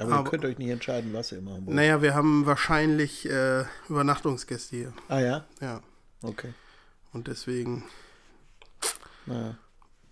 [0.00, 1.76] Aber, Aber- ihr könnt euch nicht entscheiden, was ihr machen wollt.
[1.76, 4.92] Naja, wir haben wahrscheinlich äh, Übernachtungsgäste hier.
[5.08, 5.44] Ah ja?
[5.60, 5.80] Ja.
[6.22, 6.52] Okay.
[7.12, 7.84] Und deswegen
[9.26, 9.56] Naja.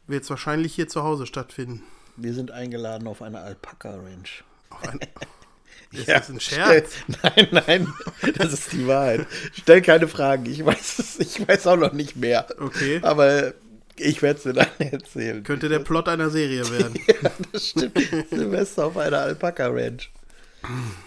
[0.07, 1.83] wird es wahrscheinlich hier zu Hause stattfinden.
[2.17, 4.45] Wir sind eingeladen auf eine Alpaka-Ranch.
[4.71, 5.01] Auf ein,
[5.93, 6.93] ist Ja, das ein Scherz?
[7.21, 7.95] Stell, nein, nein,
[8.37, 9.27] das ist die Wahrheit.
[9.53, 10.47] Stell keine Fragen.
[10.47, 12.47] Ich weiß ich weiß auch noch nicht mehr.
[12.59, 13.01] Okay.
[13.03, 13.55] Aber
[13.97, 15.43] ich werde es dir dann erzählen.
[15.43, 16.95] Könnte der Plot einer Serie werden.
[17.23, 17.99] Ja, das stimmt.
[18.31, 20.11] Silvester auf einer Alpaka-Ranch.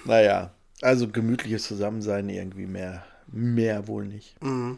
[0.06, 0.52] Naja,
[0.82, 3.04] also gemütliches Zusammensein irgendwie mehr.
[3.32, 4.36] Mehr wohl nicht.
[4.42, 4.78] Und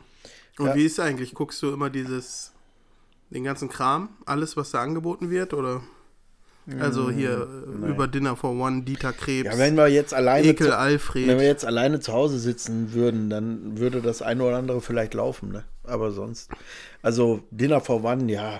[0.59, 0.75] Ja.
[0.75, 1.33] wie ist es eigentlich?
[1.33, 2.51] Guckst du immer dieses,
[3.29, 5.53] den ganzen Kram, alles, was da angeboten wird?
[5.53, 5.81] Oder?
[6.79, 7.47] Also hier
[7.83, 11.27] äh, über Dinner for One, Dieter Krebs, Ja, wenn wir jetzt alleine Ekel zu, Alfred.
[11.27, 15.13] wenn wir jetzt alleine zu Hause sitzen würden, dann würde das eine oder andere vielleicht
[15.13, 15.63] laufen, ne?
[15.83, 16.49] Aber sonst.
[17.01, 18.59] Also Dinner for One, ja.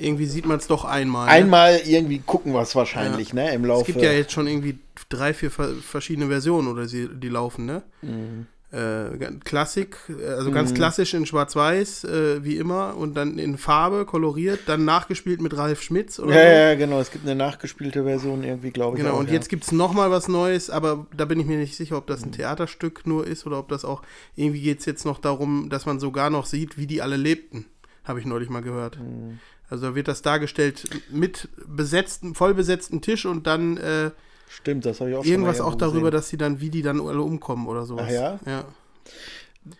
[0.00, 1.26] Irgendwie sieht man es doch einmal.
[1.26, 1.32] ne?
[1.32, 3.52] Einmal irgendwie gucken wir es wahrscheinlich, ne?
[3.52, 3.80] Im Laufe.
[3.82, 4.78] Es gibt ja jetzt schon irgendwie
[5.08, 7.82] drei, vier ver- verschiedene Versionen, oder sie, die laufen, ne?
[8.02, 8.46] Mhm.
[8.70, 14.04] Äh, Klassik, äh, also ganz klassisch in Schwarz-Weiß, äh, wie immer, und dann in Farbe,
[14.04, 16.48] koloriert, dann nachgespielt mit Ralf Schmitz oder ja, so.
[16.48, 17.00] ja, genau.
[17.00, 19.02] Es gibt eine nachgespielte Version irgendwie, glaube ich.
[19.02, 19.34] Genau, auch, und ja.
[19.34, 22.20] jetzt gibt es nochmal was Neues, aber da bin ich mir nicht sicher, ob das
[22.20, 22.26] Mhm.
[22.26, 24.02] ein Theaterstück nur ist oder ob das auch,
[24.36, 27.64] irgendwie geht es jetzt noch darum, dass man sogar noch sieht, wie die alle lebten.
[28.04, 28.98] Habe ich neulich mal gehört.
[28.98, 29.38] Mhm.
[29.70, 34.10] Also da wird das dargestellt mit besetzten, vollbesetzten Tisch und dann äh,
[34.48, 36.12] Stimmt, das habe ich auch schon irgendwas auch darüber, gesehen.
[36.12, 38.06] dass sie dann, wie die dann alle umkommen oder sowas.
[38.08, 38.40] Ach ja?
[38.46, 38.64] Ja.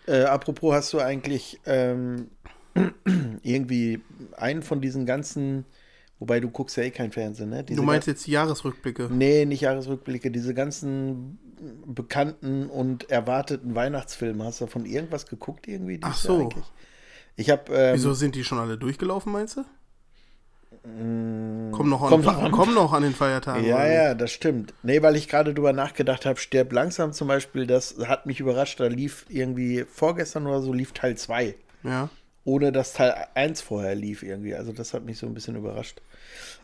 [0.05, 2.29] Äh, apropos, hast du eigentlich ähm,
[3.43, 4.01] irgendwie
[4.37, 5.65] einen von diesen ganzen,
[6.19, 7.63] wobei du guckst ja eh kein Fernsehen, ne?
[7.63, 9.09] Diese Du meinst jetzt die Jahresrückblicke?
[9.11, 10.31] Nee, nicht Jahresrückblicke.
[10.31, 11.39] Diese ganzen
[11.85, 14.43] bekannten und erwarteten Weihnachtsfilme.
[14.43, 15.99] Hast du von irgendwas geguckt irgendwie?
[16.01, 16.49] Ach so.
[17.35, 17.73] Ich habe.
[17.73, 19.65] Ähm, Wieso sind die schon alle durchgelaufen, meinst du?
[20.83, 22.51] Kommen noch, Mm, kommt an, noch an.
[22.51, 23.65] kommen noch an den Feiertagen.
[23.65, 24.73] Ja, oder ja, das stimmt.
[24.83, 28.79] Nee, weil ich gerade drüber nachgedacht habe, Stirb langsam zum Beispiel, das hat mich überrascht.
[28.79, 31.55] Da lief irgendwie vorgestern oder so, lief Teil 2.
[31.83, 31.89] wie?
[31.89, 32.09] Ja.
[32.45, 34.55] Ohne dass Teil 1 vorher lief irgendwie.
[34.55, 36.01] Also das hat mich so ein bisschen überrascht.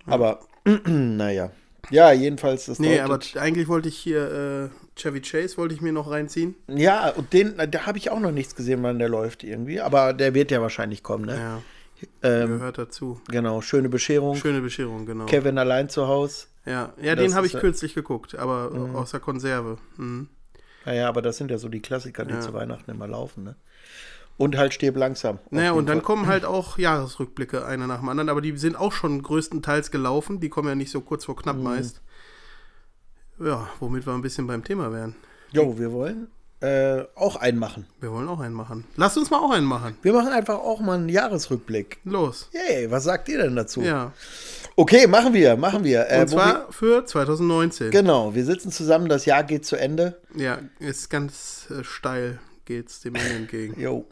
[0.05, 0.39] Aber,
[0.85, 1.51] naja.
[1.91, 5.91] Ja, jedenfalls das Nee, aber eigentlich wollte ich hier äh, Chevy Chase wollte ich mir
[5.94, 6.55] noch reinziehen.
[6.67, 9.79] Ja, und den, da habe ich auch noch nichts gesehen, wann der läuft irgendwie.
[9.81, 11.35] Aber der wird ja wahrscheinlich kommen, ne?
[11.38, 11.61] Ja,
[12.22, 13.22] Ähm, gehört dazu.
[13.29, 14.35] genau, schöne Bescherung.
[14.35, 15.25] Schöne Bescherung, genau.
[15.25, 16.47] Kevin allein zu Hause.
[16.66, 19.78] Ja, ja Das den habe ich kürzlich geguckt, aber aus der Konserve.
[19.97, 20.28] Mhm.
[20.85, 22.41] Naja, aber das sind ja so die Klassiker, die Ja.
[22.41, 23.56] zu Weihnachten immer laufen, ne?
[24.38, 25.39] Und halt stirb langsam.
[25.50, 26.06] Naja, und dann Fall.
[26.06, 30.41] kommen halt auch Jahresrückblicke einer nach dem anderen, aber die sind auch schon größtenteils gelaufen.
[30.41, 31.39] Die kommen ja nicht so kurz vor Mhm.
[31.39, 32.01] knapp meist.
[33.39, 35.16] Ja, womit wir ein bisschen beim Thema wären.
[35.51, 36.27] Jo, wir wollen
[36.65, 37.85] äh, auch einen machen.
[37.99, 38.85] Wir wollen auch einen machen.
[38.95, 39.97] Lasst uns mal auch einen machen.
[40.01, 41.99] Wir machen einfach auch mal einen Jahresrückblick.
[42.03, 42.49] Los.
[42.53, 43.81] Yay, was sagt ihr denn dazu?
[43.81, 44.13] Ja.
[44.75, 46.09] Okay, machen wir, machen wir.
[46.09, 47.85] Äh, Und zwar für 2019.
[47.87, 50.19] wir, genau, wir sitzen zusammen, das Jahr geht zu Ende.
[50.35, 53.79] Ja, ist ganz äh, steil geht's dem Ende entgegen.
[53.79, 54.05] Jo,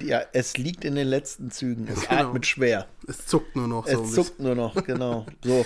[0.00, 1.88] ja, es liegt in den letzten Zügen.
[1.88, 2.28] Es Genau.
[2.28, 2.86] atmet schwer.
[3.08, 5.26] Es zuckt nur noch so Es zuckt nur noch, genau.
[5.42, 5.64] So.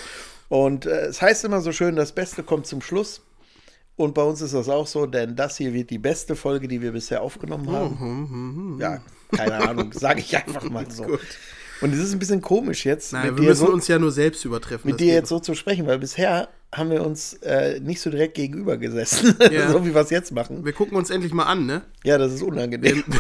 [0.49, 3.23] Und äh, es heißt immer so schön, das Beste kommt zum Schluss.
[3.99, 6.81] Und bei uns ist das auch so, denn das hier wird die beste Folge, die
[6.81, 7.97] wir bisher aufgenommen haben.
[8.75, 9.01] Mhm, Ja,
[9.35, 11.03] keine Ahnung, sage ich einfach mal so.
[11.07, 11.21] Gut.
[11.81, 13.99] Und es ist ein bisschen komisch jetzt, Nein, mit, wir dir, müssen so, uns ja
[13.99, 14.91] nur selbst übertreffen.
[14.91, 18.35] mit dir jetzt so zu sprechen, weil bisher haben wir uns äh, nicht so direkt
[18.35, 19.71] gegenüber gesessen, Ja.
[19.71, 20.65] so wie wir es jetzt machen.
[20.67, 21.83] Wir gucken uns endlich mal an, ne?
[22.05, 23.05] Ja, das ist unangenehm.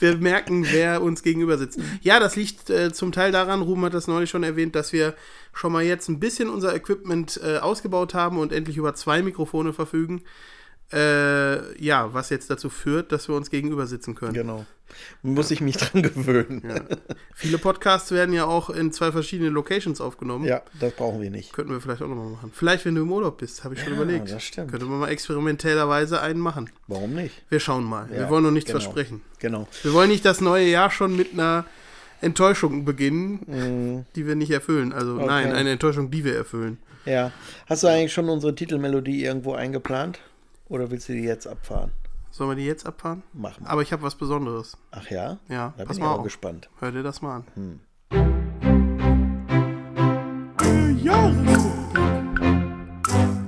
[0.00, 1.78] wir merken, wer uns gegenüber sitzt.
[2.00, 5.14] Ja, das liegt äh, zum Teil daran, Ruben hat das neulich schon erwähnt, dass wir
[5.52, 9.72] schon mal jetzt ein bisschen unser Equipment äh, ausgebaut haben und endlich über zwei Mikrofone
[9.72, 10.22] verfügen.
[10.90, 14.32] Äh, ja, was jetzt dazu führt, dass wir uns gegenüber sitzen können.
[14.32, 14.64] Genau.
[15.20, 16.62] Muss ich mich dran gewöhnen.
[16.66, 16.80] Ja.
[17.34, 20.46] Viele Podcasts werden ja auch in zwei verschiedenen Locations aufgenommen.
[20.46, 21.52] Ja, das brauchen wir nicht.
[21.52, 22.52] Könnten wir vielleicht auch nochmal machen.
[22.54, 24.30] Vielleicht, wenn du im Urlaub bist, habe ich schon Ja, überlegt.
[24.30, 24.70] das stimmt.
[24.70, 26.70] Könnte man mal experimentellerweise einen machen.
[26.86, 27.34] Warum nicht?
[27.50, 28.08] Wir schauen mal.
[28.08, 28.80] wir Ja, wollen noch nichts genau.
[28.82, 29.20] versprechen.
[29.40, 29.68] Genau.
[29.82, 31.66] Wir wollen nicht das neue Jahr schon mit einer
[32.22, 34.94] Enttäuschung beginnen, Mm, die wir nicht erfüllen.
[34.94, 35.26] Also Okay.
[35.26, 36.78] nein, eine Enttäuschung, die wir erfüllen.
[37.04, 37.30] ja.
[37.66, 40.18] Hast du eigentlich schon unsere Titelmelodie irgendwo eingeplant?
[40.68, 41.92] Oder willst du die jetzt abfahren?
[42.30, 43.22] Sollen wir die jetzt abfahren?
[43.32, 43.66] Machen.
[43.66, 44.76] Aber ich habe was Besonderes.
[44.90, 45.38] Ach ja?
[45.48, 46.24] Ja, Da pass bin ich mal auch auf.
[46.24, 46.68] gespannt.
[46.78, 47.80] Hör dir das mal an.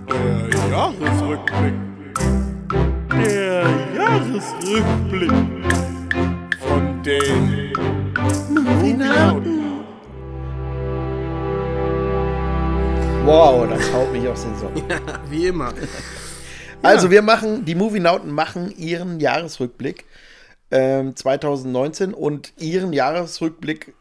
[0.09, 1.75] Der Jahresrückblick.
[3.13, 3.65] Der
[3.95, 5.31] Jahresrückblick.
[6.61, 7.73] Von den
[8.55, 9.61] Movienauten.
[13.25, 14.83] Wow, das haut mich aus den Socken.
[15.31, 15.73] Wie immer.
[16.83, 20.05] Also wir machen, die Movienauten machen ihren Jahresrückblick
[20.71, 23.95] ähm, 2019 und ihren Jahresrückblick,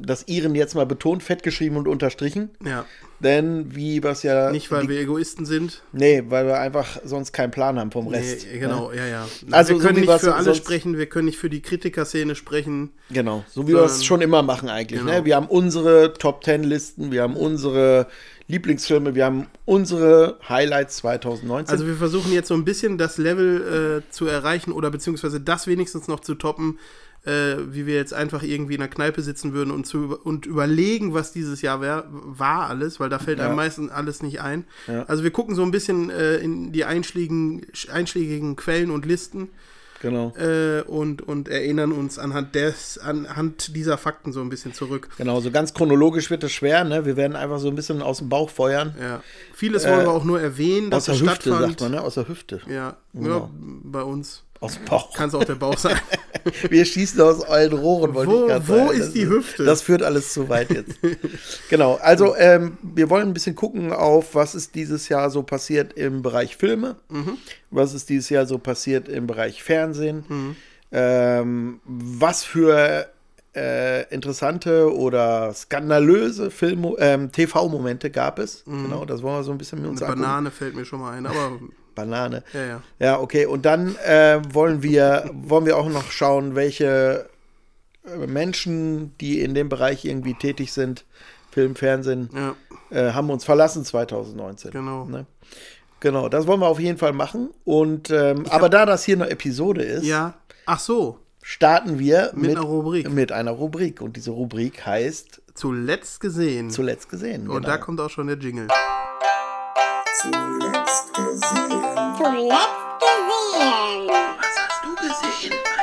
[0.00, 2.50] das ihren jetzt mal betont, fett geschrieben und unterstrichen.
[2.64, 2.86] Ja.
[3.20, 4.50] Denn wie was ja.
[4.50, 5.82] Nicht, weil die, wir Egoisten sind.
[5.92, 8.46] Nee, weil wir einfach sonst keinen Plan haben vom Rest.
[8.50, 9.26] Nee, genau, ja, ja.
[9.50, 12.34] Also wir so können wie nicht für alle sprechen, wir können nicht für die Kritikerszene
[12.34, 12.92] sprechen.
[13.10, 15.00] Genau, so wie wir es schon immer machen eigentlich.
[15.00, 15.12] Genau.
[15.12, 15.24] Ne?
[15.24, 18.08] Wir haben unsere Top Ten Listen, wir haben unsere
[18.46, 21.72] Lieblingsfilme, wir haben unsere Highlights 2019.
[21.72, 25.66] Also wir versuchen jetzt so ein bisschen das Level äh, zu erreichen oder beziehungsweise das
[25.66, 26.78] wenigstens noch zu toppen,
[27.24, 31.14] äh, wie wir jetzt einfach irgendwie in einer Kneipe sitzen würden und, zu, und überlegen,
[31.14, 33.46] was dieses Jahr wär, war alles, weil da fällt Ja.
[33.46, 34.64] einem meistens alles nicht ein.
[34.88, 35.04] Ja.
[35.04, 39.48] Also wir gucken so ein bisschen äh, in die einschlägigen, einschlägigen Quellen und Listen
[40.04, 40.32] genau.
[40.38, 45.08] äh, und, und erinnern uns anhand, des, anhand dieser Fakten so ein bisschen zurück.
[45.18, 47.04] Genau, so ganz chronologisch wird es schwer, ne?
[47.06, 48.94] Wir werden einfach so ein bisschen aus dem Bauch feuern.
[49.00, 49.22] Ja.
[49.54, 51.68] Vieles wollen wir auch nur erwähnen, Aus dass der es Hüfte, stattfand.
[51.68, 52.02] sagt man, ne?
[52.02, 52.60] Aus der Hüfte.
[52.68, 53.28] Ja, Genau.
[53.38, 53.50] ja,
[53.84, 55.12] bei uns Aus dem Bauch.
[55.14, 55.96] kann es auch der Bauch sein.
[56.68, 58.90] Wir schießen aus allen Rohren, wollte Wo- ich gerade wo sagen.
[58.90, 59.64] ist Das die Hüfte?
[59.64, 60.98] Das führt alles zu weit jetzt.
[61.70, 65.94] genau, also ähm, wir wollen ein bisschen gucken auf, was ist dieses Jahr so passiert
[65.94, 67.38] im Bereich Filme, Mhm.
[67.70, 70.56] was ist dieses Jahr so passiert im Bereich Fernsehen,
[70.92, 73.06] ähm, was für
[73.56, 78.64] äh, interessante oder skandalöse Film ähm, TV-Momente gab es.
[78.66, 80.06] Genau, das wollen wir so ein bisschen mit uns Mhm.
[80.06, 80.28] Eine angucken.
[80.30, 81.52] Banane fällt mir schon mal ein, aber
[81.94, 82.42] Banane.
[82.52, 82.82] ja, ja.
[82.98, 83.46] Ja, okay.
[83.46, 87.28] Und dann äh, wollen wir wollen wir auch noch schauen, welche
[88.06, 91.04] äh, Menschen, die in dem Bereich irgendwie tätig sind,
[91.50, 92.56] Film, Fernsehen, Ja,
[92.90, 94.72] äh, haben uns verlassen 2019.
[94.72, 95.04] Genau.
[95.04, 95.26] Ne?
[96.00, 97.50] Genau, das wollen wir auf jeden Fall machen.
[97.64, 100.34] Und ähm, aber da das hier eine Episode ist, ja.
[100.66, 103.10] Ach so, starten wir mit, mit, einer Rubrik.
[103.10, 104.00] mit einer Rubrik.
[104.00, 106.70] Und diese Rubrik heißt Zuletzt gesehen.
[106.70, 107.48] Zuletzt gesehen.
[107.48, 107.68] Und genau.
[107.68, 108.66] da kommt auch schon der Jingle.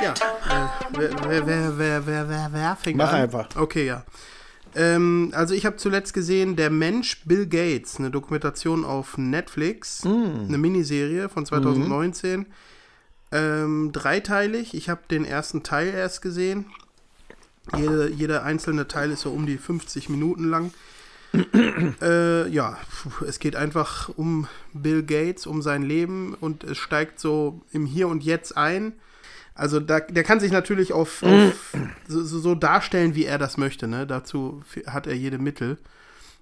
[0.01, 0.13] Ja.
[0.13, 0.67] Äh,
[0.97, 3.21] wer, wer, wer, wer, wer, wer, fängt Mach an?
[3.21, 3.49] einfach.
[3.55, 4.03] Okay, ja.
[4.75, 10.47] Ähm, also ich habe zuletzt gesehen Der Mensch Bill Gates, eine Dokumentation auf Netflix, Mm.
[10.47, 12.39] eine Miniserie von 2019.
[12.39, 12.45] Mhm.
[13.33, 14.73] Ähm, dreiteilig.
[14.73, 16.65] Ich habe den ersten Teil erst gesehen.
[17.77, 20.73] Jede, jeder einzelne Teil ist so um die 50 Minuten lang.
[22.01, 22.77] äh, ja,
[23.25, 28.07] es geht einfach um Bill Gates, um sein Leben und es steigt so im Hier
[28.09, 28.93] und Jetzt ein.
[29.53, 31.75] Also da, der kann sich natürlich auf, auf
[32.07, 33.87] so, so, darstellen, wie er das möchte.
[33.87, 34.07] Ne?
[34.07, 35.77] Dazu hat er jede Mittel.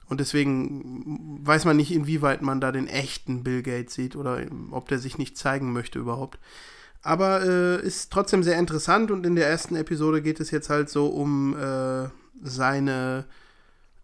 [0.08, 4.42] Und deswegen weiß man nicht, inwieweit man da den echten Bill Gates sieht oder
[4.72, 6.40] ob der sich nicht zeigen möchte überhaupt.
[7.02, 10.90] Aber äh, ist trotzdem sehr interessant und in der ersten Episode geht es jetzt halt
[10.90, 12.10] so um äh,
[12.42, 13.26] seine,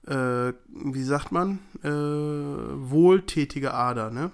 [0.07, 4.31] äh, wie sagt man, äh, wohltätige Ader, ne?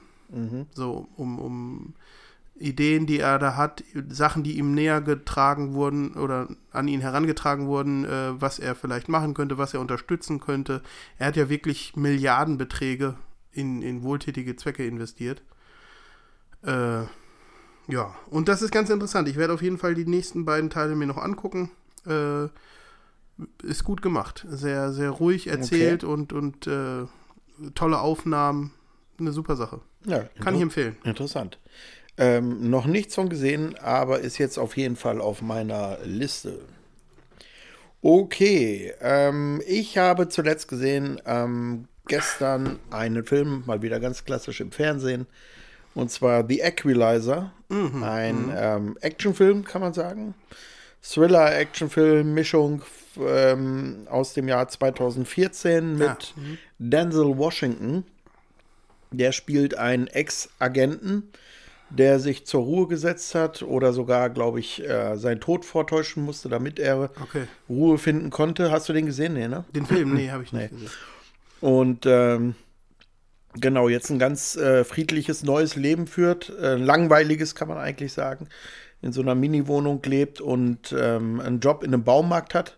[0.73, 1.93] So um, um
[2.61, 7.67] Ideen, die er da hat, Sachen, die ihm näher getragen wurden oder an ihn herangetragen
[7.67, 10.81] wurden, äh, was er vielleicht machen könnte, was er unterstützen könnte.
[11.17, 13.15] Er hat ja wirklich Milliardenbeträge
[13.51, 15.41] in, in wohltätige Zwecke investiert.
[16.63, 17.03] Äh,
[17.87, 19.27] ja, und das ist ganz interessant.
[19.27, 21.71] Ich werde auf jeden Fall die nächsten beiden Teile mir noch angucken.
[22.05, 22.47] Äh,
[23.63, 24.45] ist gut gemacht.
[24.49, 27.05] Sehr, sehr ruhig erzählt und, und äh,
[27.75, 28.71] tolle Aufnahmen.
[29.19, 29.81] Eine super Sache.
[30.05, 30.95] Ja, Kann ich empfehlen.
[31.03, 31.59] Interessant.
[32.17, 36.59] Ähm, noch nichts von gesehen, aber ist jetzt auf jeden Fall auf meiner Liste.
[38.01, 44.71] Okay, ähm, ich habe zuletzt gesehen ähm, gestern einen Film, mal wieder ganz klassisch im
[44.71, 45.27] Fernsehen,
[45.93, 50.33] und zwar The Equalizer, ein ähm, Actionfilm, kann man sagen.
[51.01, 52.81] Thriller-Actionfilm, Mischung
[53.19, 56.25] ähm, aus dem Jahr 2014 mit Ja,
[56.79, 58.05] Denzel Washington.
[59.11, 61.31] Der spielt einen Ex-Agenten,
[61.97, 66.49] der sich zur Ruhe gesetzt hat oder sogar, glaube ich, äh, seinen Tod vortäuschen musste,
[66.49, 67.47] damit er Okay.
[67.69, 68.71] Ruhe finden konnte.
[68.71, 69.33] Hast du den gesehen?
[69.33, 69.65] Nee, ne?
[69.75, 70.89] Den Film, nee, habe ich nicht gesehen.
[71.59, 72.55] Und ähm,
[73.53, 76.49] genau, jetzt ein ganz äh, friedliches neues Leben führt.
[76.61, 78.47] Äh, langweiliges, kann man eigentlich sagen.
[79.01, 82.77] In so einer Mini-Wohnung lebt und ähm, einen Job in einem Baumarkt hat.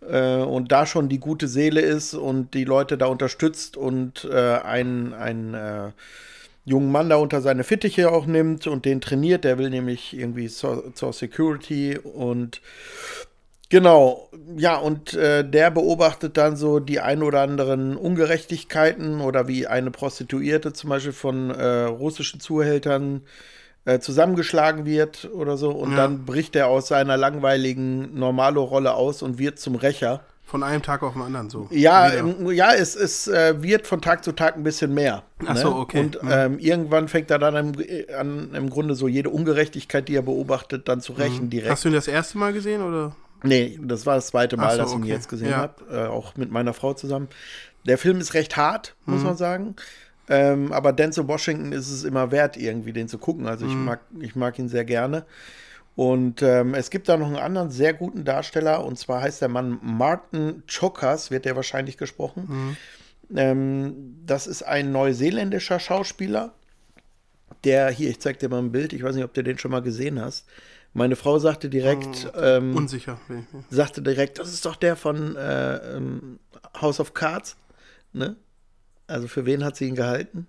[0.00, 4.58] Äh, und da schon die gute Seele ist und die Leute da unterstützt und äh,
[4.58, 5.90] einen, einen äh,
[6.68, 9.44] jungen Mann da unter seine Fittiche auch nimmt und den trainiert.
[9.44, 12.60] Der will nämlich irgendwie zur, zur Security und
[13.70, 19.66] Genau, ja, und äh, der beobachtet dann so die ein oder anderen Ungerechtigkeiten oder wie
[19.66, 23.20] eine Prostituierte zum Beispiel von äh, russischen Zuhältern
[23.84, 25.70] äh, zusammengeschlagen wird oder so.
[25.70, 25.96] Und Ja.
[25.98, 30.24] dann bricht er aus seiner langweiligen Normalo-Rolle aus und wird zum Rächer.
[30.48, 31.68] Von einem Tag auf den anderen so.
[31.70, 32.52] Ja, Wieder.
[32.52, 35.22] ja, es, es äh, wird von Tag zu Tag ein bisschen mehr.
[35.46, 36.00] Ach so, okay.
[36.00, 36.28] Und Mhm.
[36.32, 37.74] ähm, irgendwann fängt er dann im,
[38.18, 41.70] an, im Grunde so jede Ungerechtigkeit, die er beobachtet, dann zu rächen direkt.
[41.70, 43.14] Hast du ihn das erste Mal gesehen oder?
[43.42, 45.12] Nee, das war das zweite Mal, so, dass ich ihn okay.
[45.12, 45.56] jetzt gesehen Ja.
[45.58, 45.74] habe.
[45.92, 47.28] Äh, auch mit meiner Frau zusammen.
[47.84, 49.12] Der Film ist recht hart, Mhm.
[49.14, 49.76] muss man sagen.
[50.30, 53.46] Ähm, aber Denzel Washington ist es immer wert, irgendwie den zu gucken.
[53.46, 53.84] Also ich, Mhm.
[53.84, 55.26] mag, ich mag ihn sehr gerne.
[55.98, 58.84] Und ähm, es gibt da noch einen anderen sehr guten Darsteller.
[58.84, 62.76] Und zwar heißt der Mann Martin Chokas, wird der wahrscheinlich gesprochen.
[63.34, 66.52] Ähm, das ist ein neuseeländischer Schauspieler,
[67.64, 69.72] der hier, ich zeig dir mal ein Bild, ich weiß nicht, ob du den schon
[69.72, 70.46] mal gesehen hast.
[70.92, 73.18] Meine Frau sagte direkt, ähm, Unsicher.
[73.68, 76.38] sagte direkt, das ist doch der von äh, ähm,
[76.80, 77.56] House of Cards.
[78.12, 78.36] Ne?
[79.08, 80.46] Also für wen hat sie ihn gehalten?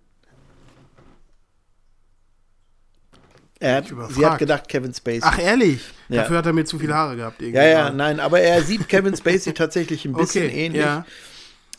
[3.62, 5.20] Hat, sie hat gedacht, Kevin Spacey.
[5.24, 5.82] Ach, ehrlich?
[6.08, 6.22] Ja.
[6.22, 7.42] Dafür hat er mir zu viele Haare gehabt.
[7.42, 10.82] irgendwie ja, ja, nein, aber er sieht Kevin Spacey tatsächlich ein bisschen Okay, ähnlich.
[10.82, 11.06] ja.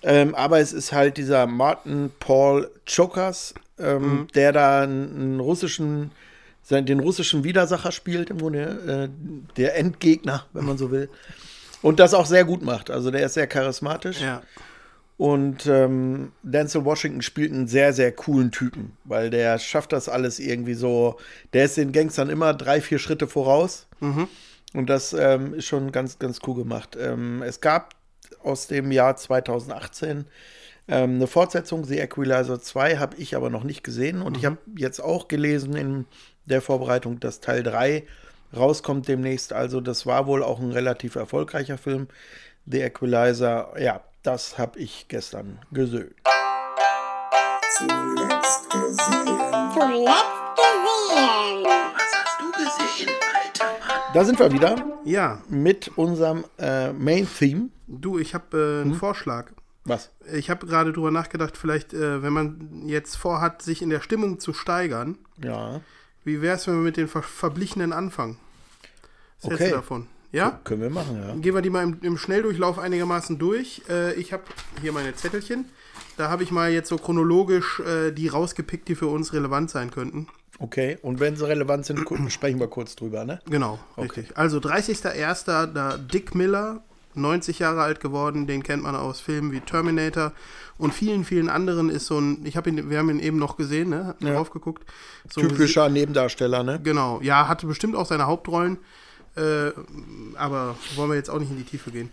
[0.03, 4.29] Ähm, aber es ist halt dieser Martin Paul Chokas, ähm, Mhm.
[4.35, 6.11] der da einen, russischen,
[6.71, 11.09] den russischen Widersacher spielt, im Grunde, äh, der Endgegner, wenn man so will.
[11.83, 12.91] Und das auch sehr gut macht.
[12.91, 14.21] Also der ist sehr charismatisch.
[14.21, 14.43] Ja.
[15.21, 20.39] Und ähm, Denzel Washington spielt einen sehr, sehr coolen Typen, weil der schafft das alles
[20.39, 21.19] irgendwie so.
[21.53, 23.87] Der ist den Gangstern immer drei, vier Schritte voraus.
[24.73, 26.97] Und das ähm, ist schon ganz, ganz cool gemacht.
[26.99, 27.97] Ähm, es gab
[28.43, 30.25] aus dem Jahr 2018
[30.89, 34.23] ähm, eine Fortsetzung, The Equalizer 2, habe ich aber noch nicht gesehen.
[34.23, 36.07] Und ich habe jetzt auch gelesen in
[36.47, 38.05] der Vorbereitung, dass Teil 3
[38.57, 39.53] rauskommt demnächst.
[39.53, 42.09] Also das war wohl auch ein relativ erfolgreicher Film.
[42.65, 46.15] The Equalizer, ja, das habe ich gestern gesehen.
[47.79, 49.41] Zuletzt gesehen.
[54.12, 54.75] Da sind wir wieder
[55.05, 57.69] Ja, mit unserem äh, Main-Theme.
[57.87, 59.53] du, ich habe äh, einen Vorschlag.
[59.85, 60.11] Was?
[60.33, 64.41] Ich habe gerade drüber nachgedacht, vielleicht, äh, wenn man jetzt vorhat, sich in der Stimmung
[64.41, 65.81] zu steigern, Ja,
[66.25, 68.39] wie wäre es, wenn wir mit den ver Verblichenen anfangen?
[69.43, 69.71] Was hältst Okay.
[69.71, 70.07] du davon?
[70.33, 70.61] Ja?
[70.65, 71.35] können wir machen, ja.
[71.35, 73.83] Gehen wir die mal im, im Schnelldurchlauf einigermaßen durch.
[73.89, 74.45] Äh, ich habe
[74.81, 75.67] hier meine Zettelchen.
[76.17, 79.91] Da habe ich mal jetzt so chronologisch äh, die rausgepickt, die für uns relevant sein
[79.91, 80.29] könnten.
[80.59, 83.41] Okay, und wenn sie relevant sind, sprechen wir kurz drüber, ne?
[83.49, 84.37] Genau, richtig.
[84.37, 85.73] Also 30.01.
[85.73, 86.83] da Dick Miller,
[87.15, 90.33] 90 Jahre alt geworden, den kennt man aus Filmen wie Terminator
[90.77, 93.57] und vielen, vielen anderen ist so ein, ich habe ihn, wir haben ihn eben noch
[93.57, 94.15] gesehen, ne?
[94.21, 94.35] Ja.
[94.35, 94.85] Drauf geguckt.
[95.31, 96.79] So Typischer Nebendarsteller, ne?
[96.83, 98.79] Genau, ja, hatte bestimmt auch seine Hauptrollen,
[99.37, 99.71] äh,
[100.37, 102.13] aber wollen wir jetzt auch nicht in die Tiefe gehen.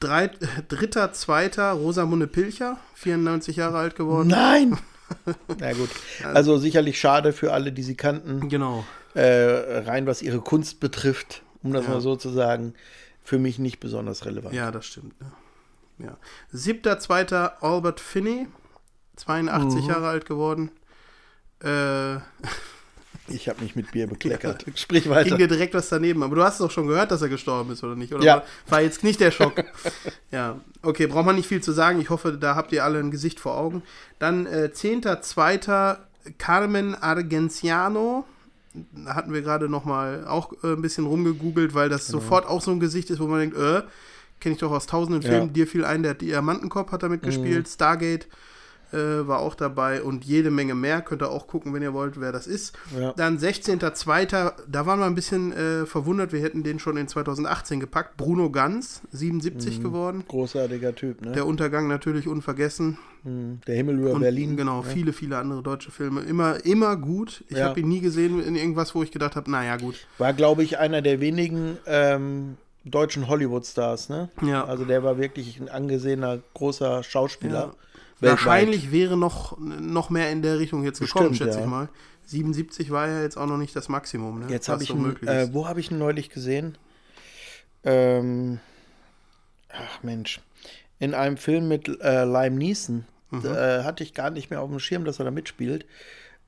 [0.00, 0.30] Drei,
[0.68, 4.28] dritter, zweiter, Rosamunde Pilcher, 94 Jahre alt geworden.
[4.28, 4.78] Nein!
[5.60, 5.90] Na gut.
[6.34, 8.48] Also sicherlich schade für alle, die sie kannten.
[8.48, 8.84] Genau.
[9.14, 11.92] Äh, rein was ihre Kunst betrifft, um das Ja.
[11.92, 12.74] mal so zu sagen,
[13.22, 14.54] für mich nicht besonders relevant.
[14.54, 15.18] Ja, das stimmt.
[15.20, 15.32] Ne?
[15.98, 16.16] Ja.
[16.52, 18.48] Siebter, zweiter, Albert Finney,
[19.16, 19.88] 82 Mhm.
[19.88, 20.70] Jahre alt geworden.
[21.60, 22.16] Äh,
[23.28, 24.64] Ich habe mich mit Bier bekleckert.
[24.74, 25.28] Sprich weiter.
[25.30, 26.22] ging dir direkt was daneben.
[26.22, 28.12] Aber du hast doch schon gehört, dass er gestorben ist, oder nicht?
[28.14, 28.44] Oder Ja.
[28.68, 29.64] war, jetzt nicht der Schock?
[30.30, 32.00] ja, okay, braucht man nicht viel zu sagen.
[32.00, 33.82] Ich hoffe, da habt ihr alle ein Gesicht vor Augen.
[34.18, 35.96] Dann äh, 10.2.
[36.38, 38.24] Carmen Argenziano.
[39.04, 42.60] Da hatten wir gerade noch mal auch äh, ein bisschen rumgegoogelt, weil das sofort auch
[42.60, 43.82] so ein Gesicht ist, wo man denkt, äh,
[44.40, 45.30] kenne ich doch aus tausenden Ja.
[45.30, 45.52] Filmen.
[45.52, 47.68] Dir fiel ein, der Diamantenkopf hat damit gespielt.
[47.68, 48.26] Stargate
[48.92, 51.00] äh, war auch dabei und jede Menge mehr.
[51.02, 52.76] Könnt ihr auch gucken, wenn ihr wollt, wer das ist.
[52.98, 53.12] Ja.
[53.14, 54.52] Dann 16.02.
[54.68, 56.32] Da waren wir ein bisschen äh, verwundert.
[56.32, 58.16] Wir hätten den schon in 2018 gepackt.
[58.16, 60.24] Bruno Ganz, 77 geworden.
[60.28, 61.32] Großartiger Typ, ne?
[61.32, 62.98] Der Untergang natürlich unvergessen.
[63.24, 64.56] Hm, Der Himmel über Und Berlin.
[64.56, 64.88] Genau, ne?
[64.88, 66.20] viele, viele andere deutsche Filme.
[66.22, 67.44] Immer, immer gut.
[67.48, 67.66] Ich Ja.
[67.68, 70.06] habe ihn nie gesehen in irgendwas, wo ich gedacht habe, naja, gut.
[70.18, 74.28] War, glaube ich, einer der wenigen ähm, deutschen Hollywood-Stars, ne?
[74.42, 74.64] Ja.
[74.64, 77.72] Also der war wirklich ein angesehener, großer Schauspieler.
[77.72, 77.74] Ja.
[78.20, 78.30] Weltweit.
[78.46, 81.64] Wahrscheinlich wäre noch, noch mehr in der Richtung jetzt gekommen, Bestimmt, schätze ja.
[81.64, 81.88] ich mal.
[82.24, 84.40] 77 war ja jetzt auch noch nicht das Maximum.
[84.40, 84.46] Ne?
[84.50, 86.76] Jetzt habe ich so ihn, äh, wo habe ich ihn neulich gesehen?
[87.84, 88.58] Ähm,
[89.70, 90.40] ach Mensch,
[90.98, 93.04] in einem Film mit äh, Lime Neeson.
[93.30, 93.44] Mhm.
[93.44, 95.84] Äh, hatte ich gar nicht mehr auf dem Schirm, dass er da mitspielt.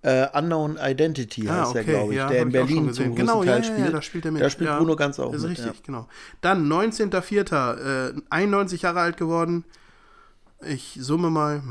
[0.02, 3.14] Äh, Unknown Identity Ah, heißt er, okay, glaube ich, ja, der in ich Berlin zum
[3.16, 3.94] Genau, ja, Teil ja, ja, spielt.
[3.94, 4.42] da spielt er mit.
[4.42, 4.78] Da spielt Ja.
[4.78, 5.58] Bruno ganz auch ist mit.
[5.58, 6.08] richtig, genau.
[6.40, 9.64] Dann 19.04., äh, 91 Jahre alt geworden.
[10.66, 11.62] Ich summe mal.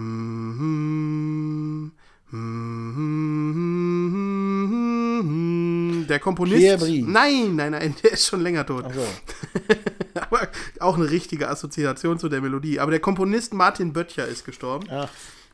[6.08, 6.58] Der Komponist.
[6.60, 7.01] Pierre.
[7.06, 8.86] Nein, nein, nein, der ist schon länger tot.
[8.86, 9.01] Also,
[10.15, 10.48] Aber
[10.79, 12.79] auch eine richtige Assoziation zu der Melodie.
[12.79, 14.88] Aber der Komponist Martin Böttcher ist gestorben.
[14.89, 15.10] ach,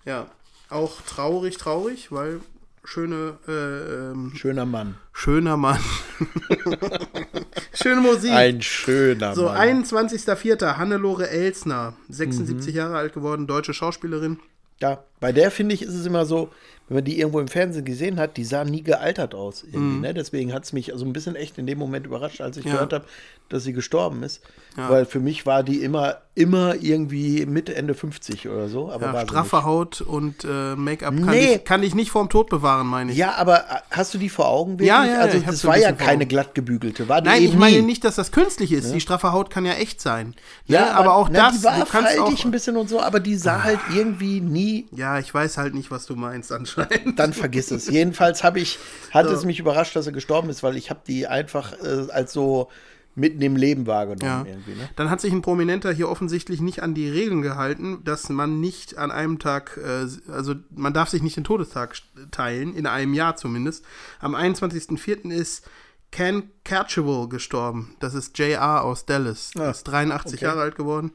[0.06, 0.28] Ja,
[0.70, 2.40] auch traurig, traurig, weil
[2.84, 4.96] schöne, äh, ähm, schöner Mann.
[5.14, 5.80] schöner Mann.
[7.74, 8.32] Schöne Musik.
[8.32, 9.84] Ein schöner so, Mann.
[9.86, 10.78] 21.04.
[10.78, 12.78] Hannelore Elsner, 76 Mhm.
[12.78, 14.40] Jahre alt geworden, deutsche Schauspielerin.
[14.80, 16.52] Ja, Bei der finde ich, ist es immer so,
[16.90, 19.64] wenn man die irgendwo im Fernsehen gesehen hat, die sah nie gealtert aus.
[19.64, 20.14] Irgendwie, ne?
[20.14, 22.66] Deswegen hat es mich also ein bisschen echt in dem Moment überrascht, als ich.
[22.66, 22.74] Ja.
[22.74, 23.06] gehört habe,
[23.50, 24.42] dass sie gestorben ist.
[24.78, 24.90] Ja.
[24.90, 28.90] Weil für mich war die immer, immer irgendwie Mitte, Ende 50 oder so.
[28.92, 31.56] Aber Ja, straffe Haut und äh, Make-up kann, Nee.
[31.56, 33.18] ich, kann ich nicht vorm Tod bewahren, meine ich.
[33.18, 34.72] Ja, aber äh, hast du die vor Augen?
[34.74, 34.88] Wirklich?
[34.90, 36.30] Ja, ja, ja, Also das so war ja keine Augen.
[36.30, 37.08] glatt gebügelte.
[37.08, 37.82] War Nein, ich meine nie.
[37.84, 38.92] nicht, dass das künstlich ist.
[38.94, 40.30] Die straffe Haut kann ja echt sein.
[40.68, 40.76] Ne?
[40.76, 43.20] Ja, aber auch na, das, Die war du kannst auch, ein bisschen und so, aber
[43.20, 47.20] die sah halt irgendwie nie Ja, ich weiß halt nicht, was du meinst anscheinend.
[47.20, 47.88] dann vergiss es.
[47.90, 48.80] Jedenfalls habe ich,
[49.12, 49.34] hat So.
[49.34, 52.70] es mich überrascht, dass er gestorben ist, weil ich habe die einfach äh, als so
[53.16, 54.56] mitten im Leben wahrgenommen Ja.
[54.56, 54.90] Ne?
[54.96, 58.98] Dann hat sich ein Prominenter hier offensichtlich nicht an die Regeln gehalten, dass man nicht
[58.98, 61.96] an einem Tag, äh, also man darf sich nicht den Todestag
[62.32, 63.86] teilen, in einem Jahr zumindest.
[64.20, 65.30] Am 21.04.
[65.32, 65.68] ist
[66.12, 67.96] Ken Catchable gestorben.
[68.00, 69.52] Das ist JR aus Dallas.
[69.58, 70.46] Ah, ist 83 okay.
[70.46, 71.12] Jahre alt geworden.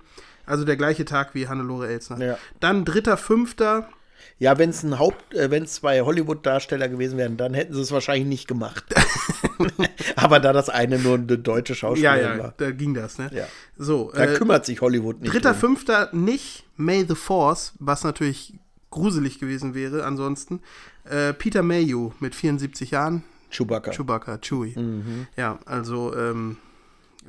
[0.46, 2.24] Also der gleiche Tag wie Hannelore Elsner.
[2.24, 2.38] Ja.
[2.60, 3.84] Dann 3.05.
[4.40, 7.80] Ja, wenn es ein Haupt, äh, wenn es zwei Hollywood-Darsteller gewesen wären, dann hätten sie
[7.80, 8.84] es wahrscheinlich nicht gemacht.
[10.16, 13.30] aber da das eine nur eine deutsche Ja, Schauspielerin ja, war, da ging das, ne?
[13.32, 13.48] Ja.
[13.76, 15.32] So, da äh, kümmert sich Hollywood nicht.
[15.32, 15.60] Dritter, drum.
[15.60, 18.54] fünfter nicht May the Force, was natürlich
[18.90, 20.60] gruselig gewesen wäre ansonsten.
[21.04, 23.90] Äh, Peter Mayhew mit 74 Jahren, Chewbacca.
[23.90, 24.74] Chewbacca, Chewie.
[25.36, 26.58] Ja, also ähm,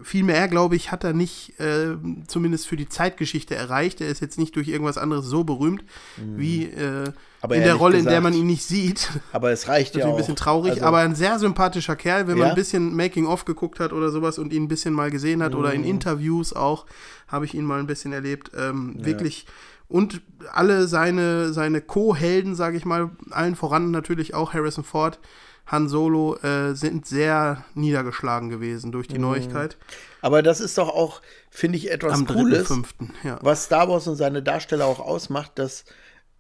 [0.04, 1.96] viel mehr, glaube ich, hat er nicht äh,
[2.28, 4.02] zumindest für die Zeitgeschichte erreicht.
[4.02, 5.84] Er ist jetzt nicht durch irgendwas anderes so berühmt
[6.18, 9.10] wie äh, Aber in der Rolle, in der gesagt- man ihn nicht sieht.
[9.32, 10.12] aber es reicht ja auch.
[10.12, 12.54] ein bisschen traurig, Also, aber ein sehr sympathischer Kerl, wenn man Ja?
[12.54, 15.74] ein bisschen Making-of geguckt hat oder sowas und ihn ein bisschen mal gesehen hat oder
[15.74, 15.88] in Mhm.
[15.88, 16.86] Interviews auch,
[17.28, 18.52] habe ich ihn mal ein bisschen erlebt.
[18.58, 19.46] Ähm, Wirklich.
[19.88, 20.22] Und
[20.54, 25.20] alle seine, seine Co-Helden, sage ich mal, allen voran natürlich auch Harrison Ford,
[25.70, 29.22] Han Solo, äh, sind sehr niedergeschlagen gewesen durch die Mhm.
[29.22, 29.78] Neuigkeit.
[30.22, 32.68] aber das ist doch auch, finde ich, etwas Am Cooles.
[32.70, 33.10] 3.5.
[33.24, 33.40] Ja.
[33.42, 35.86] was Star Wars und seine Darsteller auch ausmacht, dass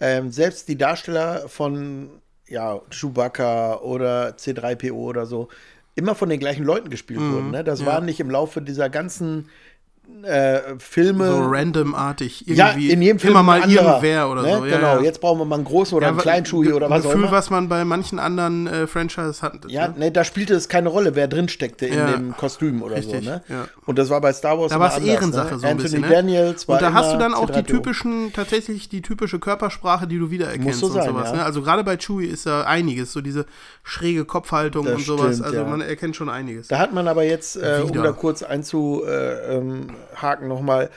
[0.01, 2.09] ähm, selbst die Darsteller von
[2.47, 5.49] ja, Chewbacca oder C3PO oder so
[5.95, 7.51] immer von den gleichen Leuten gespielt wurden.
[7.51, 7.63] Ne?
[7.63, 7.85] Das Mhm.
[7.87, 7.91] ja.
[7.93, 9.49] war nicht im Laufe dieser ganzen
[10.23, 11.27] äh, Filme.
[11.31, 12.43] So randomartig.
[12.47, 14.57] ja, Irgendwie in jedem Film immer mal anderer, irgendwer oder ne?
[14.57, 14.65] so.
[14.65, 15.01] Ja, genau, ja.
[15.01, 17.23] jetzt brauchen wir mal einen großen oder einen wa- kleinen Chewie oder was auch Gefühl,
[17.23, 17.31] immer.
[17.31, 19.53] was man bei manchen anderen äh, Franchises hat.
[19.69, 19.93] Ja, ne?
[19.97, 22.11] ne, da spielte es keine Rolle, wer drin steckte in Ja.
[22.11, 23.29] dem Kostüm oder Richtig, so.
[23.31, 23.41] Ne?
[23.47, 23.67] ja.
[23.85, 25.59] Und das war bei Star Wars Da war es anders, Ehrensache ne?
[25.59, 26.01] so ein Anthony bisschen.
[26.01, 26.09] Ne?
[26.09, 27.65] Daniels war Und da hast du dann auch die C3PO.
[27.65, 31.29] typischen, tatsächlich die typische Körpersprache, die du wiedererkennst Muss so und sein, sowas.
[31.29, 31.37] ja.
[31.37, 31.45] Ne?
[31.45, 33.45] Also gerade bei Chewie ist da einiges, so diese
[33.83, 35.35] schräge Kopfhaltung Das und sowas.
[35.37, 35.63] stimmt, also ja.
[35.65, 36.67] man erkennt schon einiges.
[36.67, 38.43] Da hat man aber jetzt, äh, um da kurz
[40.11, 40.89] einzuhaken nochmal,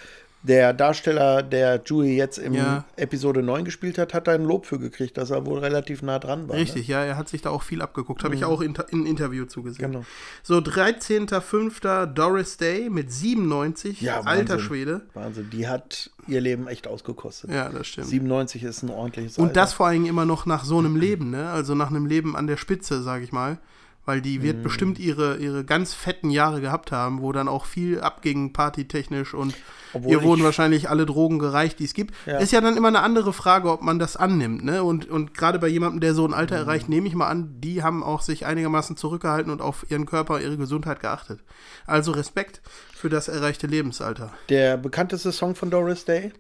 [0.44, 2.84] der Darsteller, der Chewie jetzt im Ja.
[2.96, 6.18] Episode 9 gespielt hat, hat da ein Lob für gekriegt, dass er wohl relativ nah
[6.18, 6.56] dran war.
[6.56, 8.24] Richtig, ja, er hat sich da auch viel abgeguckt.
[8.24, 9.90] Habe ich auch in, in Interview zugesehen.
[9.90, 9.92] Mhm.
[9.92, 10.04] Genau.
[10.42, 12.06] So, 13.05.
[12.06, 14.58] Doris Day mit 97, Ja, alter Wahnsinn.
[14.66, 14.90] Schwede.
[14.92, 15.02] Ne?
[15.14, 17.50] Wahnsinn, die hat ihr Leben echt ausgekostet.
[17.50, 18.08] Ja, das stimmt.
[18.08, 19.60] 97 ist ein ordentliches Und Alter.
[19.60, 21.50] das vor allem immer noch nach so einem Leben, ne?
[21.50, 23.58] Also nach einem Leben an der Spitze, sage ich mal.
[24.04, 24.62] Weil die wird Mhm.
[24.64, 29.54] bestimmt ihre, ihre ganz fetten Jahre gehabt haben, wo dann auch viel abging, partytechnisch und
[29.92, 32.12] Obwohl ihr wurden ich- wahrscheinlich alle Drogen gereicht, die es gibt.
[32.26, 32.38] Ja.
[32.38, 34.82] Ist ja dann immer eine andere Frage, ob man das annimmt, ne?
[34.82, 36.62] Und, und gerade bei jemandem, der so ein Alter Mhm.
[36.62, 40.40] erreicht, nehme ich mal an, die haben auch sich einigermaßen zurückgehalten und auf ihren Körper,
[40.40, 41.38] ihre Gesundheit geachtet.
[41.86, 42.60] Also Respekt
[42.92, 44.32] für das erreichte Lebensalter.
[44.48, 46.32] Der bekannteste Song von Doris Day?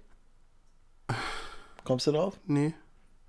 [1.84, 2.40] Kommst du drauf?
[2.46, 2.74] Nee.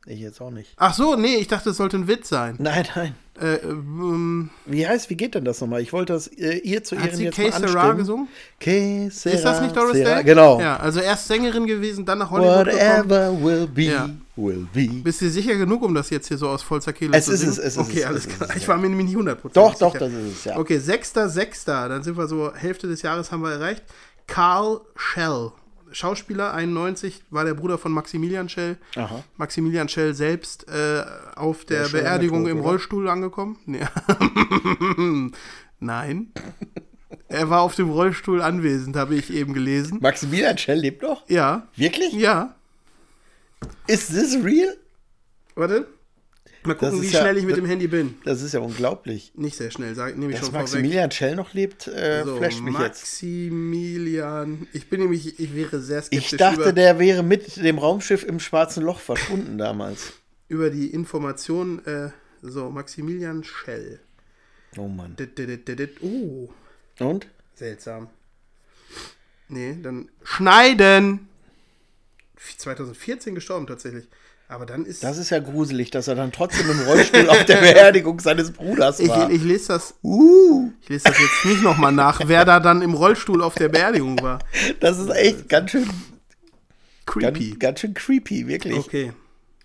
[0.05, 0.73] Ich jetzt auch nicht.
[0.77, 2.55] Ach so, nee, ich dachte, es sollte ein Witz sein.
[2.59, 3.15] Nein, nein.
[3.39, 5.81] Äh, ähm, Wie heißt, wie geht denn das nochmal?
[5.81, 7.97] Ich wollte das äh, ihr zu hat Ehren sie jetzt Kay mal Sarah anstimmen.
[7.97, 8.27] gesungen?
[8.59, 10.15] Que sera, Ist das nicht Doris sera.
[10.15, 10.23] Day?
[10.25, 10.59] Genau.
[10.59, 13.09] Ja, also erst Sängerin gewesen, dann nach Hollywood gekommen.
[13.09, 14.09] Whatever will be, Ja.
[14.35, 14.87] will be.
[15.03, 17.39] Bist du sicher genug, um das jetzt hier so aus vollster Kehle Es zu ist
[17.39, 17.53] singen?
[17.53, 18.49] es, es ist okay, es, alles es ist klar.
[18.51, 20.05] es, Ich war mir nämlich nicht 100% Doch, doch, sicher.
[20.09, 20.57] das ist es, ja.
[20.57, 21.65] Okay, 6.6.
[21.65, 23.83] Dann sind wir so, Hälfte des Jahres haben wir erreicht.
[24.27, 25.51] Karl Schell.
[25.93, 28.77] Schauspieler, 91, war der Bruder von Maximilian Schell.
[28.95, 29.23] Aha.
[29.37, 31.03] Maximilian Schell selbst äh,
[31.35, 32.59] auf der ist lange Beerdigung im?
[32.59, 33.57] Rollstuhl angekommen.
[33.65, 33.85] Nee.
[35.79, 36.31] Nein.
[37.27, 39.99] Er war auf dem Rollstuhl anwesend, habe ich eben gelesen.
[40.01, 41.29] Maximilian Schell lebt noch?
[41.29, 41.67] Ja.
[41.75, 42.13] Wirklich?
[42.13, 42.55] Ja.
[43.87, 44.75] Is this real?
[45.55, 45.87] Warte.
[46.65, 48.15] Mal gucken, wie ja- schnell ich mit das- dem Handy bin.
[48.23, 49.31] Das ist ja unglaublich.
[49.35, 50.69] Nicht sehr schnell, sag, nehme ich Dass schon vorweg.
[50.71, 53.01] Maximilian Schell noch lebt, äh, So, flasht mich jetzt.
[53.01, 54.67] Maximilian.
[54.73, 58.23] Ich bin nämlich, ich wäre sehr skeptisch Ich dachte, über, der wäre mit dem Raumschiff
[58.23, 60.13] im Schwarzen Loch verschwunden damals.
[60.49, 61.83] über die Information.
[61.85, 62.09] Äh,
[62.41, 63.99] so, Maximilian Schell.
[64.77, 65.15] Oh Mann.
[65.17, 66.01] Dit, dit, dit.
[66.01, 66.49] Oh,
[66.99, 67.27] Und?
[67.55, 68.07] seltsam.
[69.49, 71.27] Nee, dann schneiden.
[72.57, 74.05] 2014 gestorben tatsächlich.
[74.47, 75.03] Aber dann ist.
[75.03, 78.99] Das ist ja gruselig, dass er dann trotzdem im Rollstuhl auf der Beerdigung seines Bruders
[78.99, 79.29] ich, war.
[79.31, 82.93] ich lese das, uh, ich lese das jetzt nicht nochmal nach, wer da dann im
[82.93, 84.39] Rollstuhl auf der Beerdigung war.
[84.79, 85.89] das ist echt ganz schön,
[87.05, 87.49] Creepy.
[87.51, 88.77] ganz, ganz schön creepy, wirklich.
[88.77, 89.13] Okay.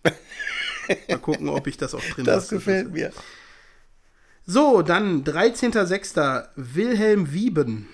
[1.09, 2.55] Mal gucken, ob ich das auch drin Das lasse.
[2.57, 3.13] gefällt mir.
[4.47, 6.49] So, dann 13.06.
[6.57, 7.89] Wilhelm Wieben.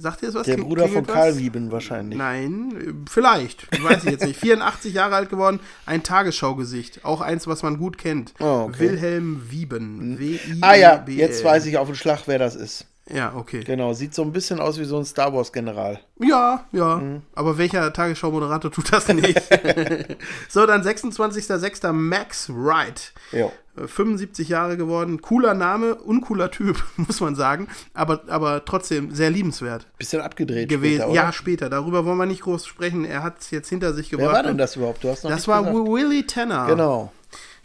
[0.00, 0.46] Sagt ihr das was?
[0.46, 1.38] Der Bruder von Karl was?
[1.38, 2.16] Wieben wahrscheinlich.
[2.16, 3.66] Nein, vielleicht.
[3.82, 4.38] Weiß ich jetzt nicht.
[4.38, 7.04] 84 Jahre alt geworden, ein Tagesschaugesicht.
[7.04, 8.32] Auch eins, was man gut kennt.
[8.38, 8.78] Oh, okay.
[8.78, 10.18] Wilhelm Wieben.
[10.18, 10.58] W-I-E-B-L.
[10.60, 12.86] Ah ja, jetzt weiß ich auf den Schlag, wer das ist.
[13.10, 13.64] Ja, okay.
[13.64, 15.98] Genau, sieht so ein bisschen aus wie so ein Star Wars-General.
[16.20, 16.96] Ja, ja.
[16.96, 17.22] Mhm.
[17.34, 19.40] Aber welcher Tagesschau-Moderator tut das nicht?
[20.48, 21.92] so, dann 26.06.
[21.92, 23.12] Max Wright.
[23.32, 23.46] Ja.
[23.76, 25.22] Äh, 75 Jahre geworden.
[25.22, 27.68] Cooler Name, uncooler Typ, muss man sagen.
[27.94, 31.02] Aber, aber trotzdem sehr liebenswert Bisschen abgedreht gewesen.
[31.02, 31.70] später, ja, später.
[31.70, 33.04] Darüber wollen wir nicht groß sprechen.
[33.04, 34.34] Er hat es jetzt hinter sich Wer gebracht.
[34.36, 35.02] war denn das überhaupt?
[35.02, 35.86] Du hast noch Das war gesagt.
[35.88, 36.66] Willie Tanner.
[36.66, 37.12] Genau.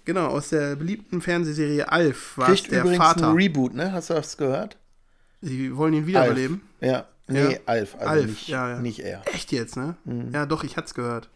[0.05, 3.29] Genau, aus der beliebten Fernsehserie Alf war Kriegt der übrigens Vater.
[3.29, 3.91] ein Reboot, ne?
[3.93, 4.77] Hast du das gehört?
[5.43, 6.61] Sie wollen ihn wiederbeleben.
[6.79, 7.05] Ja.
[7.27, 7.59] Nee, Ja.
[7.65, 8.79] Alf, also Alf, nicht, ja, ja.
[8.79, 9.21] nicht er.
[9.33, 9.95] Echt jetzt, ne?
[10.33, 11.29] Ja, doch, ich hatte es gehört.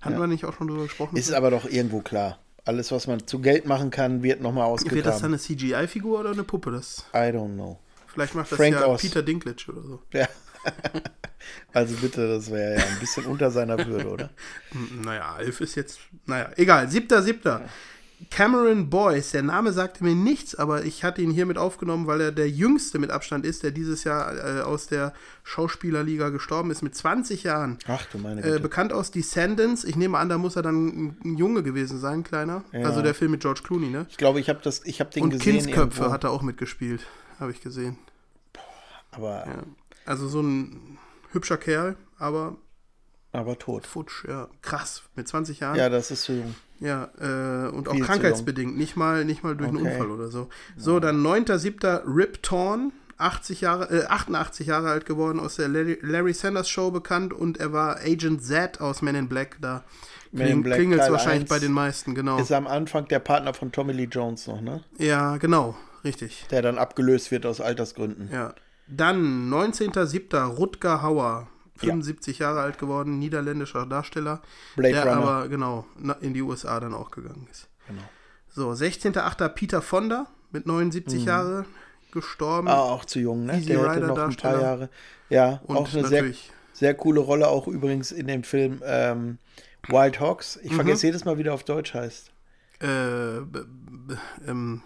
[0.00, 1.10] Hatten wir nicht auch schon drüber gesprochen?
[1.12, 1.18] Mhm.
[1.20, 2.38] Ist aber doch irgendwo klar.
[2.64, 5.74] Alles, was man zu Geld machen kann, wird nochmal Wird das dann ausgegraben.
[5.74, 6.70] eine CGI-Figur oder eine Puppe?
[6.70, 7.78] Das, I don't know.
[8.06, 9.00] vielleicht macht das Frank ja Oz.
[9.02, 10.02] Peter Dinklage oder so.
[10.12, 10.26] Ja.
[11.72, 14.30] also bitte, das wäre ja ein bisschen unter seiner Würde, oder?
[15.02, 16.88] Naja, Alf ist jetzt, naja, egal.
[16.90, 17.62] Siebter, siebter.
[18.30, 22.32] Cameron Boyce, der Name sagte mir nichts, aber ich hatte ihn hiermit aufgenommen, weil er
[22.32, 26.94] der jüngste mit Abstand ist, der dieses Jahr äh, aus der Schauspielerliga gestorben ist, mit
[26.94, 27.78] 20 Jahren.
[27.88, 28.60] Ach du meine Äh, Güte.
[28.60, 29.84] bekannt aus Descendants.
[29.84, 32.62] Ich nehme an, da muss er dann ein, Junge gewesen sein, ein kleiner.
[32.72, 32.86] Ja.
[32.86, 34.06] Also der Film mit George Clooney, ne?
[34.10, 35.52] ich glaube, ich habe das, ich habe den Und gesehen.
[35.58, 37.06] Kindsköpfe irgendwo, hat er auch mitgespielt,
[37.38, 37.96] habe ich gesehen.
[39.12, 39.62] aber, Ja.
[40.06, 40.98] Also so ein
[41.32, 42.56] hübscher Kerl, aber
[43.32, 43.86] aber tot.
[43.86, 44.48] futsch, ja.
[44.62, 45.76] Krass, mit 20 Jahren.
[45.76, 46.54] Ja, das ist zu jung.
[46.80, 49.92] Ja, äh, und auch Viel krankheitsbedingt, nicht mal, nicht mal durch einen Okay.
[49.92, 50.48] Unfall oder so.
[50.76, 52.02] So, dann 9.7.
[52.06, 57.34] Rip Torn, 80 Jahre, äh, 88 Jahre alt geworden, aus der Larry, Sanders Show bekannt
[57.34, 59.58] und er war Agent Z aus Men in Black.
[59.60, 59.84] Da
[60.32, 62.38] Men in Black klingelt es wahrscheinlich 1 bei den meisten, genau.
[62.38, 64.82] Ist am Anfang der Partner von Tommy Lee Jones noch, ne?
[64.96, 66.46] Ja, genau, richtig.
[66.50, 68.30] Der dann abgelöst wird aus Altersgründen.
[68.32, 68.54] Ja.
[68.88, 70.46] Dann 19.7.
[70.46, 71.46] Rutger Hauer,
[71.80, 74.40] 75 Jahre alt geworden, niederländischer Darsteller,
[74.76, 75.16] Blade der Runner.
[75.16, 77.68] aber genau na- in die USA dann auch gegangen ist.
[77.88, 78.02] Genau.
[78.48, 79.48] So, 16.8.
[79.48, 81.64] Peter Fonda mit 79 Jahre
[82.12, 82.66] gestorben.
[82.68, 82.72] Mhm.
[82.74, 83.54] Ah, auch zu jung, ne?
[83.56, 84.60] Easy der hätte Rider noch ein paar Darsteller.
[84.62, 84.90] Jahre.
[85.28, 86.24] Ja, Und auch eine sehr,
[86.72, 89.38] sehr coole Rolle, auch übrigens in dem Film ähm,
[89.88, 90.56] Wild Hawks.
[90.56, 90.62] Mhm.
[90.66, 92.32] Ich vergesse jedes Mal, wie der auf Deutsch heißt.
[92.82, 93.36] Äh,
[94.46, 94.82] ähm,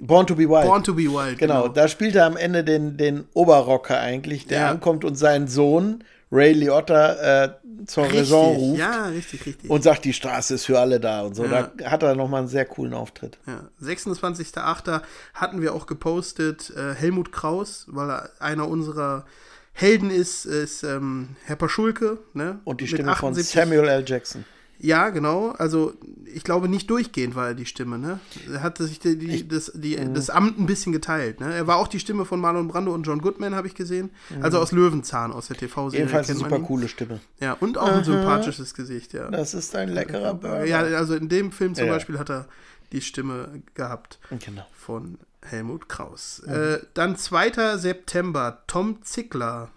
[0.00, 0.64] Born to be Wild.
[0.66, 1.38] Born to be Wild.
[1.38, 4.70] genau, da spielt er am Ende den, den Oberrocker eigentlich, der Ja.
[4.70, 7.48] ankommt und seinen Sohn, Ray Liotta, äh,
[7.86, 9.70] zur Raison ruft ja, richtig, richtig.
[9.70, 11.44] und sagt, die Straße ist für alle da und so.
[11.44, 11.70] Ja.
[11.76, 13.38] Da hat er nochmal einen sehr coolen Auftritt.
[13.46, 15.02] Ja, 26.08.
[15.34, 19.26] hatten wir auch gepostet, äh, Helmut Kraus, weil er einer unserer
[19.72, 22.18] Helden ist, ist ähm, Herr Paschulke.
[22.32, 22.60] Ne?
[22.64, 24.04] Und die Stimme von 78 Samuel L.
[24.06, 24.44] Jackson.
[24.78, 25.50] Ja, genau.
[25.50, 25.94] Also
[26.26, 27.98] ich glaube nicht durchgehend war er die Stimme.
[27.98, 28.18] Ne?
[28.52, 30.14] Er hat sich die, die, das, die, Mhm.
[30.14, 31.40] das Amt ein bisschen geteilt.
[31.40, 31.54] Ne?
[31.54, 34.10] Er war auch die Stimme von Marlon Brando und John Goodman, habe ich gesehen.
[34.42, 36.04] Also aus Löwenzahn, aus der TV-Serie.
[36.04, 36.08] Mhm.
[36.10, 37.20] Jedenfalls eine super coole Stimme.
[37.40, 39.30] Ja, und auch ein sympathisches Gesicht, ja.
[39.30, 40.64] Das ist ein leckerer Burger.
[40.66, 41.92] Ja, also in dem Film zum Ja.
[41.92, 42.46] Beispiel hat er
[42.92, 44.66] die Stimme gehabt Genau.
[44.74, 46.40] von Helmut Kraus.
[46.40, 47.76] Äh, dann 2.
[47.78, 49.70] September, Tom Zickler.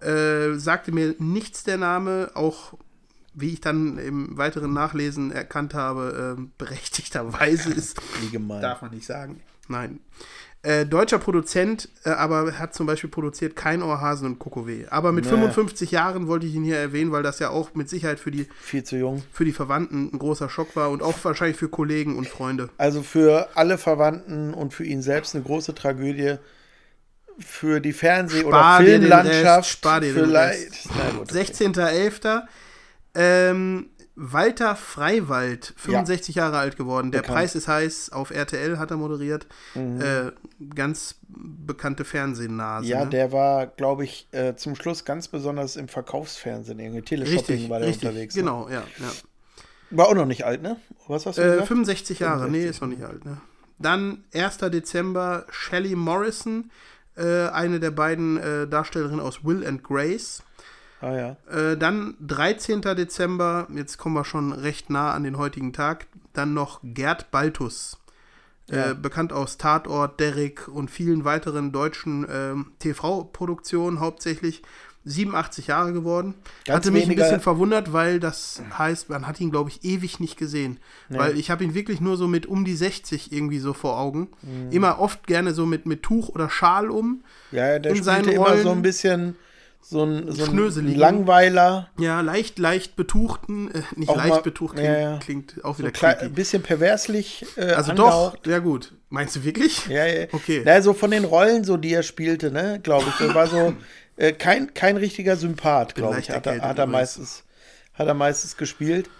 [0.00, 2.74] Äh, sagte mir nichts der Name, auch
[3.34, 8.00] wie ich dann im weiteren Nachlesen erkannt habe, äh, berechtigterweise ist.
[8.20, 8.60] Wie gemein.
[8.62, 9.40] Darf man nicht sagen.
[9.68, 10.00] Nein.
[10.64, 14.86] Äh, deutscher Produzent, äh, aber hat zum Beispiel produziert kein Ohrhasen und Kokowé.
[14.90, 15.30] Aber mit Nee.
[15.30, 18.46] 55 Jahren wollte ich ihn hier erwähnen, weil das ja auch mit Sicherheit für die,
[18.60, 19.24] Viel zu jung.
[19.32, 22.68] für die Verwandten ein großer Schock war und auch wahrscheinlich für Kollegen und Freunde.
[22.78, 26.36] Also für alle Verwandten und für ihn selbst eine große Tragödie.
[27.40, 29.58] Für die Fernseh- Spar oder Filmlandschaft.
[29.64, 30.70] Rest, spar dir vielleicht.
[30.70, 30.88] Rest.
[30.96, 31.40] Na gut, okay.
[31.42, 32.42] 16.11.
[33.14, 37.10] Ähm, Walter Freiwald, 65 Jahre alt geworden.
[37.12, 37.34] Der Bekannt.
[37.34, 37.40] Mhm.
[37.40, 38.12] Preis ist heiß.
[38.12, 39.46] Auf RTL hat er moderiert.
[39.74, 40.32] Äh,
[40.74, 42.86] ganz bekannte Fernsehnase.
[42.86, 43.10] Ja, ne?
[43.10, 46.78] der war, glaube ich, äh, zum Schluss ganz besonders im Verkaufsfernsehen.
[46.78, 48.34] Irgendwie Teleshopping Richtig, war der richtig, unterwegs.
[48.36, 48.42] Ne?
[48.42, 49.12] genau, ja, ja.
[49.90, 50.76] War auch noch nicht alt, ne?
[51.06, 51.68] Was hast du Äh, gesagt?
[51.68, 53.40] 65 Jahre, nee, 65, ist noch nicht alt, ne?
[53.78, 54.58] Dann 1.
[54.58, 56.70] Dezember Shelley Morrison,
[57.16, 60.42] äh, eine der beiden äh, Darstellerinnen aus Will and Grace.
[61.02, 61.36] Ah ja.
[61.72, 62.80] Äh, dann 13.
[62.80, 67.98] Dezember, jetzt kommen wir schon recht nah an den heutigen Tag, dann noch Gerd Baltus.
[68.70, 68.92] Ja.
[68.92, 74.62] Äh, bekannt aus Tatort, Derrick und vielen weiteren deutschen ähm, TV-Produktionen hauptsächlich.
[75.04, 76.34] 87 Jahre geworden.
[76.64, 80.20] Ganz Hatte mich ein bisschen verwundert, weil das heißt, man hat ihn, glaube ich, ewig
[80.20, 80.78] nicht gesehen.
[81.08, 84.28] Weil ich habe ihn wirklich nur so mit um die 60 irgendwie so vor Augen.
[84.70, 87.24] Immer oft gerne so mit, mit Tuch oder Schal um.
[87.50, 89.34] Ja, der In seinen immer Rollen- so ein bisschen
[89.82, 90.94] so ein, so ein.
[90.96, 95.18] Langweiler, Ja, leicht, leicht betuchten, äh, nicht Auch leicht mal- betucht ja, klingt, ja.
[95.18, 96.24] klingt auch so wieder klei- creepy.
[96.26, 98.40] ein bisschen perverslich äh, Also angehaucht.
[98.46, 98.92] doch, ja gut.
[99.10, 99.86] Meinst du wirklich?
[99.88, 100.26] Ja, ja.
[100.32, 100.62] Okay.
[100.64, 103.26] Na, so von den Rollen, so die er spielte, ne, glaube ich.
[103.26, 103.74] Das war so
[104.16, 106.30] äh, kein, kein richtiger Sympath, glaube ich.
[106.30, 107.42] Hat er, hat, er meistens,
[107.94, 109.10] hat er meistens gespielt.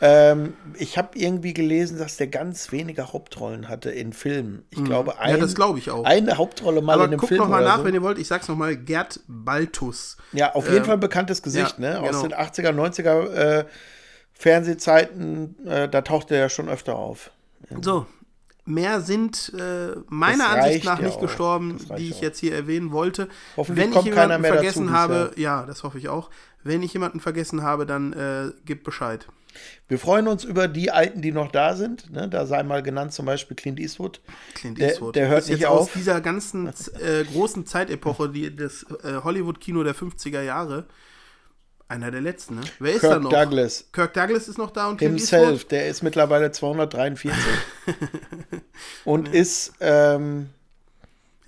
[0.00, 4.64] Ähm, ich habe irgendwie gelesen, dass der ganz wenige Hauptrollen hatte in Filmen.
[4.70, 5.36] Ich glaube, ein, Mhm.
[5.38, 6.04] Ja, das glaube ich auch.
[6.04, 7.40] eine Hauptrolle mal Aber in einem guckt Film.
[7.42, 7.84] noch mal oder nach, so.
[7.84, 8.18] wenn ihr wollt.
[8.18, 8.76] Ich sag's noch mal.
[8.76, 10.16] Gerd Baltus.
[10.32, 12.00] Ja, auf jeden Ähm, Fall bekanntes Gesicht, ja, ne?
[12.00, 12.22] Aus genau.
[12.28, 13.64] den 80er, 90er äh,
[14.32, 17.30] Fernsehzeiten, äh, da tauchte er schon öfter auf.
[17.82, 18.06] So,
[18.64, 21.20] mehr sind äh, meiner Ansicht nach ja nicht auch.
[21.22, 22.22] gestorben, die ich auch.
[22.22, 23.28] jetzt hier erwähnen wollte.
[23.56, 26.30] Hoffentlich Wenn ich jemanden mehr dazu vergessen dieses habe, ja, das hoffe ich auch.
[26.62, 29.26] Wenn ich jemanden vergessen habe, dann äh, gebt Bescheid.
[29.88, 32.10] Wir freuen uns über die Alten, die noch da sind.
[32.12, 32.28] Ne?
[32.28, 34.20] Da sei mal genannt zum Beispiel Clint Eastwood.
[34.54, 35.16] Clint Der- Eastwood.
[35.16, 35.92] der hört ist jetzt nicht aus auf.
[35.94, 36.66] dieser ganzen
[37.00, 40.84] äh, großen Zeitepoche, die das äh, Hollywood-Kino der 50er Jahre,
[41.90, 42.60] einer der letzten, ne?
[42.80, 43.30] Wer ist da Kirk noch?
[43.30, 45.70] Douglas Kirk Douglas ist noch da und Clint himself, Eastwood?
[45.72, 47.40] der ist mittlerweile 243.
[49.06, 50.50] und ist, ähm,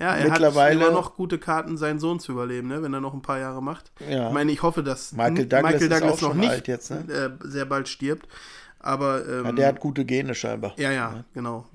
[0.01, 2.83] Ja, er mittlerweile- hat immer noch gute Karten, seinen Sohn zu überleben, ne?
[2.83, 3.93] wenn er noch ein paar Jahre macht.
[4.09, 4.29] Ja.
[4.29, 7.05] Ich meine, ich hoffe, dass Michael Douglas Michael Douglas noch nicht jetzt, ne?
[7.13, 8.27] äh, sehr bald stirbt.
[8.79, 10.73] Aber ähm, ja, der hat gute Gene scheinbar.
[10.79, 11.67] ja, ja, genau.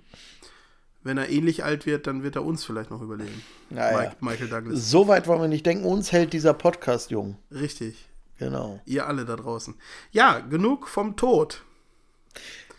[1.03, 3.43] Wenn er ähnlich alt wird, dann wird er uns vielleicht noch überleben.
[3.69, 3.97] Ja, ja.
[3.99, 4.89] Mike, Michael Douglas.
[4.89, 5.85] So weit wollen wir nicht denken.
[5.85, 7.37] Uns hält dieser Podcast jung.
[7.51, 8.09] Richtig.
[8.39, 8.79] Genau.
[8.85, 9.75] Ihr alle da draußen.
[10.11, 11.63] Ja, genug vom Tod.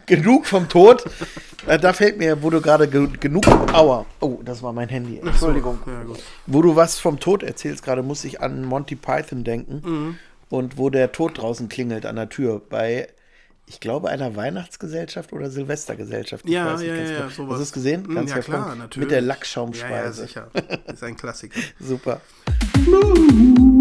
[0.06, 1.04] Genug vom Tod.
[1.66, 3.46] Äh, da fällt mir, wo du gerade ge genug.
[3.72, 4.06] Aua.
[4.20, 5.18] Oh, das war mein Handy.
[5.18, 5.80] Entschuldigung.
[5.86, 6.22] Ja, gut.
[6.46, 9.82] Wo du was vom Tod erzählst, gerade muss ich an Monty Python denken.
[9.84, 10.18] Mhm.
[10.48, 12.62] Und wo der Tod draußen klingelt an der Tür.
[12.70, 13.08] Bei,
[13.66, 16.44] ich glaube, einer Weihnachtsgesellschaft oder Silvestergesellschaft.
[16.46, 17.28] Ich Ja, weiß nicht ja, ganz ja, genau.
[17.30, 17.50] sowas.
[17.54, 18.14] Hast du es gesehen?
[18.14, 18.96] Ganz ja, klar, natürlich.
[19.06, 20.22] Mit der Ja, ja, Lackschaumspeise.
[20.22, 20.48] sicher.
[20.86, 21.58] Ist ein Klassiker.
[21.80, 22.20] Super.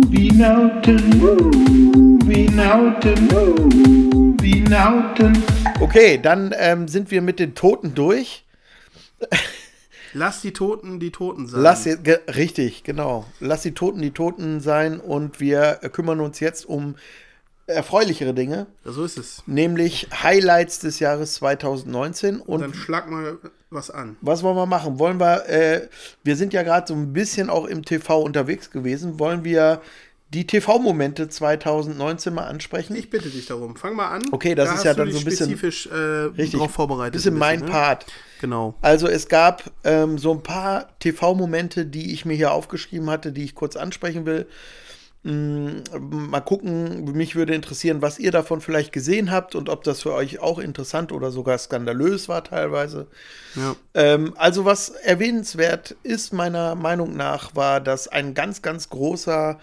[0.06, 5.44] Movie Nauten, Movie Nauten, Movie Nauten.
[5.80, 8.46] Okay, dann ähm, sind wir mit den Toten durch.
[10.14, 11.60] Lass die Toten die Toten sein.
[11.60, 13.26] Lass jetzt, ge richtig, genau.
[13.40, 16.94] Lass die Toten die Toten sein und wir kümmern uns jetzt um
[17.66, 19.42] erfreulichere Dinge, Ja, so ist es.
[19.48, 22.42] nämlich Highlights des Jahres 2019.
[22.42, 23.40] Und Dann schlag mal
[23.76, 24.18] was an.
[24.22, 24.98] was wollen wir machen?
[24.98, 25.88] Wollen wir, äh,
[26.24, 29.82] wir sind ja gerade so ein bisschen auch im TV unterwegs gewesen, wollen wir
[30.34, 32.96] die TV-Momente 2019 mal ansprechen?
[32.96, 33.76] Ich bitte dich darum.
[33.76, 34.24] Fang mal an.
[34.32, 37.14] Okay, das Da ist ja dann so ein bisschen- spezifisch äh, Richtig, drauf vorbereitet.
[37.14, 37.68] bisschen ein mein ne?
[37.68, 38.06] Part.
[38.42, 38.74] Genau.
[38.82, 43.44] Also es gab ähm, so ein paar TV-Momente, die ich mir hier aufgeschrieben hatte, die
[43.46, 44.48] ich kurz ansprechen will.
[45.28, 45.82] Mm,
[46.30, 50.14] mal gucken, mich würde interessieren, was ihr davon vielleicht gesehen habt und ob das für
[50.14, 53.08] euch auch interessant oder sogar skandalös war teilweise.
[53.56, 53.76] Ja.
[53.96, 59.58] Ähm, also was erwähnenswert ist meiner Meinung nach, war, dass ein ganz, ganz großer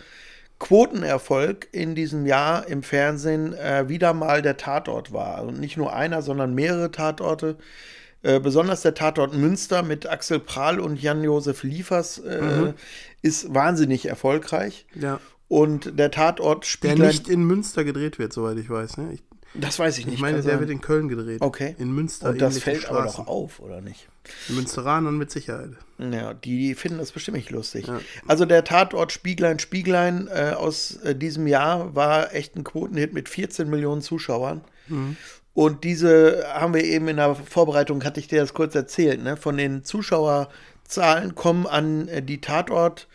[0.58, 5.44] Quotenerfolg in diesem Jahr im Fernsehen äh, wieder mal der Tatort war.
[5.44, 7.56] Und nicht nur einer, sondern mehrere Tatorte.
[8.24, 12.72] Äh, besonders der Tatort Münster mit Axel Prahl und Jan-Josef Liefers äh,
[13.22, 14.86] ist wahnsinnig erfolgreich.
[14.96, 15.20] ja.
[15.52, 16.98] Und der Tatort Der spielt.
[16.98, 18.96] nicht in Münster gedreht wird, soweit ich weiß.
[18.96, 19.12] Ne?
[19.12, 20.14] Ich, das weiß ich nicht.
[20.14, 20.60] ich meine, der sein.
[20.60, 21.42] wird in Köln gedreht.
[21.42, 21.76] Okay.
[21.78, 22.30] In Münster.
[22.30, 23.24] Und das fällt aber Straßen.
[23.26, 24.08] doch auf, oder nicht?
[24.48, 25.72] Den Münsteranern mit Sicherheit.
[25.98, 27.86] Ja, die finden das bestimmt nicht lustig.
[28.26, 33.28] Also der Tatort Spieglein Spieglein äh, aus äh, diesem Jahr war echt ein Quotenhit mit
[33.28, 34.62] 14 Millionen Zuschauern.
[35.52, 39.36] Und diese haben wir eben in der Vorbereitung, hatte ich dir das kurz erzählt, ne?
[39.36, 43.06] von den Zuschauerzahlen kommen an äh, die Tatort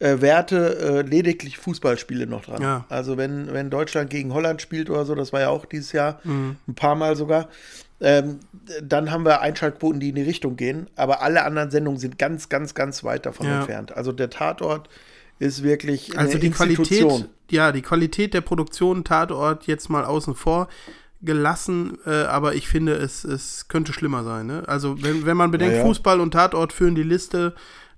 [0.00, 2.60] äh, Werte äh, lediglich Fußballspiele noch dran.
[2.62, 2.84] Ja.
[2.88, 6.20] Also wenn, wenn Deutschland gegen Holland spielt oder so, das war ja auch dieses Jahr,
[6.24, 7.48] ein paar Mal sogar,
[8.00, 8.40] ähm,
[8.82, 10.88] dann haben wir Einschaltquoten, die in die Richtung gehen.
[10.96, 13.58] Aber alle anderen Sendungen sind ganz, ganz, ganz weit davon Ja.
[13.58, 13.96] entfernt.
[13.96, 14.88] Also der Tatort
[15.38, 16.50] ist wirklich eine Also die.
[16.50, 20.68] Qualität, ja, die Qualität der Produktion Tatort jetzt mal außen vor
[21.22, 24.46] gelassen, äh, aber ich finde, es, es könnte schlimmer sein.
[24.46, 24.62] Ne?
[24.66, 25.82] Also wenn, wenn man bedenkt, ja.
[25.82, 27.54] Fußball und Tatort führen die Liste,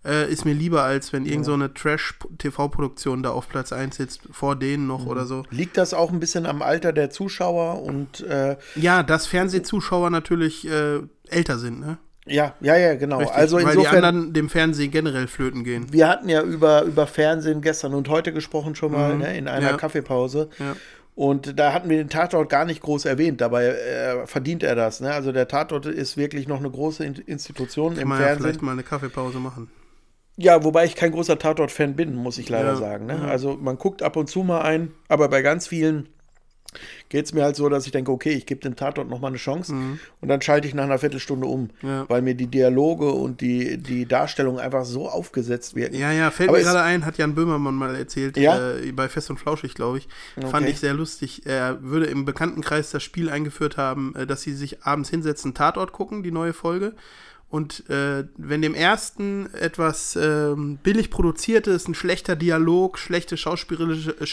[0.07, 4.23] äh, ist mir lieber, als wenn irgend so eine Trash-TV-Produktion da auf Platz 1 sitzt,
[4.31, 5.45] vor denen noch oder so.
[5.51, 10.69] Liegt das auch ein bisschen am Alter der Zuschauer und äh, Ja, dass Fernsehzuschauer natürlich
[10.69, 11.99] äh, älter sind, ne?
[12.29, 13.19] ja, ja, ja, genau.
[13.19, 15.87] Richtig, also weil die insofern, anderen dem Fernsehen generell flöten gehen.
[15.93, 19.61] wir hatten ja über, über Fernsehen gestern und heute gesprochen schon mal ne, in einer
[19.67, 19.73] Mhm.
[19.73, 19.77] Ja.
[19.77, 20.49] Kaffeepause.
[20.59, 20.75] Ja.
[21.15, 25.01] Und da hatten wir den Tatort gar nicht groß erwähnt, dabei äh, verdient er das.
[25.01, 25.11] Ne?
[25.13, 28.43] Also der Tatort ist wirklich noch eine große In Institution Kann im man ja Fernsehen.
[28.45, 29.71] vielleicht mal eine Kaffeepause machen.
[30.37, 33.07] Ja, wobei ich kein großer Tatort-Fan bin, muss ich leider Ja, sagen.
[33.07, 33.15] Ne?
[33.23, 33.29] ja.
[33.29, 36.09] Also man guckt ab und zu mal ein, aber bei ganz vielen
[37.09, 39.29] geht es mir halt so, dass ich denke, okay, ich gebe dem Tatort noch mal
[39.29, 39.73] eine Chance
[40.21, 41.89] und dann schalte ich nach einer Viertelstunde um, Mhm.
[41.89, 42.05] Ja.
[42.11, 45.97] weil mir die Dialoge und die, die Darstellung einfach so aufgesetzt wirken.
[45.97, 48.73] Ja, ja, fällt Aber mir gerade ein, hat Jan Böhmermann mal erzählt, Ja?
[48.75, 50.09] äh, bei Fest und Flauschig, glaube ich.
[50.35, 50.71] Fand Okay.
[50.73, 51.47] ich sehr lustig.
[51.47, 55.93] Er würde im Bekanntenkreis das Spiel eingeführt haben, äh, dass sie sich abends hinsetzen, Tatort
[55.93, 56.93] gucken, die neue Folge.
[57.49, 64.27] Und äh, wenn dem ersten etwas ähm, billig produziertes, ein schlechter Dialog, schlechte schauspielerische, äh,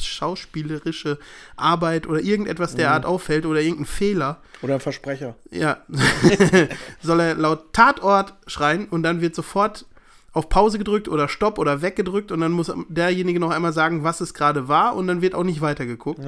[0.00, 1.18] schauspielerische
[1.56, 2.78] Arbeit oder irgendetwas Mhm.
[2.78, 5.36] derart auffällt oder irgendein Fehler, Oder ein Versprecher.
[5.50, 5.78] ja,
[7.02, 9.86] soll er laut Tatort schreien und dann wird sofort
[10.32, 14.20] auf Pause gedrückt oder Stopp oder weggedrückt und dann muss derjenige noch einmal sagen, was
[14.20, 16.20] es gerade war und dann wird auch nicht weitergeguckt.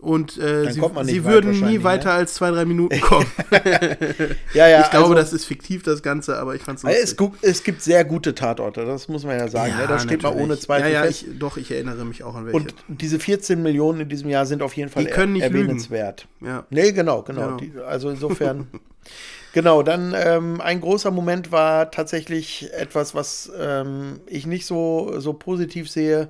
[0.00, 2.14] Und äh, sie, sie würden nie wahrscheinlich, weiter ne?
[2.14, 3.26] als zwei, drei Minuten kommen.
[4.54, 7.16] Ja, ja, ich glaube, also, das ist fiktiv, das Ganze, aber ich fand's Äh, Es,
[7.42, 9.76] es gibt sehr gute Tatorte, das muss man ja sagen.
[9.76, 9.86] ne?
[9.88, 12.56] Da steht man ohne Zweifel Ja, ja, ich, doch, ich erinnere mich auch an welche.
[12.56, 15.62] Und diese 14 Millionen in diesem Jahr sind auf jeden Fall Die können nicht lügen.
[15.62, 16.28] erwähnenswert.
[16.40, 16.64] ja.
[16.70, 17.56] Nee, genau, genau.
[17.56, 17.56] Genau.
[17.56, 18.68] Die, also insofern.
[19.52, 25.32] genau, dann ähm, ein großer Moment war tatsächlich etwas, was ähm, ich nicht so, so
[25.32, 26.28] positiv sehe.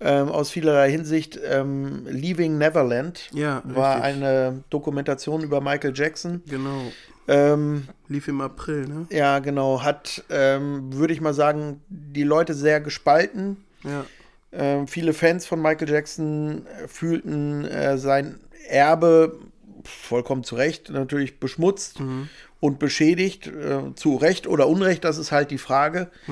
[0.00, 1.38] Ähm, aus vielerlei Hinsicht.
[1.48, 4.22] Ähm, Leaving Neverland Ja, war richtig.
[4.24, 6.42] eine Dokumentation über Michael Jackson.
[6.48, 6.92] Genau.
[7.26, 9.06] Ähm, Lief im April, ne?
[9.10, 13.64] ja, genau, hat, ähm, würde ich mal sagen, die Leute sehr gespalten.
[13.82, 14.04] Ja.
[14.52, 19.38] Ähm, viele Fans von Michael Jackson äh, fühlten äh, sein Erbe
[19.84, 21.98] vollkommen zu Recht natürlich beschmutzt
[22.60, 23.46] und beschädigt.
[23.48, 26.30] Äh, zu Recht oder Unrecht, das ist halt die Frage, äh,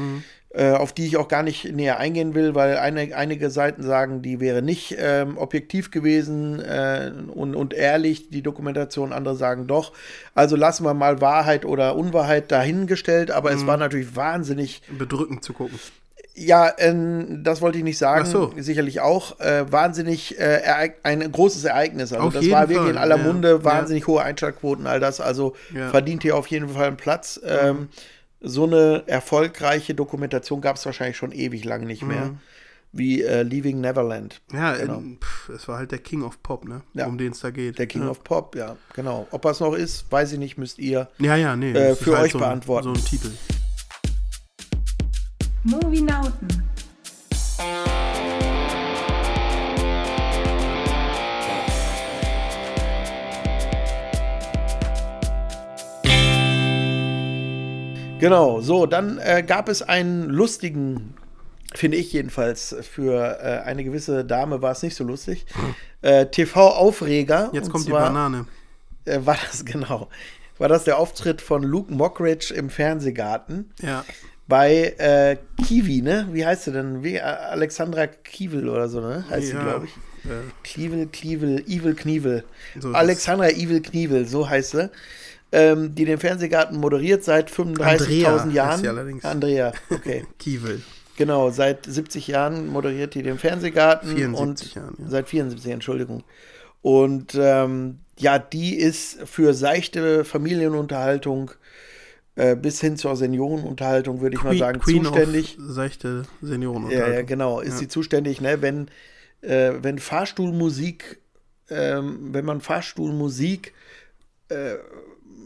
[0.72, 4.38] auf die ich auch gar nicht näher eingehen will, weil eine, einige Seiten sagen, die
[4.38, 9.12] wäre nicht ähm, objektiv gewesen äh, und, und ehrlich, die Dokumentation.
[9.12, 9.92] Andere sagen doch.
[10.34, 15.54] Also lassen wir mal Wahrheit oder Unwahrheit dahingestellt, aber es war natürlich wahnsinnig Bedrückend zu
[15.54, 15.78] gucken.
[16.34, 18.24] ja, ähm, das wollte ich nicht sagen.
[18.26, 18.52] Ach so.
[18.58, 19.40] Sicherlich auch.
[19.40, 22.12] Äh, wahnsinnig äh, ein großes Ereignis.
[22.12, 23.22] Also Auf das war wirklich Fall, in aller ja.
[23.22, 23.64] Munde.
[23.64, 25.20] Wahnsinnig hohe Einschaltquoten, all das.
[25.20, 25.88] Also Ja.
[25.88, 27.40] verdient hier auf jeden Fall einen Platz.
[27.44, 27.88] Ähm,
[28.42, 32.26] so eine erfolgreiche Dokumentation gab es wahrscheinlich schon ewig lange nicht mehr.
[32.26, 32.38] Mhm.
[32.94, 34.42] Wie äh, Leaving Neverland.
[34.52, 34.98] Ja, Genau.
[34.98, 36.82] ähm, pff, es war halt der King of Pop, ne?
[36.92, 37.06] Ja.
[37.06, 37.78] Um den es da geht.
[37.78, 38.10] Der King ja.
[38.10, 39.26] of Pop, ja, genau.
[39.30, 41.08] Ob er es noch ist, weiß ich nicht, müsst ihr.
[41.18, 41.72] Ja, ja, nee.
[41.72, 42.94] äh, für euch so, ein- beantworten.
[42.94, 43.30] So ein Titel.
[45.64, 46.48] Movienauten.
[58.22, 61.14] Genau, so, dann äh, gab es einen lustigen,
[61.74, 65.44] finde ich jedenfalls, für äh, eine gewisse Dame war es nicht so lustig,
[66.02, 67.50] äh, TV-Aufreger.
[67.52, 68.46] Jetzt kommt die zwar, Banane.
[69.06, 70.08] Äh, war das, genau,
[70.56, 74.04] war das der Auftritt von Luke Mockridge im Fernsehgarten Ja.
[74.46, 76.28] bei äh, Kiwi, ne?
[76.30, 77.02] Wie heißt sie denn?
[77.02, 79.24] Wie, äh, Alexandra Kiewel oder so, ne?
[79.30, 79.64] Heißt sie, ja.
[79.64, 79.92] glaube ich.
[80.62, 82.44] Klivel, Klivel, Evil Knievel.
[82.78, 84.90] So Alexandra Evil Knievel, so heißt sie.
[85.54, 88.86] Ähm, die den Fernsehgarten moderiert seit 35.000 Andrea Jahren.
[88.86, 89.24] allerdings.
[89.24, 90.24] Andrea, okay.
[90.38, 90.80] Kiewel.
[91.18, 94.16] genau, seit 70 Jahren moderiert die den Fernsehgarten.
[94.16, 95.08] 74 und Jahren, ja.
[95.08, 96.24] Seit 74, Entschuldigung.
[96.80, 101.50] Und ähm, ja, die ist für seichte Familienunterhaltung
[102.34, 105.58] äh, bis hin zur Seniorenunterhaltung, würde ich mal sagen, zuständig.
[105.58, 106.90] Of seichte Senioren.
[106.90, 107.60] Ja, ja, genau.
[107.60, 108.62] Ist sie zuständig, ne?
[108.62, 108.88] Wenn,
[109.42, 111.20] äh, wenn Fahrstuhlmusik,
[111.68, 113.74] ähm, wenn man Fahrstuhlmusik
[114.48, 114.76] äh,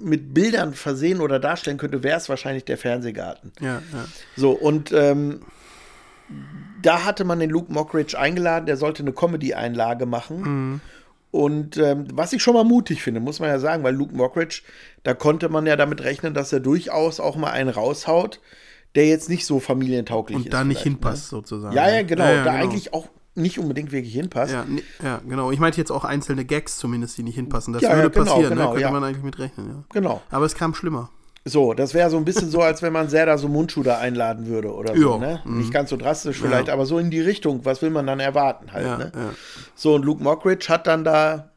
[0.00, 3.52] mit Bildern versehen oder darstellen könnte, wäre es wahrscheinlich der Fernsehgarten.
[3.60, 4.04] Ja, ja.
[4.36, 5.40] So, und ähm,
[6.82, 10.40] da hatte man den Luke Mockridge eingeladen, der sollte eine Comedy-Einlage machen.
[10.40, 10.80] Mhm.
[11.30, 14.62] Und ähm, was ich schon mal mutig finde, muss man ja sagen, weil Luke Mockridge,
[15.02, 18.40] da konnte man ja damit rechnen, dass er durchaus auch mal einen raushaut,
[18.94, 20.44] der jetzt nicht so familientauglich ist.
[20.46, 21.74] Und da nicht vielleicht, hinpasst, sozusagen.
[21.74, 21.80] Ne?
[21.80, 22.24] Ja, ja, genau.
[22.24, 22.64] Ja, ja, da genau.
[22.64, 24.52] eigentlich auch nicht unbedingt wirklich hinpasst.
[24.52, 25.50] Ja, nee, ja, genau.
[25.50, 27.72] Ich meinte jetzt auch einzelne Gags zumindest, die nicht hinpassen.
[27.72, 28.68] Das Ja, ja, würde genau, passieren, genau, ne?
[28.70, 28.90] könnte ja.
[28.90, 29.84] man eigentlich mit rechnen, ja.
[29.92, 30.22] Genau.
[30.30, 31.10] Aber es kam schlimmer.
[31.48, 34.46] So, das wäre so ein bisschen so, als wenn man Serda so Mundschuh da einladen
[34.46, 35.40] würde oder so, Ja, ne?
[35.44, 35.58] mhm.
[35.58, 36.72] Nicht ganz so drastisch vielleicht, Ja.
[36.74, 37.64] aber so in die Richtung.
[37.64, 39.12] Was will man dann erwarten halt, Ja, ne?
[39.14, 39.30] ja.
[39.76, 41.50] So, und Luke Mockridge hat dann da,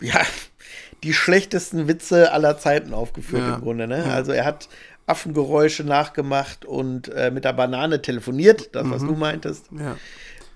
[0.00, 0.14] ja,
[1.02, 3.56] die schlechtesten Witze aller Zeiten aufgeführt Ja.
[3.56, 4.04] im Grunde, ne?
[4.10, 4.68] Also er hat
[5.06, 9.66] Affengeräusche nachgemacht und äh, mit der Banane telefoniert, das, was du meintest.
[9.78, 9.96] ja.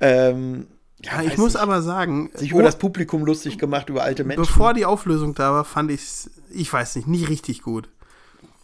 [0.01, 0.67] Ähm,
[1.03, 1.63] Ja, ich muss nicht.
[1.63, 4.43] aber sagen, sich oh, über das Publikum lustig gemacht, über alte Menschen.
[4.43, 7.89] bevor die Auflösung da war, fand ich es, ich weiß nicht, nicht richtig gut.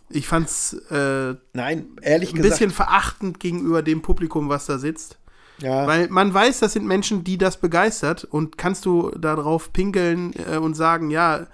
[0.08, 2.50] Ich fand es äh, ein Nein, ehrlich gesagt.
[2.50, 5.18] bisschen verachtend gegenüber dem Publikum, was da sitzt.
[5.58, 5.86] ja.
[5.86, 10.58] Weil man weiß, das sind Menschen, die das begeistert und kannst du darauf pinkeln äh,
[10.58, 11.46] und sagen, ja,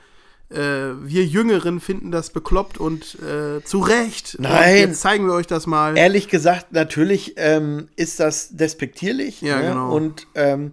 [0.55, 4.37] äh, wir Jüngeren finden das bekloppt und äh, zu Recht.
[4.37, 4.77] Und Nein.
[4.77, 5.97] jetzt zeigen wir euch das mal.
[5.97, 9.69] Ehrlich gesagt, natürlich ähm, ist das despektierlich Ja, ne?
[9.69, 9.95] genau.
[9.95, 10.73] und, ähm,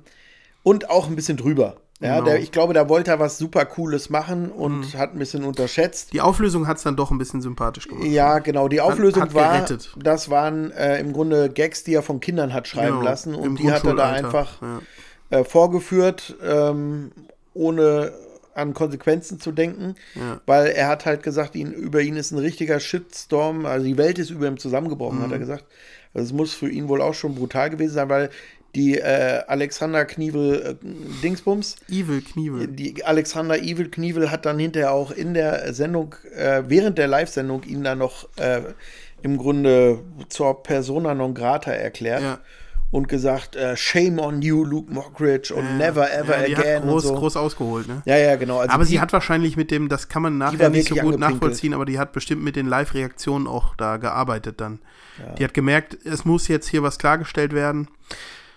[0.63, 1.77] und auch ein bisschen drüber.
[2.01, 2.25] Ja, Genau.
[2.29, 6.13] der, ich glaube, da wollte er was super Cooles machen und hat ein bisschen unterschätzt.
[6.13, 8.05] Die Auflösung hat es dann doch ein bisschen sympathisch gemacht.
[8.05, 8.69] Ja, genau.
[8.69, 9.93] Die Auflösung hat war, gerettet.
[9.97, 13.59] das waren äh, im Grunde Gags, die er von Kindern hat schreiben Genau, lassen und
[13.59, 15.39] die hat er da einfach ja.
[15.39, 17.11] äh, vorgeführt, ähm,
[17.53, 18.13] ohne
[18.59, 20.41] an Konsequenzen zu denken, Ja.
[20.45, 24.19] weil er hat halt gesagt, ihn, über ihn ist ein richtiger Shitstorm, also die Welt
[24.19, 25.23] ist über ihm zusammengebrochen, Mhm.
[25.23, 25.65] hat er gesagt.
[26.13, 28.29] Also es muss für ihn wohl auch schon brutal gewesen sein, weil
[28.75, 30.85] die äh, Alexander Knievel äh,
[31.23, 32.67] Dingsbums, Evil Knievel.
[32.67, 37.63] die Alexander Evil Knievel hat dann hinterher auch in der Sendung, äh, während der Live-Sendung
[37.63, 38.61] ihn dann noch äh,
[39.23, 39.99] im Grunde
[40.29, 42.39] zur Persona non grata erklärt Ja.
[42.91, 47.05] Und gesagt, äh, shame on you, Luke Mockridge und never ever ja, again hat groß,
[47.05, 47.19] und so.
[47.19, 48.01] groß ausgeholt, ne?
[48.05, 48.59] Ja, ja, genau.
[48.59, 51.19] Also aber die, sie hat wahrscheinlich mit dem, das kann man nachher nicht so gut
[51.19, 54.79] nachvollziehen, aber die hat bestimmt mit den Live-Reaktionen auch da gearbeitet dann.
[55.37, 57.89] Die hat gemerkt, es muss jetzt hier was klargestellt werden.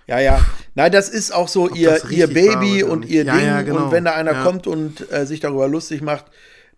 [0.07, 0.41] Ja, ja.
[0.75, 3.47] Nein, das ist auch so ihr, ihr Baby und ihr Ja, Ding.
[3.47, 3.85] ja, genau.
[3.87, 4.43] Und wenn da einer Ja.
[4.45, 6.27] kommt und äh, sich darüber lustig macht,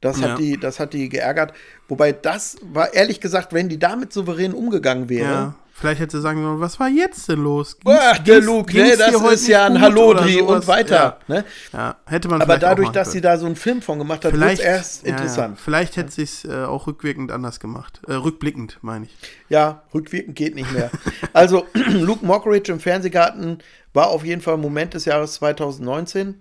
[0.00, 0.30] das Ja.
[0.30, 1.52] hat die, das hat die geärgert.
[1.88, 5.54] Wobei das war ehrlich gesagt, wenn die damit souverän umgegangen wäre.
[5.74, 5.80] Ja.
[5.80, 7.76] Vielleicht hätte sie sagen sollen, was war jetzt denn los?
[7.84, 10.56] Ach, der ging's- Luke, ging's ne, das ist ja ein Hallodri sowas?
[10.56, 11.18] und weiter.
[11.26, 11.44] Ne?
[11.72, 14.38] Ja, ja hätte man Aber dadurch, dass sie da so einen Film von gemacht hat,
[14.38, 15.56] wird erst ja, interessant.
[15.56, 18.00] Ja, vielleicht hätte sie es äh, auch rückwirkend anders gemacht.
[18.06, 19.16] Äh, rückblickend, meine ich.
[19.48, 20.90] Ja, rückwirkend geht nicht mehr.
[21.32, 23.58] also, Luke Mockridge im Fernsehgarten
[23.92, 26.40] war auf jeden Fall Moment des Jahres 2019.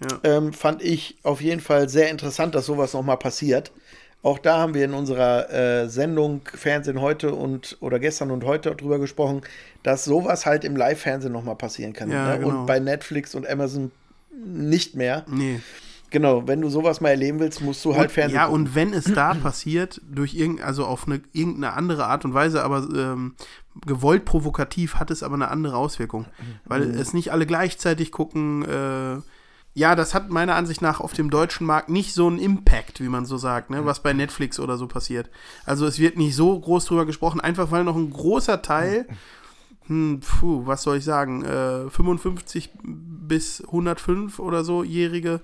[0.00, 0.36] Ja.
[0.36, 3.72] Ähm, fand ich auf jeden Fall sehr interessant, dass sowas nochmal passiert.
[4.24, 8.74] Auch da haben wir in unserer äh, Sendung Fernsehen heute und oder gestern und heute
[8.74, 9.42] drüber gesprochen,
[9.84, 12.10] dass sowas halt im Live-Fernsehen nochmal passieren kann.
[12.10, 12.38] Ja, ne?
[12.40, 12.60] genau.
[12.62, 13.92] Und bei Netflix und Amazon
[14.44, 15.24] nicht mehr.
[15.28, 15.60] Nee.
[16.10, 18.60] Genau, wenn du sowas mal erleben willst, musst du halt Und, Fernsehen ja, gucken.
[18.66, 22.62] und wenn es da passiert, durch irgend, also auf eine, irgendeine andere Art und Weise,
[22.62, 23.34] aber ähm,
[23.84, 26.26] gewollt provokativ, hat es aber eine andere Auswirkung.
[26.64, 26.98] Weil Mhm.
[26.98, 28.62] es nicht alle gleichzeitig gucken.
[28.64, 29.20] Äh,
[29.74, 33.08] ja, das hat meiner Ansicht nach auf dem deutschen Markt nicht so einen Impact, wie
[33.08, 35.28] man so sagt, ne, was bei Netflix oder so passiert.
[35.66, 39.06] Also es wird nicht so groß drüber gesprochen, einfach weil noch ein großer Teil,
[39.86, 45.40] hm, puh, was soll ich sagen, äh, 55 bis 105 oder so Jährige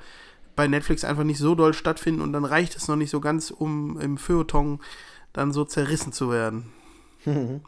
[0.56, 3.50] bei Netflix einfach nicht so doll stattfinden und dann reicht es noch nicht so ganz,
[3.50, 4.80] um im Feuilleton
[5.32, 6.72] dann so zerrissen zu werden.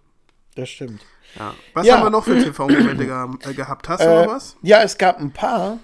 [0.55, 1.01] Das stimmt.
[1.39, 1.55] Ja.
[1.73, 1.97] Was Ja.
[1.97, 3.89] haben wir noch für TV-Momente geha- äh, gehabt?
[3.89, 4.57] Hast du Äh, noch was?
[4.61, 5.79] Ja, es gab ein paar,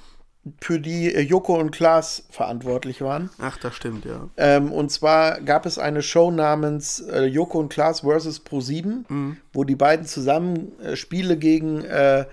[0.60, 3.30] für die äh, Joko und Klaas verantwortlich waren.
[3.38, 4.28] Ach, das stimmt, ja.
[4.36, 8.44] Ähm, und zwar gab es eine Show namens äh, Joko und Klaas vs.
[8.44, 9.36] Pro7, Mhm.
[9.52, 12.26] wo die beiden zusammen äh, Spiele gegen äh,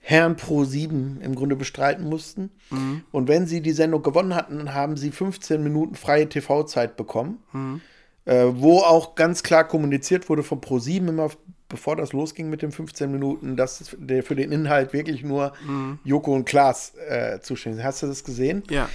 [0.00, 2.50] Herrn Pro7 im Grunde bestreiten mussten.
[2.70, 3.04] Mhm.
[3.12, 7.38] Und wenn sie die Sendung gewonnen hatten, haben sie 15 Minuten freie TV-Zeit bekommen.
[7.52, 7.80] Mhm.
[8.24, 11.30] Äh, wo auch ganz klar kommuniziert wurde von Pro7 immer,
[11.72, 15.98] bevor das losging mit den 15 Minuten, dass der für den Inhalt wirklich nur Mhm.
[16.04, 17.84] Joko und Klaas äh, zuständig sind.
[17.86, 18.62] Hast du das gesehen?
[18.70, 18.88] Ja,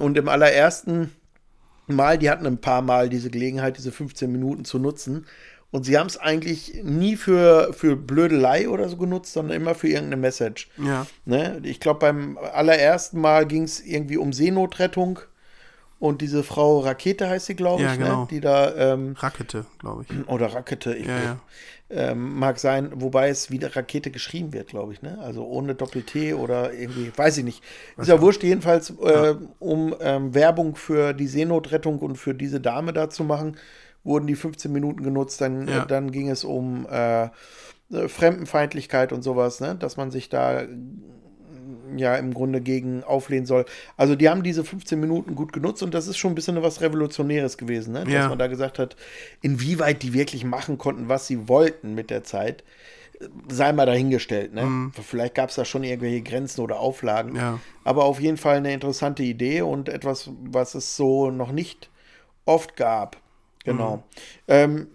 [0.00, 1.12] Und im allerersten
[1.86, 5.26] Mal, die hatten ein paar Mal diese Gelegenheit, diese 15 Minuten zu nutzen.
[5.72, 9.86] Und sie haben es eigentlich nie für, für Blödelei oder so genutzt, sondern immer für
[9.86, 10.68] irgendeine Message.
[10.78, 11.06] ja.
[11.24, 11.60] Ne?
[11.62, 15.20] Ich glaube, beim allerersten Mal ging es irgendwie um Seenotrettung.
[16.00, 18.22] Und diese Frau Rakete heißt sie, glaube Ja, ich, genau.
[18.22, 18.26] ne?
[18.30, 20.28] die da, ähm, Rakete, glaube ich.
[20.28, 21.40] oder Rakete, ich Ja, ja.
[21.92, 25.18] Ähm, mag sein, wobei es wieder Rakete geschrieben wird, glaube ich, ne?
[25.20, 27.64] Also ohne Doppel-T oder irgendwie, weiß ich nicht.
[27.96, 32.92] Ist ja wurscht, jedenfalls, äh, um ähm, Werbung für die Seenotrettung und für diese Dame
[32.92, 33.56] da zu machen,
[34.04, 35.40] wurden die 15 Minuten genutzt.
[35.40, 35.82] Dann, Ja.
[35.82, 37.28] äh, dann ging es um äh,
[38.08, 39.74] Fremdenfeindlichkeit und sowas, ne?
[39.74, 40.62] Dass man sich da
[41.98, 43.64] ja im Grunde gegen auflehnen soll.
[43.96, 46.80] Also die haben diese 15 Minuten gut genutzt und das ist schon ein bisschen was
[46.80, 48.04] Revolutionäres gewesen, ne?
[48.04, 48.28] dass Ja.
[48.28, 48.96] man da gesagt hat,
[49.42, 52.64] inwieweit die wirklich machen konnten, was sie wollten mit der Zeit,
[53.48, 54.54] sei mal dahingestellt.
[54.54, 54.90] Ne?
[55.02, 57.60] Vielleicht gab es da schon irgendwelche Grenzen oder Auflagen, Ja.
[57.84, 61.90] aber auf jeden Fall eine interessante Idee und etwas, was es so noch nicht
[62.46, 63.18] oft gab.
[63.64, 64.02] Genau.
[64.48, 64.86] Ähm,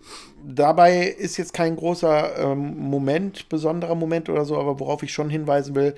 [0.44, 5.30] dabei ist jetzt kein großer ähm, Moment, besonderer Moment oder so, aber worauf ich schon
[5.30, 5.94] hinweisen will,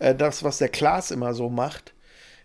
[0.00, 1.94] äh, das, was der Klaas immer so macht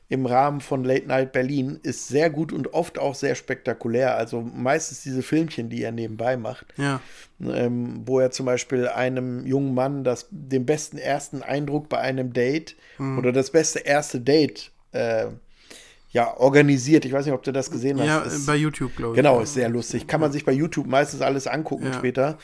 [0.08, 4.16] im Rahmen von Late Night Berlin, ist sehr gut und oft auch sehr spektakulär.
[4.16, 7.02] Also meistens diese Filmchen, die er nebenbei macht, Ja,
[7.42, 12.34] ähm, wo er zum Beispiel einem jungen Mann das, den besten ersten Eindruck bei einem
[12.34, 12.76] Date
[13.18, 15.26] oder das beste erste Date äh,
[16.12, 17.04] ja, organisiert.
[17.06, 18.08] Ich weiß nicht, ob du das gesehen hast.
[18.08, 19.18] ja Ist- bei YouTube, glaube ich.
[19.18, 20.06] Genau, ist sehr lustig.
[20.08, 21.94] Kann man sich bei YouTube meistens alles angucken Ja.
[21.94, 22.38] später.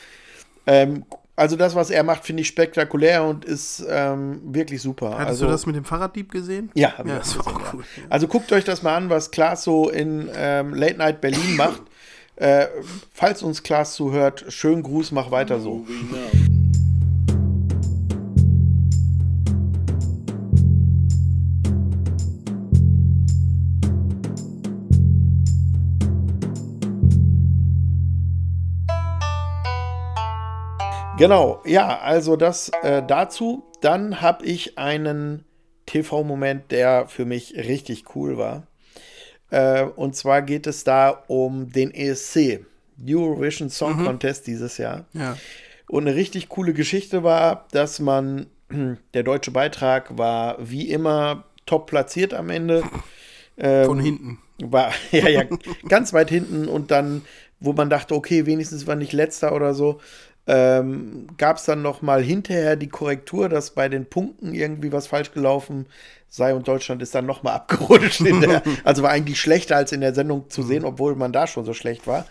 [0.66, 1.04] Ähm,
[1.42, 5.10] also das, was er macht, finde ich spektakulär und ist ähm, wirklich super.
[5.10, 6.70] Hattest also, du das mit dem Fahrraddieb gesehen?
[6.74, 7.70] Ja, ja das war gesehen, auch ja.
[7.74, 7.84] cool.
[8.08, 11.82] Also guckt euch das mal an, was Klaas so in ähm, Late Night Berlin macht.
[12.36, 12.68] Äh,
[13.12, 15.84] falls uns Klaas zuhört, schönen Gruß, mach weiter so.
[31.18, 33.64] Genau, ja, also das äh, dazu.
[33.80, 35.44] Dann habe ich einen
[35.86, 38.66] TV-Moment, der für mich richtig cool war.
[39.50, 42.64] Äh, und zwar geht es da um den ESC,
[43.06, 45.04] Eurovision Song Contest dieses Jahr.
[45.12, 45.36] Ja.
[45.88, 48.46] Und eine richtig coole Geschichte war, dass man,
[49.14, 52.82] der deutsche Beitrag war wie immer top platziert am Ende.
[53.58, 54.38] Ähm, Von hinten.
[54.58, 55.44] War, ja, ja,
[55.88, 57.22] ganz weit hinten und dann,
[57.60, 60.00] wo man dachte, okay, wenigstens war nicht letzter oder so,
[60.46, 65.06] ähm, gab es dann noch mal hinterher die Korrektur, dass bei den Punkten irgendwie was
[65.06, 65.86] falsch gelaufen
[66.28, 68.20] sei und Deutschland ist dann noch mal abgerutscht.
[68.20, 71.64] Der, also war eigentlich schlechter als in der Sendung zu sehen, obwohl man da schon
[71.64, 72.26] so schlecht war.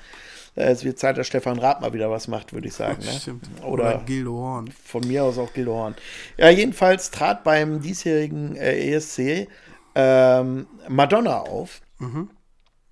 [0.53, 3.01] Es wird Zeit, dass Stefan Raab mal wieder was macht, würde ich sagen.
[3.05, 3.39] Ne?
[3.61, 4.69] Oder, Oder Gildo Horn.
[4.83, 5.95] von mir aus auch Gildo Horn.
[6.35, 9.47] Ja, jedenfalls trat beim diesjährigen äh, ESC
[9.95, 11.81] ähm, Madonna auf.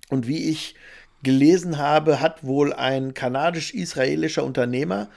[0.08, 0.74] Und wie ich
[1.22, 5.08] gelesen habe, hat wohl ein kanadisch-israelischer Unternehmer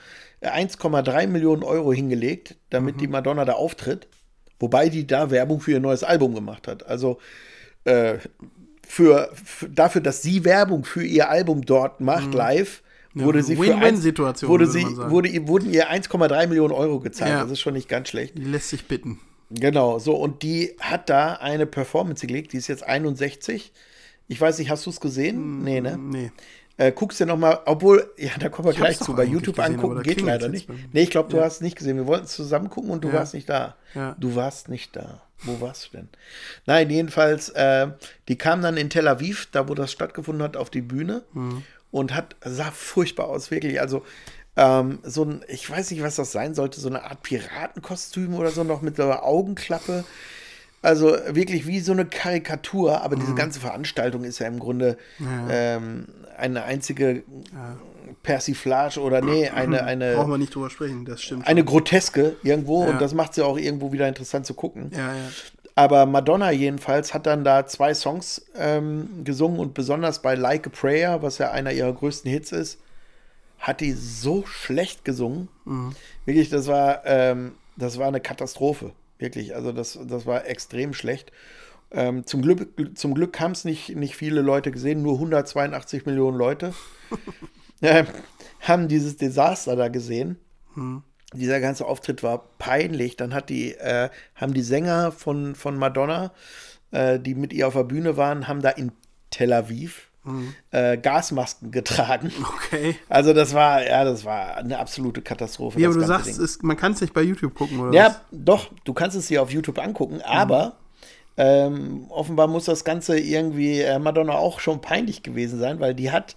[0.42, 4.08] äh, 1,3 Millionen Euro hingelegt, damit die Madonna da auftritt.
[4.60, 6.86] Wobei die da Werbung für ihr neues Album gemacht hat.
[6.86, 7.20] Also
[7.86, 8.16] äh,
[8.88, 12.82] für, für, dafür, dass sie Werbung für ihr Album dort macht, live,
[13.14, 17.32] wurde sie für eins- Win-Win-Situation, wurde sie, wurde, ihr- wurden ihr 1,3 Millionen Euro gezahlt.
[17.32, 17.42] Ja.
[17.44, 18.38] Das ist schon nicht ganz schlecht.
[18.38, 19.20] Die lässt sich bitten.
[19.50, 23.72] Genau, so, und die hat da eine Performance gelegt, die ist jetzt 61.
[24.28, 25.64] Ich weiß nicht, hast du es gesehen?
[25.64, 25.98] Nee, ne?
[25.98, 26.32] Nee.
[26.78, 29.14] Äh, guckst dir nochmal, obwohl, ja, da kommen wir Ich gleich zu.
[29.16, 30.68] Bei YouTube gesehen, angucken geht leider nicht.
[30.92, 31.44] Nee, ich glaube, du Ja.
[31.44, 31.98] hast nicht gesehen.
[31.98, 33.16] Wir wollten es zusammen gucken und du Ja.
[33.16, 33.76] warst nicht da.
[33.94, 34.16] Ja.
[34.20, 35.22] Du warst nicht da.
[35.44, 36.10] Wo warst du denn?
[36.66, 37.88] Nein, jedenfalls, äh,
[38.28, 41.64] die kam dann in Tel Aviv, da wo das stattgefunden hat, auf die Bühne Mhm.
[41.92, 43.80] und hat, sah furchtbar aus, wirklich.
[43.82, 44.04] Also,
[44.56, 48.50] ähm, so ein, ich weiß nicht, was das sein sollte, so eine Art Piratenkostüm oder
[48.52, 50.06] so, noch mit so einer Augenklappe.
[50.84, 53.20] Also wirklich wie so eine Karikatur, aber Mhm.
[53.22, 54.98] diese ganze Veranstaltung ist ja im Grunde
[55.50, 56.08] ähm,
[56.38, 57.24] eine einzige
[58.22, 61.48] Persiflage oder nee, eine, Brauchen eine, wir nicht drüber sprechen, das stimmt.
[61.48, 62.92] eine Groteske irgendwo Ja.
[62.92, 64.92] und das macht sie auch irgendwo wieder interessant zu gucken.
[64.92, 65.00] schon.
[65.00, 65.30] Ja, ja.
[65.76, 70.70] Aber Madonna jedenfalls hat dann da zwei Songs ähm, gesungen und besonders bei Like a
[70.70, 72.80] Prayer, was ja einer ihrer größten Hits ist,
[73.58, 75.48] hat die so schlecht gesungen.
[76.26, 78.92] Wirklich, das war, ähm, das war eine Katastrophe.
[79.18, 81.32] Wirklich, also das, das war extrem schlecht.
[81.92, 86.38] Ähm, zum Glück, zum Glück haben es nicht, nicht viele Leute gesehen, nur 182 Millionen
[86.38, 86.74] Leute
[87.82, 88.08] ähm,
[88.62, 90.38] haben dieses Desaster da gesehen.
[91.34, 93.18] Dieser ganze Auftritt war peinlich.
[93.18, 96.32] Dann hat die, äh, haben die Sänger von, von Madonna,
[96.92, 98.92] äh, die mit ihr auf der Bühne waren, haben da in
[99.30, 100.10] Tel Aviv
[100.72, 102.32] äh, Gasmasken getragen.
[102.56, 102.96] Okay.
[103.10, 105.80] Also das war, ja, das war eine absolute Katastrophe.
[105.80, 108.16] Ja, aber du sagst, es, man kann es nicht bei YouTube gucken, oder Ja, was?
[108.32, 110.78] doch, du kannst es dir auf YouTube angucken, aber
[111.36, 116.12] ähm, offenbar muss das Ganze irgendwie äh, Madonna auch schon peinlich gewesen sein, weil die
[116.12, 116.36] hat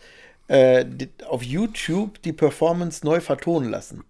[0.49, 4.05] äh, die, auf YouTube die Performance neu vertonen lassen.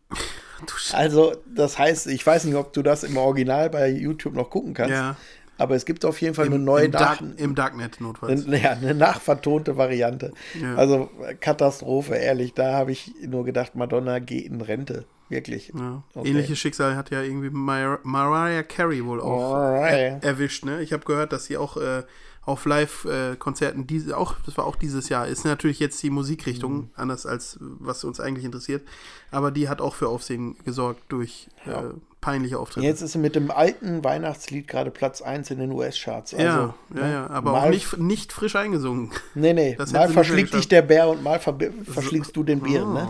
[0.92, 4.72] Also, das heißt, ich weiß nicht, ob du das im Original bei YouTube noch gucken
[4.74, 5.16] kannst, Ja.
[5.58, 8.46] Aber es gibt auf jeden Fall eine neue Im, Dark, Nach Im Darknet notfalls.
[8.46, 10.32] eine, ja, eine nachvertonte Variante.
[10.60, 10.74] Ja.
[10.76, 12.54] Also äh, Katastrophe, ehrlich.
[12.54, 15.04] Da habe ich nur gedacht, Madonna geht in Rente.
[15.28, 15.72] Wirklich.
[15.76, 16.02] Ja.
[16.14, 16.28] Okay.
[16.28, 20.64] Ähnliches Schicksal hat ja irgendwie Mar Mariah Carey wohl auch er erwischt.
[20.64, 20.82] Ne?
[20.82, 22.04] Ich habe gehört, dass sie auch äh,
[22.42, 26.90] auf Live-Konzerten, diese auch, das war auch dieses Jahr, ist natürlich jetzt die Musikrichtung, Mhm.
[26.94, 28.86] anders als was uns eigentlich interessiert,
[29.32, 31.82] aber die hat auch für Aufsehen gesorgt durch äh,
[32.26, 32.84] peinliche Auftritte.
[32.84, 36.34] Jetzt ist sie mit dem alten Weihnachtslied gerade Platz 1 in den US-Charts.
[36.34, 39.12] Also, ja, ja, ne, ja, aber mal, auch nicht, nicht frisch eingesungen.
[39.36, 39.76] Nee, nee.
[39.78, 41.56] das Mal verschlingt dich der Bär und mal ver
[41.88, 42.94] verschlingst du den Bären, Oh.
[42.94, 43.08] ne?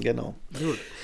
[0.00, 0.34] Genau.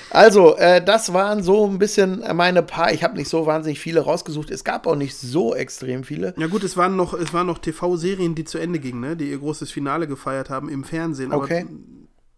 [0.09, 2.93] Also, äh, das waren so ein bisschen meine paar.
[2.93, 4.49] Ich habe nicht so wahnsinnig viele rausgesucht.
[4.49, 6.33] Es gab auch nicht so extrem viele.
[6.37, 9.17] Ja gut, es waren noch, es waren noch TV-Serien, die zu Ende gingen, ne?
[9.17, 11.31] die ihr großes Finale gefeiert haben im Fernsehen.
[11.33, 11.65] Aber Okay.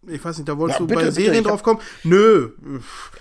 [0.08, 1.80] Ich weiß nicht, da wolltest Ja, du bitte, bei bitte, Serien drauf kommen?
[2.02, 2.50] Nö.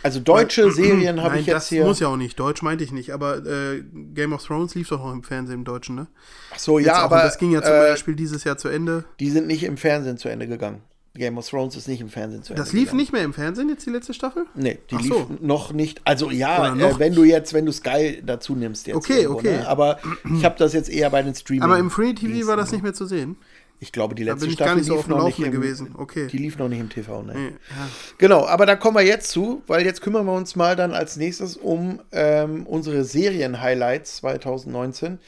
[0.02, 1.86] Also deutsche Serien habe ich jetzt das hier.
[1.86, 2.40] muss ja auch nicht.
[2.40, 3.12] Deutsch meinte ich nicht.
[3.14, 6.08] Aber äh, Game of Thrones lief doch auch im Fernsehen im Deutschen, ne?
[6.54, 8.68] Ach so, Jetzt ja, auch, aber das ging ja zum äh, Beispiel dieses Jahr zu
[8.70, 9.06] Ende.
[9.20, 10.82] die sind nicht im Fernsehen zu Ende gegangen.
[11.16, 12.98] Game of Thrones ist nicht im Fernsehen zu Ende Das lief gegangen.
[12.98, 14.48] nicht mehr im Fernsehen, jetzt die letzte Staffel?
[14.56, 15.30] Nee, die Ach lief so.
[15.42, 16.02] noch nicht.
[16.06, 18.96] Also ja, äh, wenn du jetzt, wenn du Sky dazu nimmst jetzt.
[18.96, 19.58] Okay, irgendwo, okay.
[19.58, 19.68] Ne?
[19.68, 20.00] Aber
[20.36, 21.62] ich habe das jetzt eher bei den Streaming.
[21.62, 23.38] Aber im Free TV war das nicht mehr zu sehen.
[23.84, 25.94] Ich glaube, die letzte Staffel so lief noch nicht im, gewesen.
[25.98, 26.28] Okay.
[26.28, 27.34] Die lief noch nicht im TV, ne?
[27.34, 27.90] Nee, ja.
[28.18, 31.18] Genau, aber da kommen wir jetzt zu, weil jetzt kümmern wir uns mal dann als
[31.18, 35.20] nächstes um ähm, unsere Serien-Highlights 2019.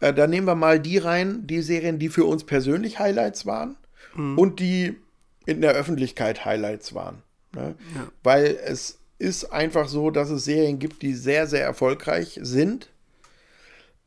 [0.00, 3.76] Äh, da nehmen wir mal die rein, die Serien, die für uns persönlich Highlights waren
[4.36, 4.96] und die
[5.46, 7.22] in der Öffentlichkeit Highlights waren.
[7.54, 7.74] Ne?
[8.22, 12.90] Weil es ist einfach so, dass es Serien gibt, die sehr, sehr erfolgreich sind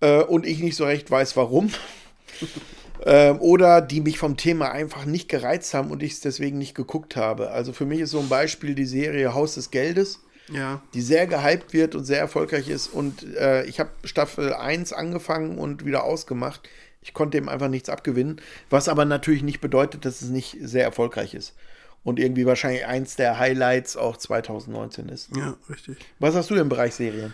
[0.01, 1.71] äh, und ich nicht so recht weiß, warum.
[3.05, 6.75] Ähm, oder die mich vom Thema einfach nicht gereizt haben und ich es deswegen nicht
[6.75, 7.51] geguckt habe.
[7.51, 10.19] Also für mich ist so ein Beispiel die Serie Haus des Geldes,
[10.49, 10.81] Ja.
[10.93, 12.87] die sehr gehypt wird und sehr erfolgreich ist.
[12.87, 16.61] Und äh, ich habe Staffel 1 angefangen und wieder ausgemacht.
[17.01, 20.83] Ich konnte dem einfach nichts abgewinnen, was aber natürlich nicht bedeutet, dass es nicht sehr
[20.83, 21.53] erfolgreich ist.
[22.03, 25.29] Und irgendwie wahrscheinlich eins der Highlights auch 2019 ist.
[25.35, 25.97] Ja, richtig.
[26.19, 27.33] Was hast du im Bereich Serien?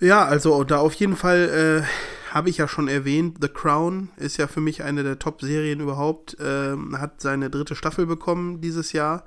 [0.00, 4.36] Ja, also da auf jeden Fall äh, habe ich ja schon erwähnt, The Crown ist
[4.36, 6.36] ja für mich eine der Top-Serien überhaupt.
[6.40, 9.24] Ähm, hat seine dritte Staffel bekommen dieses Jahr,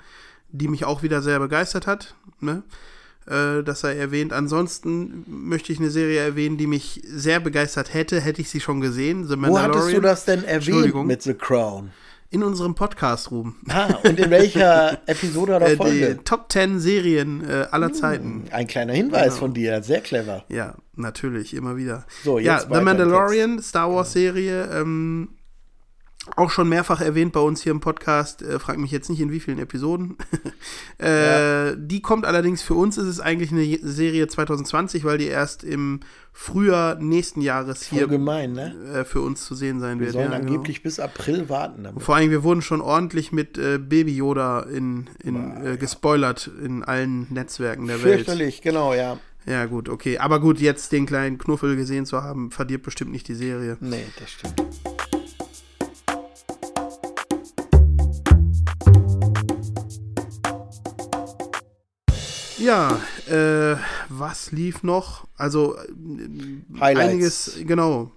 [0.49, 2.15] die mich auch wieder sehr begeistert hat.
[2.39, 2.63] Ne?
[3.25, 4.33] Äh, das sei erwähnt.
[4.33, 8.81] Ansonsten möchte ich eine Serie erwähnen, die mich sehr begeistert hätte, hätte ich sie schon
[8.81, 9.25] gesehen.
[9.25, 9.73] The Wo Mandalorian.
[9.73, 11.91] hattest du das denn erwähnt mit The Crown?
[12.33, 13.57] In unserem Podcast, Ruben.
[13.67, 16.15] Ah, und in welcher Episode oder Äh, Folge?
[16.15, 18.45] die Top 10 Serien äh, aller Zeiten.
[18.51, 19.35] Ein kleiner Hinweis Genau.
[19.35, 20.45] von dir, sehr clever.
[20.47, 22.05] Ja, natürlich, immer wieder.
[22.23, 25.27] So, jetzt ja, The Mandalorian, Star Wars Serie, ähm,
[26.37, 29.29] auch schon mehrfach erwähnt bei uns hier im Podcast, äh, frag mich jetzt nicht in
[29.31, 30.15] wie vielen Episoden.
[30.99, 35.65] äh, Die kommt allerdings, für uns ist es eigentlich eine Serie 2020, weil die erst
[35.65, 35.99] im
[36.33, 38.73] Frühjahr nächsten Jahres hier gemein, ne?
[38.93, 40.13] äh, für uns zu sehen sein Wir wird.
[40.13, 40.49] sollen Ja, genau.
[40.49, 42.01] angeblich bis April warten damit.
[42.01, 46.83] Vor allem, wir wurden schon ordentlich mit äh, Baby Yoda in, in, äh, gespoilert in
[46.83, 48.15] allen Netzwerken der Welt.
[48.15, 49.19] Fürchterlich, genau, ja.
[49.45, 50.19] Ja, gut, okay.
[50.19, 53.77] Aber gut, jetzt den kleinen Knuffel gesehen zu haben, verdirbt bestimmt nicht die Serie.
[53.79, 55.10] Nee, das stimmt.
[62.61, 63.75] Ja, äh,
[64.09, 65.27] was lief noch?
[65.35, 67.09] Also, äh, Highlights.
[67.09, 68.11] einiges, genau.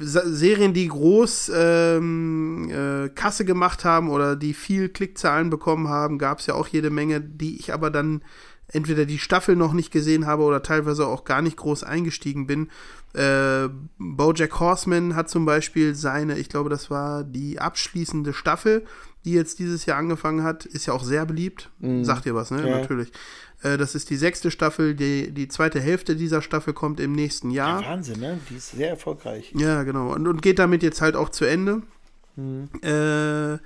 [0.00, 6.18] Sa- Serien, die groß ähm, äh, Kasse gemacht haben oder die viel Klickzahlen bekommen haben,
[6.18, 8.22] gab es ja auch jede Menge, die ich aber dann
[8.68, 12.70] entweder die Staffel noch nicht gesehen habe oder teilweise auch gar nicht groß eingestiegen bin.
[13.14, 18.84] Äh, Bojack Horseman hat zum Beispiel seine, ich glaube, das war die abschließende Staffel,
[19.24, 21.70] die jetzt dieses Jahr angefangen hat, ist ja auch sehr beliebt.
[22.02, 22.68] Sagt ihr was, ne?
[22.68, 22.78] Ja.
[22.80, 23.12] Natürlich.
[23.62, 27.50] Äh, das ist die sechste Staffel, die, die zweite Hälfte dieser Staffel kommt im nächsten
[27.50, 27.84] Jahr.
[27.84, 28.38] Wahnsinn, ne?
[28.50, 29.52] Die ist sehr erfolgreich.
[29.56, 30.12] Ja, genau.
[30.12, 31.82] Und, und geht damit jetzt halt auch zu Ende.
[32.36, 32.68] Mhm.
[32.82, 33.58] Äh,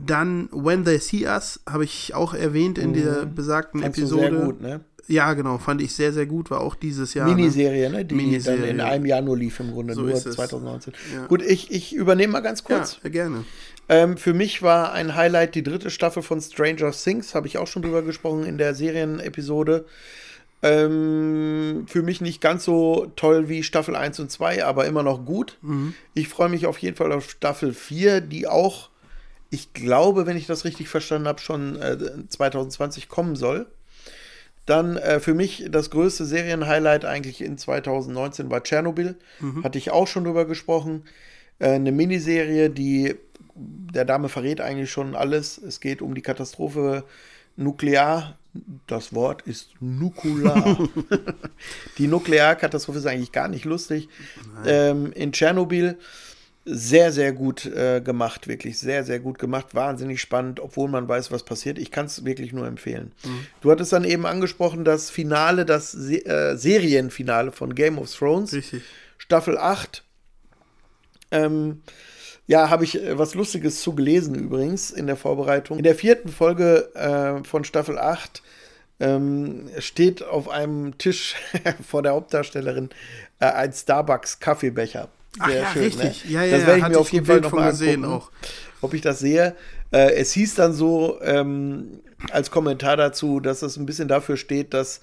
[0.00, 3.84] dann When They See Us habe ich auch erwähnt in der besagten Mhm.
[3.84, 4.30] Fandst Episode.
[4.30, 4.80] sehr gut, ne?
[5.10, 7.26] Ja, genau, fand ich sehr, sehr gut, war auch dieses Jahr.
[7.28, 7.34] Ne?
[7.34, 8.04] Miniserie, ne?
[8.04, 8.84] Die Miniserie, dann in ja.
[8.84, 10.34] einem Jahr nur lief im Grunde, So nur ist es.
[10.36, 10.92] 2019.
[11.14, 11.26] Ja.
[11.26, 13.00] Gut, ich, ich übernehme mal ganz Ja, kurz.
[13.02, 13.44] gerne.
[13.88, 17.66] Ähm, für mich war ein Highlight die dritte Staffel von Stranger Things, habe ich auch
[17.66, 19.86] schon drüber gesprochen in der Serienepisode.
[20.60, 25.24] Ähm, für mich nicht ganz so toll wie Staffel 1 und 2, aber immer noch
[25.24, 25.56] gut.
[26.14, 28.90] Ich freue mich auf jeden Fall auf Staffel 4, die auch,
[29.50, 31.96] ich glaube, wenn ich das richtig verstanden habe, schon äh,
[32.28, 33.66] 2020 kommen soll.
[34.66, 39.16] Dann äh, für mich das größte Serienhighlight eigentlich in 2019 war Tschernobyl.
[39.64, 41.04] Hatte ich auch schon drüber gesprochen.
[41.58, 43.14] Äh, eine Miniserie, die
[43.58, 45.58] der Dame verrät eigentlich schon alles.
[45.58, 47.04] Es geht um die Katastrophe
[47.56, 48.38] nuklear.
[48.86, 50.88] Das Wort ist nukular.
[51.98, 54.08] die Nuklearkatastrophe ist eigentlich gar nicht lustig.
[54.66, 55.98] Ähm, in Tschernobyl
[56.64, 61.30] sehr, sehr gut äh, gemacht, wirklich sehr, sehr gut gemacht, wahnsinnig spannend, obwohl man weiß,
[61.30, 61.78] was passiert.
[61.78, 63.12] Ich kann es wirklich nur empfehlen.
[63.60, 68.52] Du hattest dann eben angesprochen, das Finale, das Se äh, Serienfinale von Game of Thrones.
[68.52, 68.82] Richtig.
[69.16, 70.04] Staffel 8.
[71.30, 71.82] Ähm,
[72.48, 75.76] ja, habe ich äh, was Lustiges zu gelesen übrigens in der Vorbereitung.
[75.76, 78.42] In der vierten Folge äh, von Staffel 8
[79.00, 81.36] ähm, steht auf einem Tisch
[81.88, 82.88] vor der Hauptdarstellerin
[83.38, 85.08] äh, ein Starbucks-Kaffeebecher.
[85.38, 86.24] Ach ja, richtig.
[86.28, 87.70] Ja, ja, das ja, werde ich hatte mir auf jeden Fall Bild noch von mal
[87.70, 88.30] gesehen angucken, auch.
[88.80, 89.54] ob ich das sehe.
[89.92, 94.72] Äh, es hieß dann so ähm, als Kommentar dazu, dass es ein bisschen dafür steht,
[94.72, 95.02] dass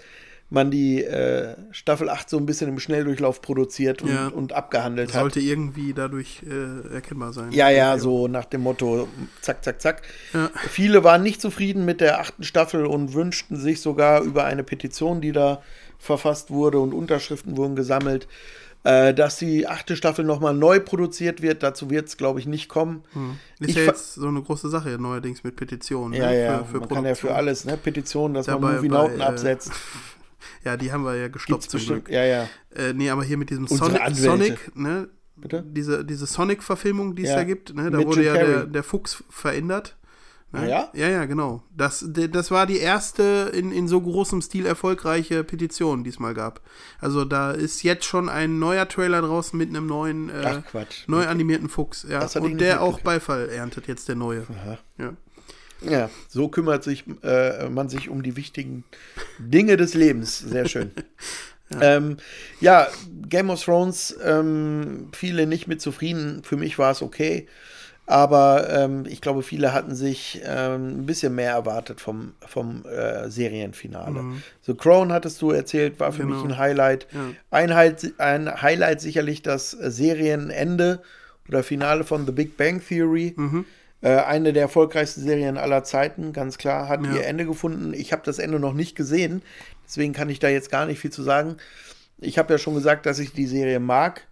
[0.50, 4.28] man die äh, Staffel 8 so ein bisschen im Schnelldurchlauf produziert und, Ja.
[4.28, 5.22] und abgehandelt hat.
[5.22, 7.52] Sollte irgendwie dadurch äh, erkennbar sein.
[7.52, 9.08] Ja, ja, so nach dem Motto,
[9.42, 10.02] zack, zack, zack.
[10.34, 10.52] Ja.
[10.70, 15.20] Viele waren nicht zufrieden mit der achten Staffel und wünschten sich sogar über eine Petition,
[15.20, 15.62] die da
[15.98, 18.28] verfasst wurde und Unterschriften wurden gesammelt,
[18.84, 21.64] äh, dass die achte Staffel nochmal neu produziert wird.
[21.64, 23.02] Dazu wird es, glaube ich, nicht kommen.
[23.60, 26.14] Ist Ich ja jetzt so eine große Sache neuerdings mit Petitionen.
[26.14, 26.44] Ja, ne?
[26.44, 27.32] ja, Für, für man kann ja für Produktion.
[27.36, 27.78] alles, ne?
[27.78, 29.72] Petitionen, dass Ja, man Movie-Nauten bei, äh, absetzt.
[30.64, 31.80] Ja, die haben wir ja gestoppt zum.
[31.80, 32.10] Glück.
[32.10, 32.48] Ja, ja.
[32.76, 34.16] Äh, nee, aber hier mit diesem Sonic.
[34.16, 35.10] Sonic ne?
[35.36, 35.64] Bitte?
[35.68, 37.36] Diese, diese Sonic-Verfilmung, die es Ja.
[37.38, 37.92] da gibt, ne?
[37.92, 39.98] Da Mit wurde Jim ja der, der Fuchs verändert.
[40.54, 40.70] Ne?
[40.70, 40.90] Ja?
[40.94, 41.64] Ja, ja, genau.
[41.76, 46.34] Das, das war die erste in, in so großem Stil erfolgreiche Petition, die es mal
[46.34, 46.62] gab.
[47.00, 51.28] Also da ist jetzt schon ein neuer Trailer draußen mit einem neuen, äh, Ach, neu
[51.28, 52.06] animierten Fuchs.
[52.10, 52.26] Ja.
[52.40, 53.02] Und der auch.
[53.02, 54.46] Beifall erntet, jetzt der neue.
[54.98, 55.14] Ja.
[55.82, 58.84] Ja, so kümmert sich äh, man sich um die wichtigen
[59.40, 60.40] Dinge des Lebens.
[60.40, 60.92] Sehr schön.
[61.82, 62.18] Ähm,
[62.62, 62.88] ja,
[63.28, 66.44] Game of Thrones, ähm, viele nicht mit zufrieden.
[66.44, 67.48] Für mich war es okay.
[68.06, 73.32] Aber ähm, ich glaube, viele hatten sich ähm, ein bisschen mehr erwartet vom, vom äh,
[73.32, 74.24] Serienfinale.
[74.62, 76.36] So Crown hattest du erzählt, war für Genau.
[76.36, 77.08] mich ein Highlight.
[77.12, 77.32] Ja.
[77.50, 81.02] Ein, Hi- ein Highlight sicherlich das Serienende
[81.50, 83.34] oder Finale von The Big Bang Theory.
[83.36, 83.66] Mhm.
[84.06, 87.16] Äh, eine der erfolgreichsten Serien aller Zeiten, ganz klar, hat Ja.
[87.16, 87.92] ihr Ende gefunden.
[87.96, 89.42] Ich habe das Ende noch nicht gesehen,
[89.88, 91.58] deswegen kann ich da jetzt gar nicht viel zu sagen.
[92.20, 94.28] Ich habe ja schon gesagt, dass ich die Serie mag.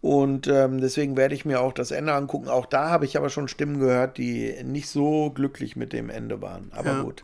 [0.00, 2.48] Und ähm, deswegen werde ich mir auch das Ende angucken.
[2.48, 6.40] Auch da habe ich aber schon Stimmen gehört, die nicht so glücklich mit dem Ende
[6.42, 6.72] waren.
[6.74, 7.02] Aber Ja.
[7.02, 7.22] gut,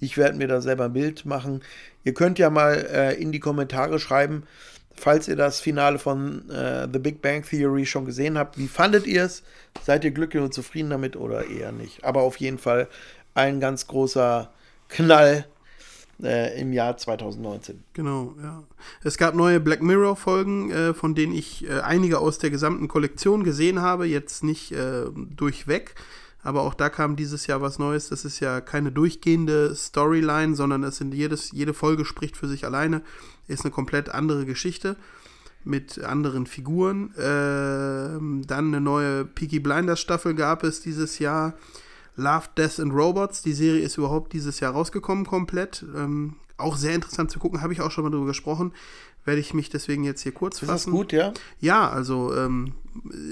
[0.00, 1.62] ich werde mir da selber ein Bild machen.
[2.04, 4.42] Ihr könnt ja mal äh, in die Kommentare schreiben,
[4.98, 8.58] falls ihr das Finale von äh, The Big Bang Theory schon gesehen habt.
[8.58, 9.42] Wie fandet ihr es?
[9.84, 12.04] Seid ihr glücklich und zufrieden damit oder eher nicht?
[12.04, 12.88] Aber auf jeden Fall
[13.34, 14.50] ein ganz großer
[14.88, 15.46] Knall
[16.22, 17.82] äh, im Jahr 2019.
[17.92, 18.62] Genau, ja.
[19.04, 23.44] Es gab neue Black Mirror-Folgen, äh, von denen ich äh, einige aus der gesamten Kollektion
[23.44, 25.94] gesehen habe, jetzt nicht äh, durchweg.
[26.48, 28.08] Aber auch da kam dieses Jahr was Neues.
[28.08, 32.64] Das ist ja keine durchgehende Storyline, sondern es sind jedes, jede Folge spricht für sich
[32.64, 33.02] alleine.
[33.48, 34.96] Ist eine komplett andere Geschichte
[35.62, 37.12] mit anderen Figuren.
[37.18, 41.52] Ähm, dann eine neue Peaky Blinders Staffel gab es dieses Jahr.
[42.16, 43.42] Love, Death and Robots.
[43.42, 45.84] Die Serie ist überhaupt dieses Jahr rausgekommen komplett.
[45.94, 48.72] Ähm, auch sehr interessant zu gucken, habe ich auch schon mal drüber gesprochen.
[49.28, 50.90] Werde ich mich deswegen jetzt hier kurz Ist das fassen.
[50.90, 51.34] gut, ja?
[51.60, 52.72] Ja, also ähm,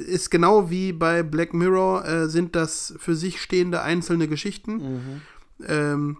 [0.07, 5.22] ist genau wie bei Black Mirror, äh, sind das für sich stehende einzelne Geschichten.
[5.66, 6.18] Ähm,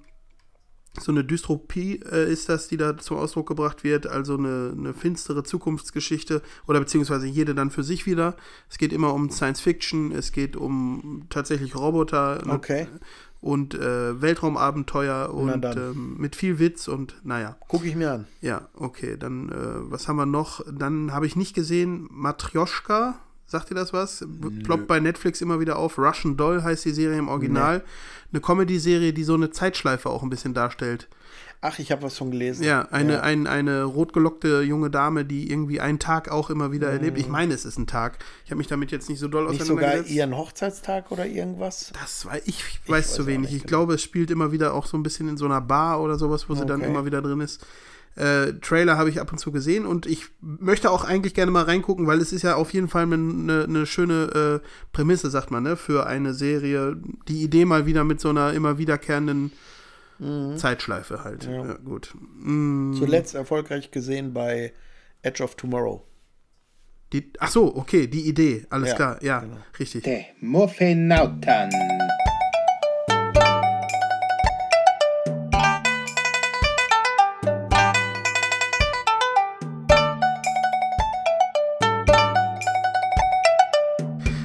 [0.99, 4.95] so eine Dystopie äh, ist das, die da zum Ausdruck gebracht wird, also eine, eine
[4.95, 8.35] finstere Zukunftsgeschichte oder beziehungsweise jede dann für sich wieder.
[8.71, 12.89] Es geht immer um Science Fiction, es geht um tatsächlich Roboter ne, Okay.
[13.41, 17.57] Und äh, Weltraumabenteuer und ähm, mit viel Witz und naja.
[17.69, 18.27] Gucke ich mir an.
[18.41, 20.61] Ja, okay, dann äh, was haben wir noch?
[20.71, 24.27] Dann habe ich nicht gesehen, Matryoshka, sagt ihr das was?
[24.65, 25.99] Ploppt bei Netflix immer wieder auf.
[25.99, 27.85] Russian Doll heißt die Serie im Original.
[28.33, 31.09] Eine Comedy-Serie, die so eine Zeitschleife auch ein bisschen darstellt.
[31.69, 32.63] Ach, ich habe was von gelesen.
[32.65, 33.21] Ja, eine, Ja.
[33.23, 37.19] Ein, eine rotgelockte junge Dame, die irgendwie einen Tag auch immer wieder erlebt.
[37.19, 38.19] Ich meine, es ist ein Tag.
[38.45, 39.51] Ich habe mich damit jetzt nicht so doll Mhm.
[39.51, 40.17] Nicht sogar auseinandergesetzt.
[40.17, 41.93] ihren Hochzeitstag oder irgendwas?
[42.01, 43.51] Das war, ich weiß weiß zu wenig.
[43.53, 43.69] Ich genau.
[43.69, 46.49] glaube, es spielt immer wieder auch so ein bisschen in so einer Bar oder sowas,
[46.49, 46.91] wo sie dann Okay.
[46.91, 47.67] immer wieder drin ist.
[48.15, 51.65] Äh, Trailer habe ich ab und zu gesehen und ich möchte auch eigentlich gerne mal
[51.65, 55.65] reingucken, weil es ist ja auf jeden Fall eine, eine schöne äh, Prämisse, sagt man,
[55.65, 56.97] ne, für eine Serie.
[57.29, 59.53] Die Idee mal wieder mit so einer immer wiederkehrenden
[60.57, 61.47] Zeitschleife halt.
[61.47, 61.53] Mhm.
[61.55, 61.67] Ja.
[61.67, 62.15] Ja, gut.
[62.39, 64.73] Mm, Zuletzt erfolgreich gesehen bei
[65.23, 66.03] Edge of Tomorrow.
[67.13, 69.57] die, ach so, okay, die Idee, alles Ja, klar, ja, genau.
[69.79, 70.05] richtig.
[70.05, 71.71] De Muffinauten.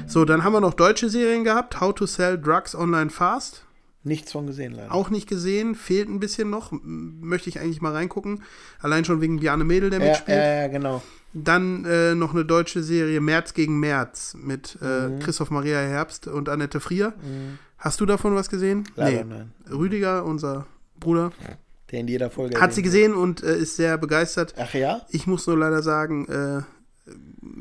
[0.08, 1.80] So, dann haben wir noch deutsche Serien gehabt.
[1.80, 3.64] How to Sell Drugs Online Fast.
[4.04, 4.94] Nichts von gesehen leider.
[4.94, 6.72] Auch nicht gesehen, fehlt ein bisschen noch.
[6.72, 8.42] Möchte ich eigentlich mal reingucken.
[8.80, 10.38] Allein schon wegen Bjarne Mädel, der ja, mitspielt.
[10.38, 11.04] ja, ja, genau.
[11.34, 15.20] Dann äh, noch eine deutsche Serie März gegen März mit äh, Mhm.
[15.20, 17.14] Christoph Maria Herbst und Annette Frier.
[17.78, 18.84] Hast du davon was gesehen?
[18.96, 19.52] Leider nein.
[19.72, 20.66] Rüdiger, unser
[21.00, 21.32] Bruder,
[21.92, 22.60] Der in jeder Folge.
[22.60, 24.56] hat sie gesehen und äh, ist sehr begeistert.
[24.58, 24.68] wird.
[24.68, 25.02] Ach ja?
[25.10, 26.62] Ich muss nur leider sagen, äh,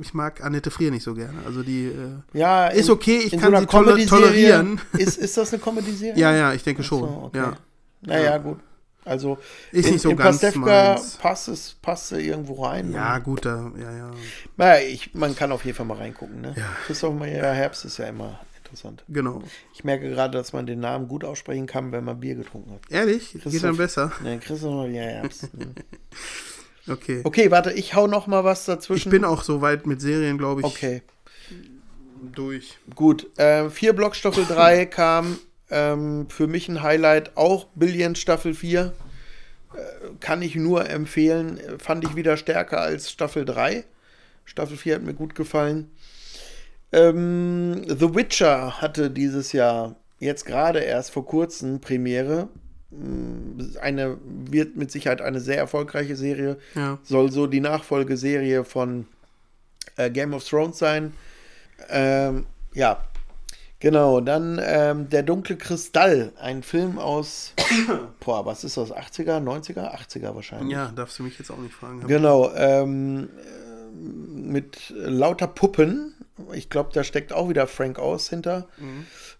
[0.00, 1.38] ich mag Annette Frier nicht so gerne.
[1.46, 2.68] Also die äh, Ja.
[2.68, 4.80] ist in- okay, ich kann so sie Comedy-Serie- tolerieren.
[4.98, 6.18] Ist, ist das eine Comedy-Serie?
[6.20, 7.00] Ja, ja, ich denke schon.
[7.00, 7.38] so, okay.
[7.38, 7.56] Ja.
[8.02, 8.58] Naja, gut.
[9.04, 9.38] Also,
[9.72, 12.92] Ist in, nicht so in ganz Pastewka passt es passt sie irgendwo rein.
[12.92, 14.10] Ja, gut, da, ja, ja.
[14.58, 16.40] Naja, ich, man kann auf jeden Fall mal reingucken.
[16.42, 16.54] Ne?
[16.56, 16.66] Ja.
[16.86, 19.02] Christoph Maria Herbst ist ja immer interessant.
[19.08, 19.42] Genau.
[19.74, 22.80] Ich merke gerade, dass man den Namen gut aussprechen kann, wenn man Bier getrunken hat.
[22.90, 23.32] Ehrlich?
[23.32, 24.12] Geht Christoph- dann besser.
[24.22, 25.48] Ne, Christoph Maria Herbst.
[26.90, 27.20] Okay.
[27.24, 29.08] Okay, warte, ich hau noch mal was dazwischen.
[29.08, 31.02] Ich bin auch so weit mit Serien, glaube ich, Okay,
[32.32, 32.78] durch.
[32.94, 33.26] gut.
[33.38, 35.38] Äh, vier Block Staffel 3 kam
[35.70, 37.36] ähm, für mich ein Highlight.
[37.36, 38.92] Auch Billion Staffel 4.
[39.74, 39.78] Äh,
[40.20, 41.60] kann ich nur empfehlen.
[41.78, 43.84] Fand ich wieder stärker als Staffel 3.
[44.44, 45.90] Staffel 4 hat mir gut gefallen.
[46.92, 52.48] Ähm, The Witcher hatte dieses Jahr jetzt gerade erst vor kurzem Premiere.
[53.80, 56.58] Eine wird mit Sicherheit eine sehr erfolgreiche Serie.
[56.74, 56.98] Ja.
[57.04, 59.06] Soll so die Nachfolgeserie von
[59.96, 61.12] äh, Game of Thrones sein.
[61.88, 63.04] Ähm, ja,
[63.78, 64.20] genau.
[64.20, 67.54] Dann ähm, Der dunkle Kristall, ein Film aus,
[68.20, 70.72] boah, was ist das, 80er, 90er, 80er wahrscheinlich.
[70.72, 72.06] Ja, darfst du mich jetzt auch nicht fragen.
[72.06, 76.14] Genau, ähm, äh, mit lauter Puppen.
[76.54, 78.66] Ich glaube, da steckt auch wieder Frank aus hinter.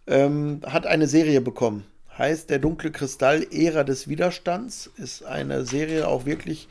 [0.07, 1.84] Ähm, hat eine Serie bekommen.
[2.21, 4.91] Heißt Der dunkle Kristall, Ära des Widerstands.
[4.99, 6.68] Ist eine Serie auch wirklich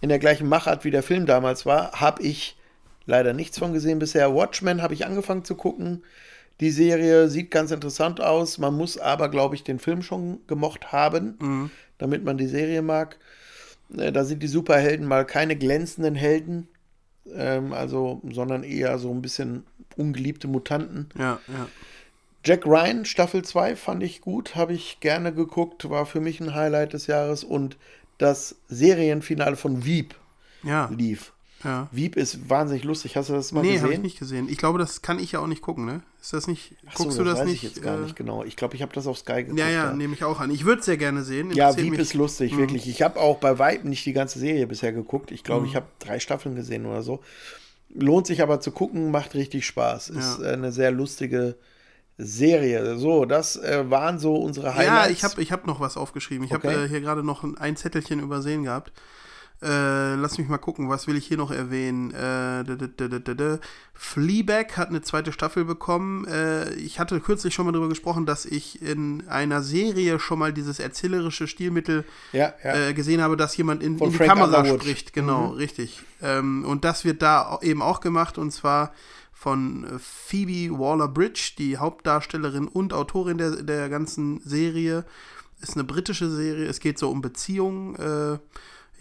[0.00, 2.56] in der gleichen Machart wie der Film damals war, habe ich
[3.06, 4.34] leider nichts von gesehen bisher.
[4.34, 6.02] Watchmen habe ich angefangen zu gucken.
[6.58, 8.58] Die Serie sieht ganz interessant aus.
[8.58, 13.18] Man muss aber, glaube ich, den Film schon gemocht haben, damit man die Serie mag.
[13.96, 16.66] Äh, Da sind die Superhelden mal keine glänzenden Helden,
[17.32, 19.64] ähm, also, sondern eher so ein bisschen
[19.96, 21.10] ungeliebte Mutanten.
[21.16, 21.68] Ja, ja.
[22.44, 26.54] Jack Ryan, Staffel 2, fand ich gut, habe ich gerne geguckt, war für mich ein
[26.54, 27.76] Highlight des Jahres und
[28.18, 30.14] das Serienfinale von Veep
[30.62, 31.32] Ja, lief.
[31.64, 31.88] ja.
[31.92, 33.16] Veep ist wahnsinnig lustig.
[33.16, 34.02] Hast du das mal Nee, habe ich gesehen?
[34.02, 34.48] nicht gesehen.
[34.48, 36.02] Ich glaube, das kann ich ja auch nicht gucken, ne?
[36.22, 37.62] Ist das nicht, Ach so, guckst du das weiß nicht?
[37.62, 38.42] ich jetzt gar äh, nicht genau.
[38.44, 39.58] Ich glaube, ich habe das auf Sky geguckt.
[39.58, 40.50] Ja, ja, nehme ich auch an.
[40.50, 41.50] Ich würde es sehr gerne sehen.
[41.52, 42.88] Ja, mich- ist lustig, wirklich.
[42.88, 45.30] Ich habe auch bei Vibe nicht die ganze Serie bisher geguckt.
[45.30, 45.44] Ich Mhm.
[45.44, 47.20] glaube, ich habe drei Staffeln gesehen oder so.
[47.94, 50.08] Lohnt sich aber zu gucken, macht richtig Spaß.
[50.10, 50.46] Ist Ja.
[50.50, 51.56] äh, eine sehr lustige
[52.24, 52.96] Serie.
[52.98, 55.06] So, das äh, waren so unsere Highlights.
[55.06, 56.44] Ja, ich habe ich hab noch was aufgeschrieben.
[56.44, 56.68] Ich Okay.
[56.68, 58.92] habe äh, hier gerade noch ein, ein Zettelchen übersehen gehabt.
[59.62, 62.12] Äh, lass mich mal gucken, was will ich hier noch erwähnen?
[62.14, 63.58] Äh, d- d- d-
[63.92, 66.26] Fleabag hat eine zweite Staffel bekommen.
[66.26, 70.54] Äh, ich hatte kürzlich schon mal darüber gesprochen, dass ich in einer Serie schon mal
[70.54, 72.88] dieses erzählerische Stilmittel ja, ja.
[72.88, 74.80] äh, gesehen habe, dass jemand in, in die Frank Kamera Underwood.
[74.80, 75.12] spricht.
[75.12, 76.00] Genau, richtig.
[76.22, 78.94] Ähm, und das wird da eben auch gemacht und zwar
[79.40, 85.06] von äh, Phoebe Waller-Bridge, die Hauptdarstellerin und Autorin der, der ganzen Serie.
[85.62, 86.66] Ist eine britische Serie.
[86.66, 87.94] Es geht so um Beziehungen.
[87.96, 88.38] Äh,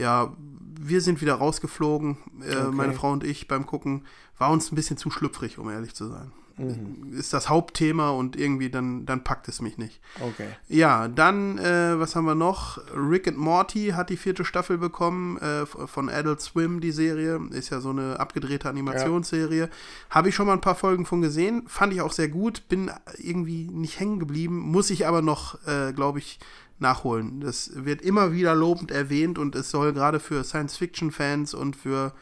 [0.02, 0.34] ja,
[0.80, 2.72] wir sind wieder rausgeflogen, äh, Okay.
[2.72, 4.06] meine Frau und ich beim Gucken.
[4.38, 6.32] War uns ein bisschen zu schlüpfrig, um ehrlich zu sein.
[6.60, 7.18] Mhm.
[7.18, 10.00] Ist das Hauptthema und irgendwie dann, dann packt es mich nicht.
[10.20, 10.48] okay.
[10.68, 12.80] Ja, dann, äh, was haben wir noch?
[12.96, 17.40] Rick and Morty hat die vierte Staffel bekommen äh, von Adult Swim, die Serie.
[17.52, 19.70] Ist ja so eine abgedrehte Animationsserie.
[20.10, 21.64] Habe ich schon mal ein paar Folgen von gesehen.
[21.68, 22.68] Fand ich auch sehr gut.
[22.70, 24.60] Bin irgendwie nicht hängen geblieben.
[24.60, 26.40] Muss ich aber noch, äh, glaube ich,
[26.80, 27.42] nachholen.
[27.42, 32.14] Das wird immer wieder lobend erwähnt und es soll gerade für Science-Fiction-Fans und für,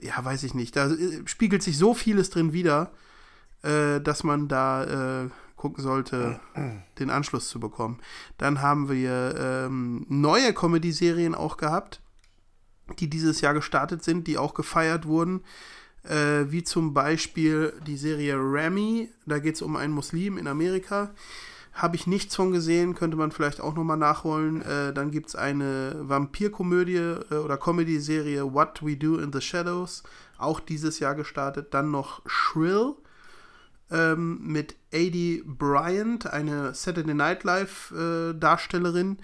[0.00, 2.90] ja, weiß ich nicht, da äh, spiegelt sich so vieles drin wieder,
[3.68, 6.38] äh, dass man da äh, gucken sollte,
[6.98, 7.98] den Anschluss zu bekommen.
[8.38, 12.00] Dann haben wir ähm, neue Comedy-Serien auch gehabt,
[13.00, 15.42] die dieses Jahr gestartet sind, die auch gefeiert wurden.
[16.04, 21.10] Äh, wie zum Beispiel die Serie Remy, da geht es um einen Muslim in Amerika.
[21.72, 24.62] Habe ich nichts von gesehen, könnte man vielleicht auch nochmal nachholen.
[24.62, 30.04] Äh, dann gibt es eine Vampirkomödie äh, oder Comedy-Serie What We Do in the Shadows,
[30.38, 31.74] auch dieses Jahr gestartet.
[31.74, 32.94] Dann noch Shrill
[33.90, 39.18] ähm, mit Adie Bryant, eine Saturday Night Live äh, Darstellerin.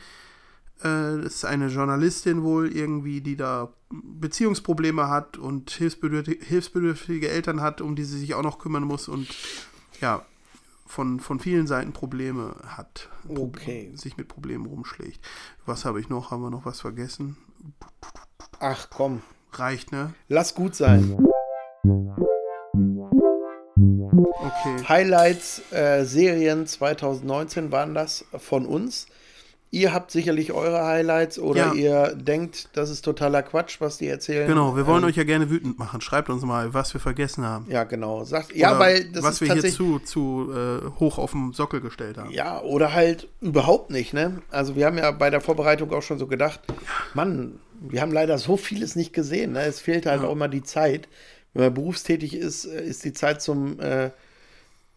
[0.80, 7.60] Äh, das ist eine Journalistin wohl irgendwie, die da Beziehungsprobleme hat und hilfsbedürftige, hilfsbedürftige Eltern
[7.60, 9.28] hat, um die sie sich auch noch kümmern muss und
[10.00, 10.24] ja,
[10.86, 13.08] von, von vielen Seiten Probleme hat.
[13.28, 13.92] Okay.
[13.94, 15.20] Sich mit Problemen rumschlägt.
[15.66, 16.30] Was habe ich noch?
[16.30, 17.36] Haben wir noch was vergessen?
[18.60, 20.14] Ach komm, Reicht, ne?
[20.28, 21.16] lass gut sein.
[24.44, 24.84] Okay.
[24.88, 29.06] Highlights äh, Serien 2019 waren das von uns.
[29.70, 31.74] Ihr habt sicherlich eure Highlights oder Ja.
[31.74, 34.46] ihr denkt, das ist totaler Quatsch, was die erzählen.
[34.46, 36.00] Genau, wir wollen Ähm, euch ja gerne wütend machen.
[36.00, 37.66] Schreibt uns mal, was wir vergessen haben.
[37.68, 38.22] Ja, genau.
[38.22, 41.80] Sagt, ja, weil das was ist wir hier zu, zu äh, hoch auf den Sockel
[41.80, 42.30] gestellt haben.
[42.30, 44.42] Ja, oder halt überhaupt nicht, ne?
[44.52, 46.60] Also wir haben ja bei der Vorbereitung auch schon so gedacht,
[47.14, 49.62] Mann, wir haben leider so vieles nicht gesehen, ne?
[49.62, 51.08] Es fehlt halt auch immer die Zeit.
[51.52, 54.10] Wenn man berufstätig ist, äh, ist die Zeit zum äh,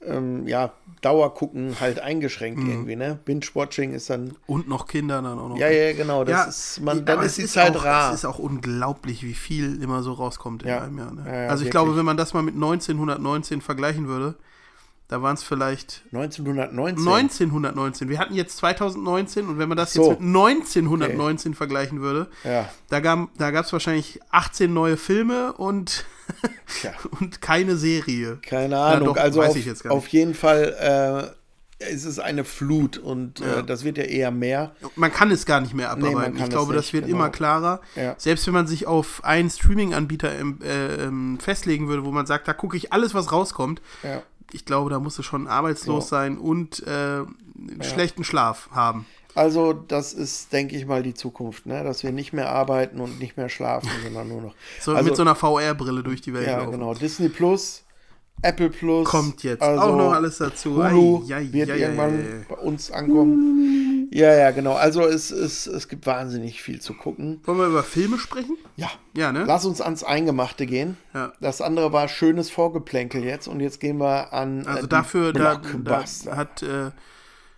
[0.05, 2.69] ähm, ja, Dauergucken halt eingeschränkt Mhm.
[2.69, 3.19] irgendwie, ne?
[3.25, 4.33] Binge-Watching ist dann.
[4.45, 5.57] Und noch Kinder dann auch noch.
[5.57, 6.23] Ja, ja, genau.
[6.23, 8.09] Das Ja, ist, man, dann ist es die Zeit auch, rar.
[8.13, 10.81] Es ist auch unglaublich, wie viel immer so rauskommt in Ja.
[10.83, 11.13] einem Jahr.
[11.13, 11.23] Ne?
[11.25, 11.71] Ja, also ich wirklich.
[11.71, 14.35] glaube, wenn man das mal mit 1919 vergleichen würde,
[15.09, 17.07] da waren es vielleicht 1919.
[17.07, 18.09] 1919.
[18.09, 20.09] Wir hatten jetzt 2019 und wenn man das So.
[20.11, 26.05] jetzt mit 1919 vergleichen würde, Ja, da gab da es wahrscheinlich 18 neue Filme und,
[27.19, 28.37] und keine Serie.
[28.41, 29.07] keine Ja, Ahnung.
[29.09, 29.89] doch, also auf, nicht.
[29.89, 31.37] auf jeden Fall äh,
[31.79, 34.71] es ist eine Flut und äh, das wird ja eher mehr.
[34.95, 36.35] Man kann es gar nicht mehr Nee, abarbeiten.
[36.35, 37.17] kann ich glaube, es das nicht, wird genau.
[37.19, 37.81] immer klarer.
[38.17, 42.47] Selbst wenn man sich auf einen Streaming-Anbieter ähm, äh, ähm, festlegen würde, wo man sagt,
[42.47, 43.81] da gucke ich alles, was rauskommt.
[44.03, 44.23] Ja.
[44.53, 46.17] Ich glaube, da musst du schon arbeitslos Ja.
[46.17, 49.05] sein und äh, einen schlechten Schlaf haben.
[49.35, 51.83] Also, das ist, denke ich mal, die Zukunft, ne?
[51.83, 54.55] dass wir nicht mehr arbeiten und nicht mehr schlafen, sondern nur noch.
[54.79, 56.71] So, also, mit so einer VR-Brille durch die Welt ja, laufen.
[56.71, 56.95] genau.
[56.95, 57.83] Disney Plus,
[58.41, 59.07] Apple Plus.
[59.07, 60.75] Kommt jetzt also auch noch alles dazu.
[60.75, 62.45] Hulu Ei, ei, wird ei, irgendwann ei.
[62.47, 64.09] bei uns ankommen.
[64.13, 64.73] Ja, ja, genau.
[64.73, 67.41] Also, es, es, es gibt wahnsinnig viel zu gucken.
[67.45, 68.57] Wollen wir über Filme sprechen?
[68.75, 68.89] Ja.
[69.15, 69.43] Ja, ne?
[69.45, 70.97] Lass uns ans Eingemachte gehen.
[71.13, 71.33] Ja.
[71.41, 75.33] Das andere war schönes Vorgeplänkel jetzt und jetzt gehen wir an äh, Also die dafür
[75.33, 76.03] da, da
[76.35, 76.91] hat äh,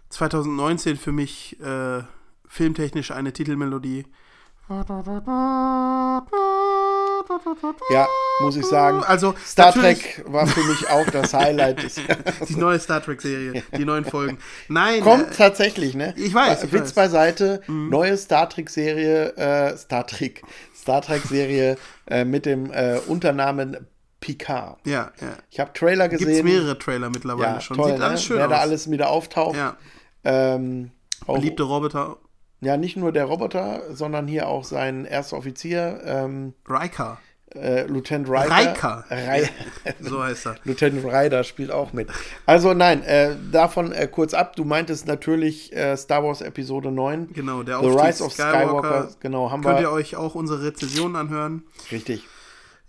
[0.10, 2.02] 2019 für mich äh,
[2.48, 4.06] filmtechnisch eine Titelmelodie,
[7.92, 8.08] Ja,
[8.42, 9.04] muss ich sagen.
[9.04, 11.96] Also, Star Trek war für mich auch das Highlight des
[12.48, 14.40] Die neue Star Trek-Serie, die neuen Folgen.
[14.68, 16.14] Nein, Kommt äh, tatsächlich, ne?
[16.18, 16.92] Ich weiß, ich Witz weiß.
[16.92, 16.96] Mhm.
[16.96, 20.42] beiseite, neue Star Trek-Serie, äh, Star Trek,
[20.76, 21.78] Star Trek-Serie
[22.08, 23.78] äh, mit dem äh, Unternamen
[24.22, 24.80] Picard.
[24.86, 25.34] ja, ja.
[25.50, 26.46] Ich habe Trailer Gibt es gesehen.
[26.46, 27.78] mehrere Trailer mittlerweile ja, schon.
[27.78, 28.06] toll, Sieht ne?
[28.06, 28.52] alles schön Wer aus.
[28.52, 29.56] da alles wieder auftaucht.
[29.56, 29.78] ja,
[30.26, 30.92] Ähm,
[31.26, 32.18] beliebte Roboter.
[32.62, 37.18] Ja, nicht nur der Roboter, sondern hier auch sein erster Offizier, ähm, Riker,
[37.56, 38.58] äh, Lieutenant Ryder.
[38.72, 39.06] Riker.
[39.10, 39.50] Rei
[40.02, 40.56] so heißt er.
[40.66, 42.10] Lieutenant Ryder spielt auch mit.
[42.46, 44.56] Also nein, äh, davon äh, kurz ab.
[44.56, 47.34] Du meintest natürlich äh, Star Wars Episode 9.
[47.34, 49.10] Genau, der The Aufstieg Rise of Skywalker.
[49.20, 49.92] Genau, haben Könnt ihr wir.
[49.92, 51.64] euch auch unsere Rezession anhören.
[51.92, 52.24] Richtig.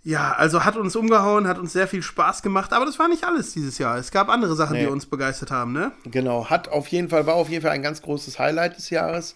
[0.03, 3.23] Ja, also hat uns umgehauen, hat uns sehr viel Spaß gemacht, aber das war nicht
[3.23, 3.97] alles dieses Jahr.
[3.97, 4.85] Es gab andere Sachen, Nee.
[4.85, 5.91] die uns begeistert haben, ne?
[6.05, 9.35] Genau, hat auf jeden Fall, war auf jeden Fall ein ganz großes Highlight des Jahres.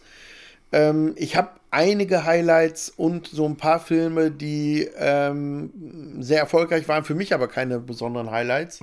[0.76, 5.70] Ähm, ich habe einige Highlights und so ein paar Filme, die ähm,
[6.20, 8.80] sehr erfolgreich waren, für mich aber keine besonderen Highlights.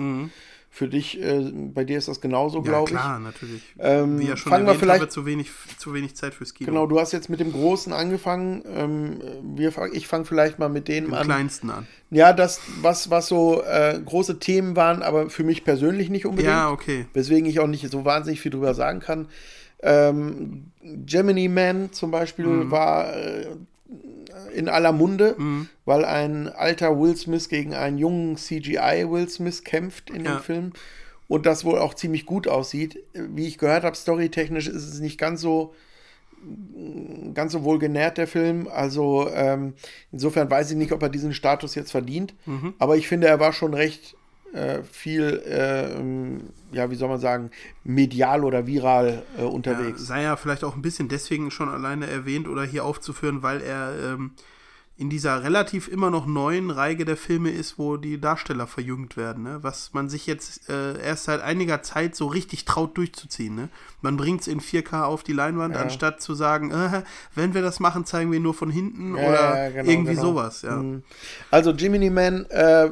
[0.75, 2.65] Für dich, äh, bei dir ist das genauso, Mhm.
[2.65, 2.97] Ja, glaube ich.
[2.97, 3.63] klar, natürlich.
[3.79, 6.55] Ähm, Wie ja schon fangen wir vielleicht- haben wir zu wenig, zu wenig Zeit fürs
[6.55, 6.71] Kino.
[6.71, 8.63] Genau, du hast jetzt mit dem Großen angefangen.
[8.75, 9.19] Ähm,
[9.55, 11.25] wir, ich fange vielleicht mal mit dem an.
[11.27, 11.87] kleinsten an.
[12.11, 16.55] Ja, das, was, was so äh, große Themen waren, aber für mich persönlich nicht unbedingt.
[16.55, 17.05] Ja, okay.
[17.13, 19.29] Weswegen ich auch nicht so wahnsinnig viel drüber sagen kann.
[19.83, 22.71] Ähm, Gemini Man zum Beispiel Mhm.
[22.71, 23.47] war äh,
[24.55, 25.37] in aller Munde,
[25.85, 30.35] weil ein alter Will Smith gegen einen jungen CGI Will Smith kämpft in Ja.
[30.37, 30.73] dem Film.
[31.29, 32.99] Und das wohl auch ziemlich gut aussieht.
[33.15, 35.75] Wie ich gehört habe, storytechnisch ist es nicht ganz so
[37.35, 38.67] ganz so wohl genährt, der Film.
[38.69, 39.75] Also ähm,
[40.11, 42.35] insofern weiß ich nicht, ob er diesen Status jetzt verdient.
[42.47, 42.75] Mhm.
[42.79, 44.17] Aber ich finde, er war schon recht
[44.53, 47.51] äh, viel, äh, ja, wie soll man sagen,
[47.85, 50.07] medial oder viral äh, Ja, unterwegs.
[50.07, 53.93] sei ja vielleicht auch ein bisschen deswegen schon alleine erwähnt oder hier aufzuführen, weil er
[54.15, 54.33] ähm,
[55.03, 59.43] in dieser relativ immer noch neuen Reihe der Filme ist, wo die Darsteller verjüngt werden,
[59.43, 59.59] ne?
[59.61, 63.57] was man sich jetzt äh, erst seit einiger Zeit so richtig traut durchzuziehen.
[63.57, 63.69] Ne?
[64.01, 67.03] Man bringt es in 4K auf die Leinwand, anstatt zu sagen, äh,
[67.35, 70.23] wenn wir das machen, zeigen wir nur von hinten Ja, oder ja, genau, irgendwie genau.
[70.23, 70.63] sowas.
[70.63, 70.81] Ja.
[71.51, 72.89] Also Jiminy Man, äh,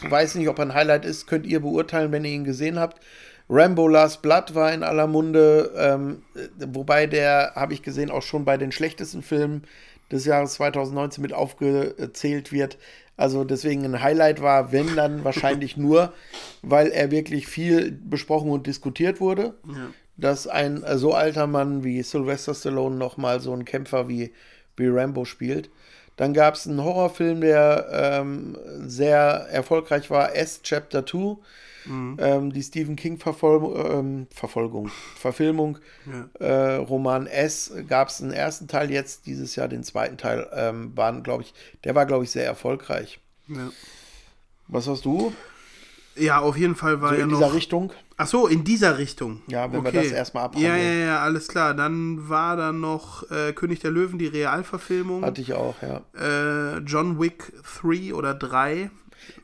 [0.00, 3.00] weiß nicht, ob er ein Highlight ist, könnt ihr beurteilen, wenn ihr ihn gesehen habt.
[3.48, 8.22] Rambo Last Blood war in aller Munde, ähm, äh, wobei der, habe ich gesehen, auch
[8.22, 9.62] schon bei den schlechtesten Filmen
[10.10, 12.78] des Jahres 2019 mit aufgezählt wird.
[13.16, 16.12] Also deswegen ein Highlight war, wenn dann wahrscheinlich nur,
[16.62, 19.54] weil er wirklich viel besprochen und diskutiert wurde,
[20.16, 24.32] dass ein äh, so alter Mann wie Sylvester Stallone noch mal so einen Kämpfer wie,
[24.76, 25.70] wie Rambo spielt.
[26.16, 29.18] Dann gab es einen Horrorfilm, der ähm, sehr
[29.50, 31.36] erfolgreich war, S Chapter 2.
[31.88, 35.78] Ähm, die Stephen King Verfol ähm, Verfolgung, Verfilmung,
[36.40, 40.96] äh, Roman S gab es einen ersten Teil, jetzt dieses Jahr den zweiten Teil, ähm,
[40.96, 43.20] waren, glaube ich, der war, glaube ich, sehr erfolgreich.
[43.48, 43.70] Ja.
[44.68, 45.32] Was hast du?
[46.16, 47.38] ja, auf jeden Fall war So ja in noch.
[47.38, 47.92] dieser Richtung?
[48.16, 49.42] Ach so, in dieser Richtung.
[49.46, 50.74] Ja, wenn wir das erstmal abhandeln.
[50.74, 51.74] Ja, ja, ja, alles klar.
[51.74, 55.22] Dann war da noch äh, König der Löwen, die Realverfilmung.
[55.24, 56.00] Hatte ich auch, ja.
[56.18, 58.90] äh, John Wick 3 oder 3.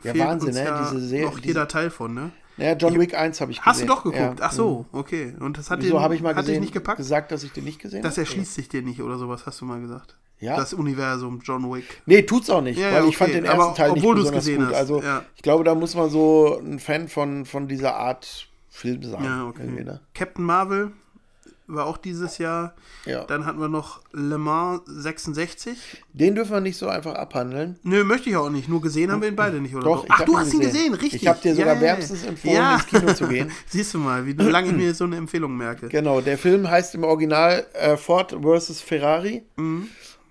[0.02, 0.64] Ja, Fehlt Wahnsinn, ne?
[0.64, 2.30] Ja Diese Serie- noch diese- jeder Teil von, ne?
[2.58, 3.66] Naja, John Wick 1 habe ich gesehen.
[3.70, 4.38] Hast du doch geguckt?
[4.40, 4.46] Ja.
[4.46, 5.34] Ach so, okay.
[5.40, 6.98] Und das hat Wieso habe ich mal gesehen, nicht gepackt?
[6.98, 8.22] gesagt, dass ich den nicht gesehen Das habe?
[8.22, 10.16] erschließt sich dir nicht oder sowas, hast du mal gesagt.
[10.38, 10.56] Ja?
[10.56, 12.02] Das Universum John Wick.
[12.04, 13.98] Nee, tut's auch nicht, Ja, weil ja, ich fand okay, den ersten aber Teil nicht
[14.02, 14.68] obwohl du's besonders gesehen gut.
[14.68, 15.02] hast, Also
[15.36, 19.24] ich glaube, da muss man so ein Fan von, von dieser Art Film sein.
[19.24, 19.66] Ja, okay.
[19.66, 20.00] ne?
[20.14, 20.92] Captain Marvel
[21.66, 22.74] war auch dieses Jahr.
[23.06, 23.24] Ja.
[23.24, 26.02] Dann hatten wir noch Le Mans 66.
[26.12, 27.78] Den dürfen wir nicht so einfach abhandeln.
[27.82, 28.68] Nö, möchte ich auch nicht.
[28.68, 29.84] Nur gesehen haben wir ihn beide nicht, oder?
[29.84, 30.72] Doch, ich Ach, du ihn hast ihn gesehen.
[30.92, 31.22] gesehen, richtig.
[31.22, 31.86] Ich hab dir sogar Ja, ja, ja.
[31.94, 33.50] wärmstens empfohlen, ins Kino zu gehen.
[33.66, 35.88] Siehst du mal, wie lange ich mir so eine Empfehlung merke.
[35.88, 38.80] Genau, der Film heißt im Original äh, Ford vs.
[38.80, 39.42] Ferrari.
[39.56, 39.88] Mhm.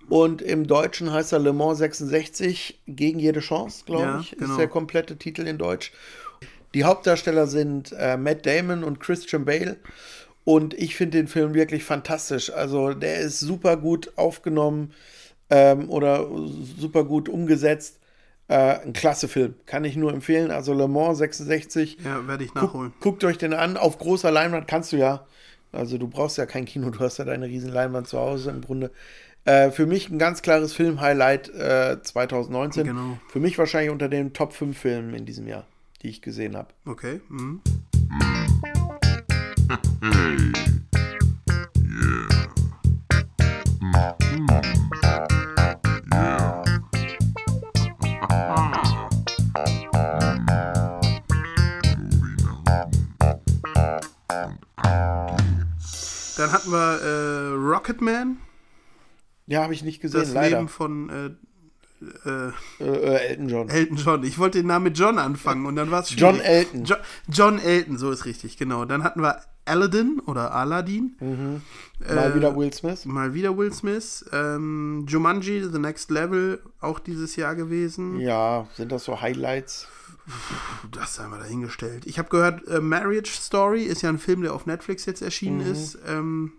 [0.08, 4.50] Und im Deutschen heißt er Le Mans 66 gegen jede Chance, glaube Ja, ich, genau.
[4.50, 5.92] ist der komplette Titel in Deutsch.
[6.74, 9.76] Die Hauptdarsteller sind äh, Matt Damon und Christian Bale.
[10.44, 12.52] Und ich finde den Film wirklich fantastisch.
[12.52, 14.92] Also der ist super gut aufgenommen
[15.50, 16.26] ähm, oder
[16.78, 17.98] super gut umgesetzt.
[18.48, 20.50] Äh, ein klasse Film, kann ich nur empfehlen.
[20.50, 21.98] Also Le Mans 66.
[22.04, 22.90] Ja, werde ich nachholen.
[22.90, 23.76] Guckt, guckt euch den an.
[23.76, 25.26] Auf großer Leinwand kannst du ja.
[25.70, 28.60] Also du brauchst ja kein Kino, du hast ja deine riesen Leinwand zu Hause im
[28.60, 28.90] Grunde.
[29.44, 32.86] Äh, für mich ein ganz klares Film-Highlight äh, 2019.
[32.86, 33.18] Genau.
[33.28, 35.66] Für mich wahrscheinlich unter den Top 5 Filmen in diesem Jahr,
[36.02, 36.68] die ich gesehen habe.
[36.84, 37.20] Okay.
[37.28, 37.60] Mhm.
[56.36, 58.38] Dann hatten wir äh, Rocketman.
[59.46, 60.56] Ja, habe ich nicht gesehen, das leider.
[60.56, 61.26] Leben von äh,
[62.28, 63.68] äh, Äh, äh, Elton John.
[63.68, 64.24] Elton John.
[64.24, 66.84] Ich wollte den Namen mit John anfangen und dann war es John Elton.
[66.84, 66.96] Jo
[67.28, 68.84] John Elton, so ist richtig, genau.
[68.84, 71.16] Dann hatten wir Aladdin oder Aladdin.
[72.00, 73.04] Mal äh, wieder Will Smith.
[73.04, 74.24] Mal wieder Will Smith.
[74.32, 78.18] Ähm, Jumanji, The Next Level, auch dieses Jahr gewesen.
[78.20, 79.86] Ja, sind das so Highlights?
[80.92, 82.06] Das haben wir dahingestellt.
[82.06, 85.60] Ich habe gehört, äh, Marriage Story ist ja ein Film, der auf Netflix jetzt erschienen
[85.60, 85.98] ist.
[86.06, 86.52] Ähm,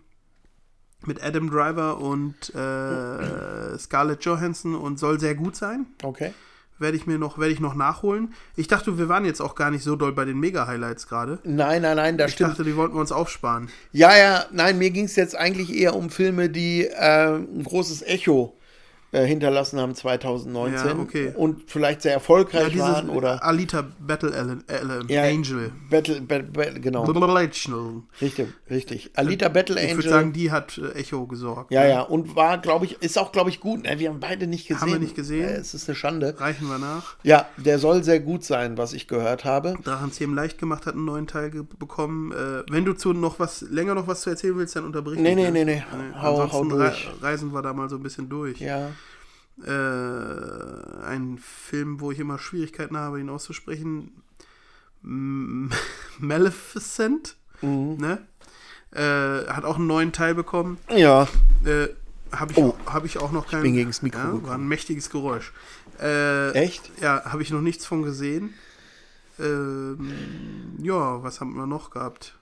[1.06, 5.86] mit Adam Driver und äh, Scarlett Johansson und soll sehr gut sein.
[6.02, 6.32] Okay.
[6.78, 8.34] Werde ich mir noch, werde ich noch nachholen.
[8.56, 11.38] Ich dachte, wir waren jetzt auch gar nicht so doll bei den Mega-Highlights gerade.
[11.44, 12.50] Nein, nein, nein, das Ich stimmt.
[12.50, 13.68] dachte, die wollten wir uns aufsparen.
[13.92, 18.02] Ja, ja, nein, mir ging es jetzt eigentlich eher um Filme, die äh, ein großes
[18.02, 18.56] Echo
[19.14, 21.32] äh, hinterlassen haben 2019 Ja, okay.
[21.36, 24.64] und vielleicht sehr erfolgreich dieses waren oder Alita Battle Allen,
[25.08, 25.72] Ja, Angel.
[25.88, 27.04] Battle, Battle, Battle genau,
[28.20, 29.10] richtig, richtig.
[29.14, 29.96] Alita Battle Ich Angel.
[29.96, 31.70] würde sagen, die hat äh, Echo gesorgt.
[31.72, 31.88] ja, ne?
[31.90, 33.84] ja, und war, glaube ich, ist auch, glaube ich, gut.
[33.84, 33.98] Ne?
[33.98, 34.80] Wir haben beide nicht gesehen.
[34.82, 35.48] Haben wir nicht gesehen?
[35.48, 36.34] Äh, es ist eine Schande.
[36.38, 37.16] Reichen wir nach.
[37.22, 39.74] Ja, der soll sehr gut sein, was ich gehört habe.
[39.84, 42.32] Drachenzähmen leicht gemacht hat einen neuen Teil bekommen.
[42.32, 45.34] Äh, wenn du zu noch was länger noch was zu erzählen willst, dann unterbrich Nee,
[45.34, 45.64] mich, nee, ne?
[45.64, 45.82] nee, nee.
[46.20, 47.08] Hau- Ansonsten hau durch.
[47.20, 48.60] Re reisen wir da mal so ein bisschen durch.
[48.60, 48.90] Ja.
[49.62, 54.10] Äh, ein Film, wo ich immer Schwierigkeiten habe, ihn auszusprechen.
[55.02, 55.70] M-
[56.18, 57.96] Maleficent, Mhm.
[57.98, 58.18] ne?
[58.92, 60.78] Äh, hat auch einen neuen Teil bekommen.
[60.88, 61.28] Ja.
[61.64, 61.88] Äh,
[62.32, 62.74] habe ich, Oh.
[62.86, 63.62] hab ich auch noch kein.
[63.62, 64.42] bin gegen's Mikro ja.
[64.42, 65.52] War ein mächtiges Geräusch.
[66.00, 66.90] Äh, Echt?
[67.00, 68.54] Ja, habe ich noch nichts von gesehen.
[69.38, 70.12] Ähm,
[70.82, 72.36] ja, was haben wir noch gehabt?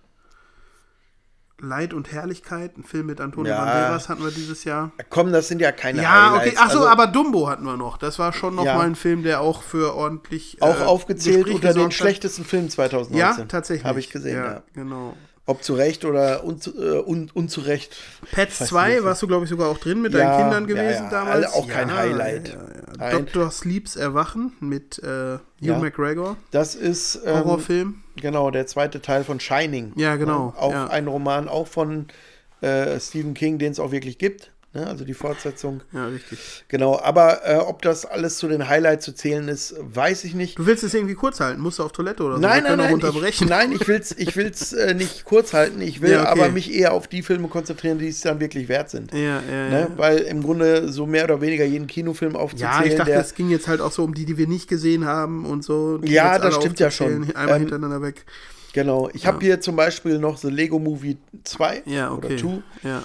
[1.63, 3.65] Leid und Herrlichkeit, ein Film mit Antonio Ja.
[3.65, 4.91] Banderas hatten wir dieses Jahr.
[5.11, 6.41] Komm, das sind ja keine Ja, okay.
[6.41, 6.59] Highlights.
[6.61, 7.99] Ach so, Also, aber Dumbo hatten wir noch.
[7.99, 8.77] Das war schon noch Ja.
[8.77, 12.69] mal ein Film, der auch für ordentlich auch äh, aufgezählt Gespräch unter den schlechtesten Filmen
[12.69, 13.19] 2019.
[13.19, 13.85] Ja, tatsächlich.
[13.87, 14.63] Habe ich gesehen, ja.
[14.75, 15.17] genau.
[15.45, 17.97] Ob zu Recht oder un, äh, un, unzurecht.
[18.31, 19.05] Pets Weiß 2 nicht.
[19.05, 21.11] warst du, glaube ich, sogar auch drin mit Ja, deinen Kindern ja, gewesen ja.
[21.11, 21.35] damals.
[21.35, 22.49] Alle auch kein Highlight.
[22.49, 22.59] Ja, ja.
[22.99, 23.27] Nein.
[23.27, 23.51] Dr.
[23.51, 25.79] Sleeps Erwachen mit äh, Hugh Ja.
[25.79, 26.37] McGregor.
[26.53, 28.03] Das ist ähm, Horrorfilm.
[28.17, 29.93] genau der zweite Teil von Shining.
[29.97, 30.55] Ja, genau?
[30.57, 30.87] Auch ja.
[30.87, 32.07] ein Roman, auch von
[32.61, 34.53] äh, Stephen King, den es auch wirklich gibt.
[34.75, 34.87] Ne?
[34.87, 35.83] Also die Fortsetzung.
[35.93, 36.65] Ja, richtig.
[36.69, 40.59] Genau, aber äh, ob das alles zu den Highlights zu zählen ist, weiß ich nicht.
[40.59, 41.61] Du willst es irgendwie kurz halten?
[41.61, 42.41] Musst du auf Toilette oder so?
[42.41, 43.01] Nein, nein, nein.
[43.29, 45.83] Ich, nein, ich will es ich will's, äh, nicht kurz halten.
[45.83, 46.41] Ich will Ja, okay.
[46.41, 49.13] aber mich eher auf die Filme konzentrieren, die es dann wirklich wert sind.
[49.13, 49.69] Ja, ja, ja.
[49.69, 49.89] Ne?
[49.97, 53.51] Weil im Grunde so mehr oder weniger jeden Kinofilm aufzuzählen, Ja, ich dachte, es ging
[53.51, 56.01] jetzt halt auch so um die, die wir nicht gesehen haben und so.
[56.03, 57.31] Ja, das stimmt ja schon.
[57.35, 58.25] Einmal Ähm, hintereinander weg.
[58.73, 59.11] Genau.
[59.13, 62.27] Ich habe hier zum Beispiel noch The Lego Movie 2 Ja, okay.
[62.27, 63.03] oder 2, Ja.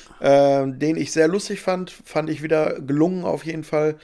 [0.62, 1.92] ähm, den ich sehr lustig fand.
[1.92, 3.96] Fand ich wieder gelungen auf jeden Fall.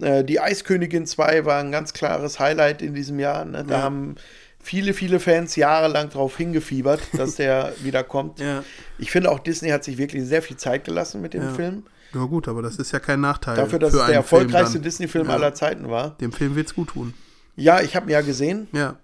[0.00, 3.44] Äh, die Eiskönigin 2 war ein ganz klares Highlight in diesem Jahr.
[3.44, 3.64] Ne?
[3.66, 3.82] Da Ja.
[3.82, 4.16] haben
[4.60, 8.40] viele, viele Fans jahrelang drauf hingefiebert, dass der wieder kommt.
[8.40, 8.64] Ja.
[8.98, 11.48] Ich finde auch, Disney hat sich wirklich sehr viel Zeit gelassen mit dem Ja.
[11.54, 11.84] Film.
[12.14, 13.54] ja, gut, aber das ist ja kein Nachteil.
[13.56, 14.80] Dafür, dass es der erfolgreichste.
[14.80, 15.34] Disney-Film Ja.
[15.34, 16.16] aller Zeiten war.
[16.20, 17.14] Dem Film wird's gut tun.
[17.54, 18.66] Ja, ich habe ihn ja gesehen.
[18.72, 18.96] Ja.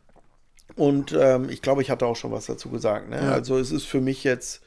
[0.76, 3.08] Und ähm, ich glaube, ich hatte auch schon was dazu gesagt.
[3.08, 3.16] Ne?
[3.16, 3.32] Ja.
[3.32, 4.62] Also es ist für mich jetzt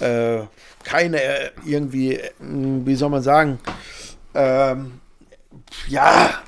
[0.00, 0.40] äh,
[0.84, 3.58] keine äh, irgendwie, äh, wie soll man sagen,
[4.34, 5.00] ähm,
[5.88, 6.42] ja,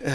[0.00, 0.10] äh,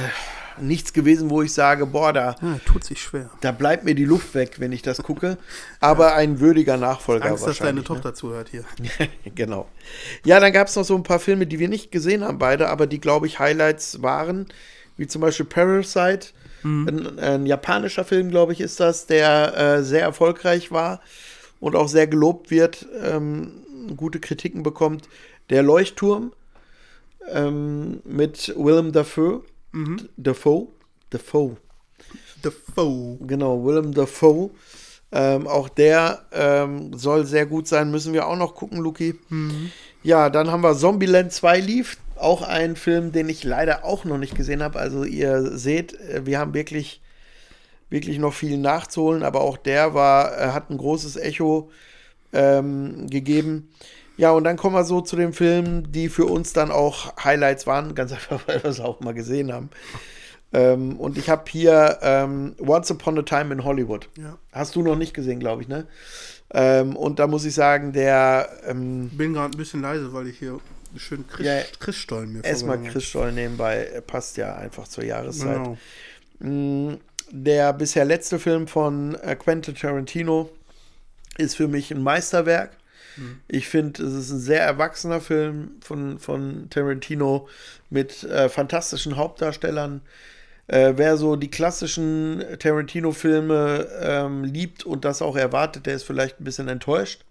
[0.61, 3.29] nichts gewesen, wo ich sage, boah, da, ja, tut sich schwer.
[3.41, 5.37] da bleibt mir die Luft weg, wenn ich das gucke.
[5.79, 7.83] Aber ein würdiger Nachfolger Angst, dass deine ne?
[7.83, 8.63] Tochter zuhört hier.
[9.35, 9.67] genau.
[10.23, 12.69] Ja, dann gab es noch so ein paar Filme, die wir nicht gesehen haben, beide,
[12.69, 14.47] aber die, glaube ich, Highlights waren,
[14.97, 16.27] wie zum Beispiel Parasite.
[16.87, 21.01] Ein, ein japanischer Film, glaube ich, ist das, der äh, sehr erfolgreich war
[21.59, 23.63] und auch sehr gelobt wird, ähm,
[23.95, 25.07] gute Kritiken bekommt.
[25.49, 26.33] Der Leuchtturm
[27.29, 29.43] ähm, mit Willem Dafoe.
[30.17, 30.67] Dafoe.
[31.09, 31.57] Dafoe.
[32.43, 33.17] The Foe.
[33.21, 34.51] Genau, Willem Dafoe.
[35.11, 39.15] Ähm, auch der ähm, soll sehr gut sein, müssen wir auch noch gucken, Luki.
[40.03, 41.97] Ja, dann haben wir Zombieland 2 lief.
[42.21, 44.79] Auch ein Film, den ich leider auch noch nicht gesehen habe.
[44.79, 47.01] Also ihr seht, äh, wir haben wirklich,
[47.89, 51.71] wirklich noch viel nachzuholen, aber auch der war, äh, hat ein großes Echo
[52.33, 53.69] ähm, gegeben.
[54.17, 57.65] Ja, und dann kommen wir so zu den Filmen, die für uns dann auch Highlights
[57.65, 59.69] waren, ganz einfach, weil wir es auch mal gesehen haben.
[60.53, 64.09] Ähm, und ich habe hier ähm, Once Upon a Time in Hollywood.
[64.17, 64.37] Ja.
[64.51, 65.87] Hast du noch nicht gesehen, glaube ich, ne?
[66.53, 70.37] Ähm, und da muss ich sagen, der ähm, Bin gerade ein bisschen leise, weil ich
[70.37, 70.59] hier
[70.97, 75.03] schön Chris, Ja, Christstollen mir erstmal vorgenommen Chris Stoll nebenbei, passt ja einfach zur.
[75.03, 75.57] Jahreszeit.
[75.57, 75.77] Genau.
[76.39, 76.97] Mm,
[77.31, 80.49] Der bisher letzte Film von äh, Quentin Tarantino
[81.37, 82.71] ist für mich ein Meisterwerk.
[83.49, 87.49] Ich finde, es ist ein sehr erwachsener Film von, von Tarantino
[87.89, 90.01] mit äh, fantastischen Hauptdarstellern.
[90.67, 96.39] Äh, wer so die klassischen Tarantino-Filme ähm, liebt und das auch erwartet, der ist vielleicht
[96.39, 97.25] ein bisschen enttäuscht.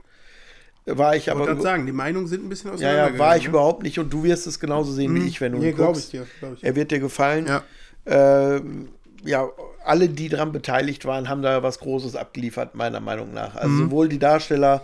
[0.86, 1.46] War ich Ich wollte aber.
[1.52, 3.12] gerade sagen, die Meinungen sind ein bisschen ja, auseinander.
[3.12, 5.58] ja, war ich überhaupt nicht und du wirst es genauso sehen wie ich, wenn du
[5.58, 5.64] Mhm.
[5.64, 6.12] Nee, ihn guckst.
[6.12, 6.26] dir.
[6.56, 6.64] Ich.
[6.64, 7.46] Er wird dir gefallen.
[7.46, 7.62] Ja.
[8.06, 8.88] Ähm,
[9.24, 9.48] ja,
[9.84, 13.54] alle, die daran beteiligt waren, haben da was Großes abgeliefert, meiner Meinung nach.
[13.54, 13.78] Also Mhm.
[13.84, 14.82] sowohl die Darsteller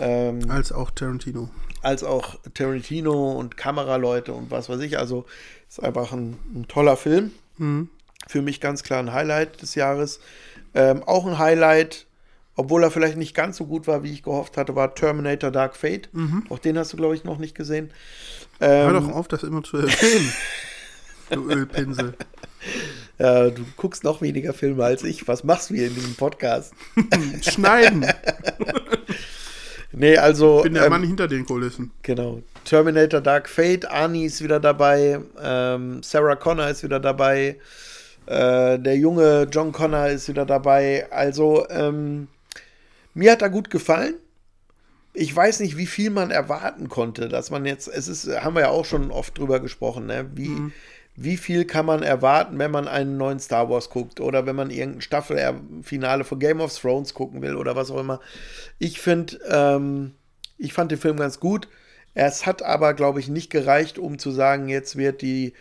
[0.00, 1.50] ähm, Als auch Tarantino.
[1.82, 4.98] als auch Tarantino und Kameraleute und was weiß ich.
[4.98, 5.26] Also
[5.68, 7.32] ist einfach ein, ein toller Film.
[7.58, 7.88] Mhm.
[8.28, 10.20] Für mich ganz klar ein Highlight des Jahres.
[10.74, 12.06] Ähm, auch ein Highlight,
[12.54, 15.76] obwohl er vielleicht nicht ganz so gut war, wie ich gehofft hatte, war Terminator Dark
[15.76, 16.08] Fate.
[16.50, 17.86] Auch den hast du, glaube ich, noch nicht gesehen.
[18.60, 18.64] Mhm.
[18.64, 20.32] Hör Ähm, doch auf, das immer zu erwähnen.
[21.30, 22.14] du Ölpinsel.
[23.18, 25.26] ja, du guckst noch weniger Filme als ich.
[25.28, 26.74] Was machst du hier in diesem Podcast?
[27.42, 28.06] Schneiden.
[29.92, 30.62] Nee, also.
[30.62, 31.90] Bin der ähm, Mann hinter den Kulissen.
[32.02, 32.42] Genau.
[32.64, 37.58] Terminator Dark Fate, Arnie ist wieder dabei, ähm, Sarah Connor ist wieder dabei,
[38.26, 41.06] äh, der junge John Connor ist wieder dabei.
[41.10, 42.28] Also, ähm,
[43.14, 44.14] mir hat er gut gefallen.
[45.14, 48.62] Ich weiß nicht, wie viel man erwarten konnte, dass man jetzt, es ist, haben wir
[48.62, 50.30] ja auch schon oft drüber gesprochen, ne?
[50.34, 50.72] Wie,
[51.14, 54.70] wie viel kann man erwarten, wenn man einen neuen Star Wars guckt oder wenn man
[54.70, 58.20] irgendein Staffelfinale von Game of Thrones gucken will oder was auch immer.
[58.78, 60.12] Ich finde, ähm,
[60.56, 61.68] ich fand den Film ganz gut.
[62.14, 65.52] Es hat aber, glaube ich, nicht gereicht, um zu sagen, jetzt wird die äh,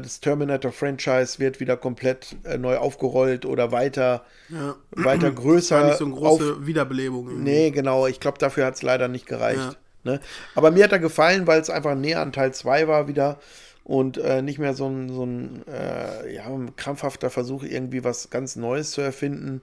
[0.00, 4.76] das Terminator-Franchise wird wieder komplett äh, neu aufgerollt oder weiter, Ja.
[4.90, 5.86] weiter War größer.
[5.86, 7.28] nicht so eine große Wiederbelebung.
[7.28, 7.50] irgendwie.
[7.50, 8.06] Nee, genau.
[8.06, 9.58] Ich glaube, dafür hat es leider nicht gereicht.
[9.58, 10.12] Ja.
[10.12, 10.20] Ne?
[10.54, 13.38] Aber mir hat er gefallen, weil es einfach näher an Teil 2 war wieder
[13.84, 16.44] und äh, nicht mehr so ein, so ein äh, ja,
[16.76, 19.62] krampfhafter Versuch, irgendwie was ganz Neues zu erfinden.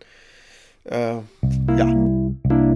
[0.86, 1.18] Äh,
[1.78, 2.71] ja.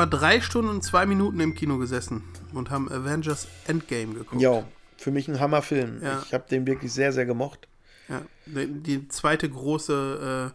[0.00, 4.40] Haben wir drei Stunden und zwei Minuten im Kino gesessen und haben Avengers Endgame geguckt.
[4.40, 4.64] Ja,
[4.96, 6.02] für mich ein Hammerfilm.
[6.02, 6.22] Ja.
[6.26, 7.68] Ich habe den wirklich sehr, sehr gemocht.
[8.08, 10.52] Ja, die, zweite große,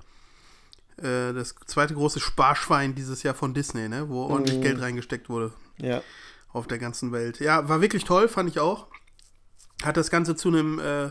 [1.02, 4.08] äh, äh, das zweite große Sparschwein dieses Jahr von Disney, ne?
[4.10, 4.62] wo ordentlich Mhm.
[4.62, 6.02] Geld reingesteckt wurde Ja.
[6.54, 7.40] auf der ganzen Welt.
[7.40, 8.88] Ja, war wirklich toll, fand ich auch.
[9.84, 11.10] Hat das Ganze zu einem äh,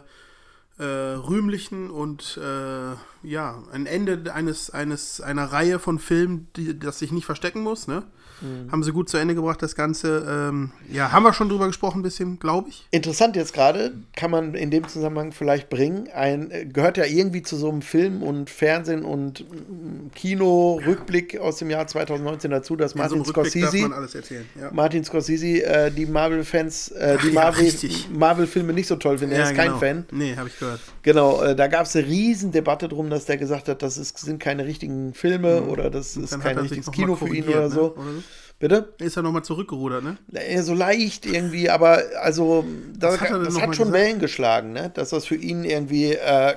[0.79, 7.01] äh, rühmlichen und äh, ja, ein Ende eines, eines, einer Reihe von Filmen, die, das
[7.01, 8.05] sich nicht verstecken muss, ne?
[8.41, 8.73] Mhm.
[8.73, 10.27] Haben sie gut zu Ende gebracht, das Ganze.
[10.29, 12.87] Ähm, ja, haben wir schon drüber gesprochen, ein bisschen, glaube ich.
[12.91, 17.43] Interessant jetzt gerade, kann man in dem Zusammenhang vielleicht bringen, ein, äh, gehört ja irgendwie
[17.43, 22.93] zu so einem Film und Fernsehen und mm, Kino-Rückblick aus dem Jahr 2019 dazu, dass
[22.93, 23.79] In so Martin darf Scorsese.
[23.79, 24.71] Ja.
[24.73, 27.73] Martin Scorsese äh, die Marvel-Fans, äh, die ja, Marvel-.
[28.13, 29.35] Marvel-Filme nicht so toll finden.
[29.35, 29.79] Er ist kein genau.
[29.79, 30.05] Fan.
[30.11, 30.81] Nee, habe ich gehört.
[31.03, 34.19] Genau, äh, da gab es eine riesen Debatte drum, dass der gesagt hat, das ist,
[34.19, 36.43] sind keine richtigen Filme oder das ist Mhm.
[36.43, 37.71] Kein richtiges Kino für ihn oder ne?
[37.71, 37.95] so.
[37.95, 38.23] Oder so.
[38.61, 38.93] Bitte?
[38.99, 40.19] Ist er nochmal zurückgerudert, ne?
[40.63, 43.93] So leicht irgendwie, aber also das, Was hat er das hat schon gesagt?
[43.93, 44.91] Wellen geschlagen, ne?
[44.93, 46.55] dass das für ihn irgendwie äh,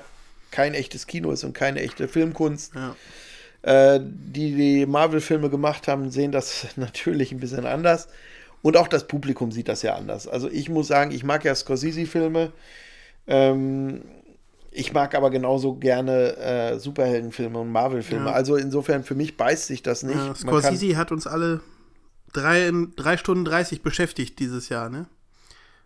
[0.51, 2.73] kein echtes Kino ist und keine echte Filmkunst.
[2.75, 2.95] Ja.
[3.61, 8.09] Äh, die die Marvel-Filme gemacht haben, sehen das natürlich ein bisschen anders.
[8.61, 10.27] Und auch das Publikum sieht das ja anders.
[10.27, 12.51] Also ich muss sagen, ich mag ja Scorsese-Filme.
[13.27, 14.01] Ähm,
[14.71, 18.25] ich mag aber genauso gerne äh, Superheldenfilme und Marvel-Filme.
[18.25, 18.33] Ja.
[18.33, 20.17] Also insofern für mich beißt sich das nicht.
[20.17, 21.61] Ja, Scorsese hat uns alle
[22.33, 25.05] drei, drei Stunden 30 beschäftigt dieses Jahr, ne?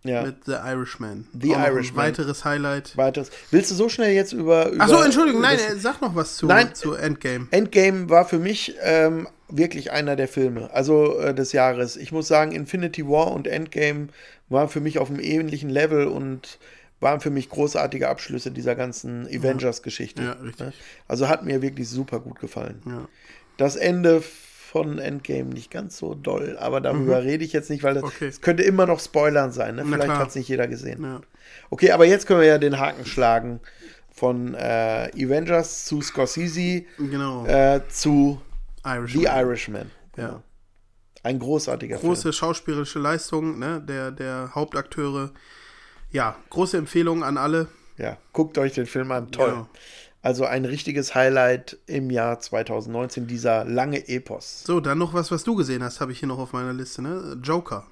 [0.04, 0.22] ja.
[0.22, 1.26] Mit The Irishman.
[1.38, 2.04] The Auch Irishman.
[2.04, 2.96] Ein weiteres Highlight.
[2.96, 3.30] weiteres.
[3.50, 4.70] Willst du so schnell jetzt über.
[4.70, 6.74] über Achso, Entschuldigung, nein, äh, sag noch was zu, Nein.
[6.74, 7.48] zu Endgame.
[7.50, 11.96] Endgame war für mich ähm, wirklich einer der Filme, also äh, des Jahres.
[11.96, 14.08] Ich muss sagen, Infinity War und Endgame
[14.48, 16.58] waren für mich auf einem ähnlichen Level und
[17.00, 20.22] waren für mich großartige Abschlüsse dieser ganzen Avengers-Geschichte.
[20.22, 20.66] Ja, richtig.
[20.66, 20.72] ne?
[21.06, 22.82] Also hat mir wirklich super gut gefallen.
[22.86, 23.08] Ja.
[23.56, 24.22] Das Ende
[24.70, 28.08] von Endgame nicht ganz so doll, aber darüber rede ich jetzt nicht, weil das, Mhm.
[28.08, 28.26] Okay.
[28.28, 29.76] es könnte immer noch Spoilern sein.
[29.76, 29.84] Ne?
[29.86, 31.02] Vielleicht hat es nicht jeder gesehen.
[31.02, 31.20] Ja.
[31.70, 33.60] Okay, aber jetzt können wir ja den Haken schlagen
[34.12, 37.46] von äh, Avengers zu Scorsese Genau.
[37.46, 38.40] äh, zu
[38.84, 39.22] Irishman.
[39.22, 39.90] The Irishman.
[40.16, 40.26] Ja.
[40.26, 40.42] Genau.
[41.22, 42.32] Ein großartiger Große Film.
[42.32, 43.80] schauspielerische Leistung, ne?
[43.86, 45.30] Der, der Hauptakteure.
[46.10, 47.68] Ja, große Empfehlung an alle.
[47.96, 49.30] Ja, guckt euch den Film an.
[49.32, 49.50] Toll.
[49.50, 49.68] Genau.
[50.20, 54.64] Also ein richtiges Highlight im Jahr 2019, dieser lange Epos.
[54.64, 57.02] So, dann noch was, was du gesehen hast, habe ich hier noch auf meiner Liste,
[57.02, 57.38] ne?
[57.42, 57.86] Joker.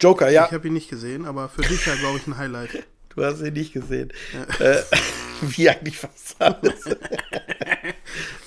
[0.00, 2.84] Joker, ja, Ich habe ihn nicht gesehen, aber für dich ja, glaube ich, ein Highlight.
[3.16, 4.12] du hast ihn nicht gesehen.
[4.60, 4.76] Äh,
[5.40, 6.84] wie eigentlich fast alles.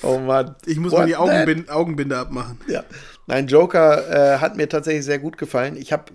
[0.04, 0.56] Oh Mann.
[0.66, 1.70] Ich muss What mal die that?
[1.70, 2.60] Augenbinde, abmachen.
[2.68, 2.84] Ja.
[3.26, 5.76] Nein, Joker äh, hat mir tatsächlich sehr gut gefallen.
[5.76, 6.14] Ich habe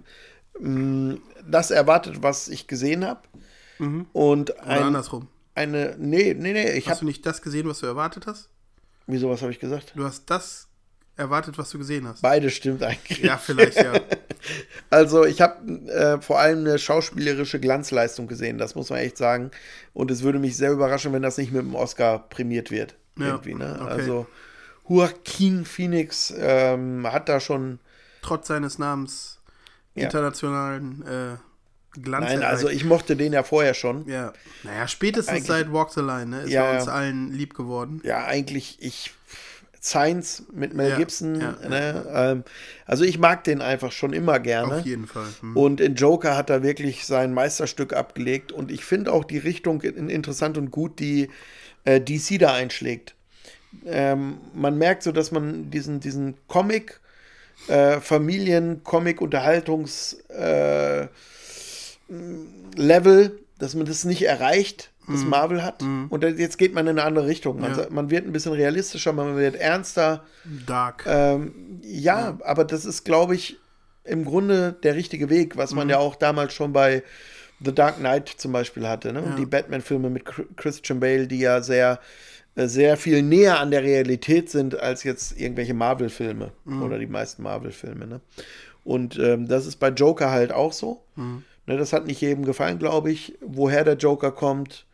[1.47, 3.21] das erwartet, was ich gesehen habe.
[4.13, 5.29] Und Oder ein, andersrum.
[5.55, 5.95] Eine.
[5.99, 6.71] Nee, nee, nee.
[6.73, 7.01] Ich Hast habe.
[7.01, 8.49] du nicht das gesehen, was du erwartet hast?
[9.07, 9.93] Wieso, was habe ich gesagt?
[9.97, 10.69] Du hast das
[11.17, 12.23] erwartet, was du gesehen hast.
[12.23, 13.19] Beides stimmt eigentlich.
[13.19, 13.93] Ja, vielleicht, ja.
[14.91, 19.53] Also ich habe äh, vor allem eine schauspielerische Glanzleistung gesehen, das muss man echt sagen.
[19.95, 22.97] Und es würde mich sehr überraschen, wenn das nicht mit dem Oscar prämiert wird.
[23.17, 23.79] Ja, irgendwie, ne?
[23.81, 23.91] okay.
[23.93, 24.27] Also
[24.89, 27.79] Joaquin Phoenix ähm, hat da schon.
[28.21, 29.39] Trotz seines Namens
[29.95, 30.05] Ja.
[30.05, 31.37] internationalen äh,
[32.01, 32.25] Glanz.
[32.27, 32.51] Nein, erreicht.
[32.51, 34.07] also ich mochte den ja vorher schon.
[34.09, 34.33] Ja.
[34.63, 36.41] Naja, spätestens Eigentlich- seit Walk the Line, ne?
[36.43, 36.79] Ist Ja, er ja.
[36.81, 38.01] uns allen lieb geworden.
[38.05, 39.13] Ja, eigentlich ich.
[39.85, 41.41] Science mit Mel Ja, Gibson.
[41.41, 42.07] ja, ne?
[42.15, 42.45] Ähm,
[42.87, 44.77] also ich mag den einfach schon immer gerne.
[44.77, 45.27] Auf jeden Fall.
[45.41, 45.57] Hm.
[45.57, 48.53] Und in Joker hat er wirklich sein Meisterstück abgelegt.
[48.53, 51.31] Und ich finde auch die Richtung in- interessant und gut, die
[51.85, 53.17] äh, DC da einschlägt.
[53.85, 57.01] Ähm, man merkt so, dass man diesen, diesen Comic,
[57.67, 61.09] äh, Familien-Comic, Unterhaltungs- äh,
[62.77, 65.83] Level, dass man das nicht erreicht, das Marvel hat.
[65.83, 67.61] Und jetzt geht man in eine andere Richtung.
[67.61, 67.77] Man, Ja.
[67.77, 70.25] sa- man wird ein bisschen realistischer, man wird ernster.
[70.67, 71.05] Dark.
[71.07, 73.59] Ähm, ja, aber das ist, glaube ich,
[74.05, 75.77] im Grunde der richtige Weg, was Mhm.
[75.79, 77.03] man ja auch damals schon bei
[77.65, 79.13] The Dark Knight zum Beispiel hatte.
[79.13, 79.35] Ne?
[79.39, 82.01] Die Batman-Filme mit Chr- Christian Bale, die ja sehr,
[82.57, 86.83] äh, sehr viel näher an der Realität sind als jetzt irgendwelche Marvel-Filme Mhm.
[86.83, 88.07] oder die meisten Marvel-Filme.
[88.07, 88.21] Ne?
[88.85, 91.03] Und ähm, das ist bei Joker halt auch so.
[91.17, 91.45] Mhm.
[91.67, 94.87] Ne, das hat nicht jedem gefallen, glaube ich, woher der Joker kommt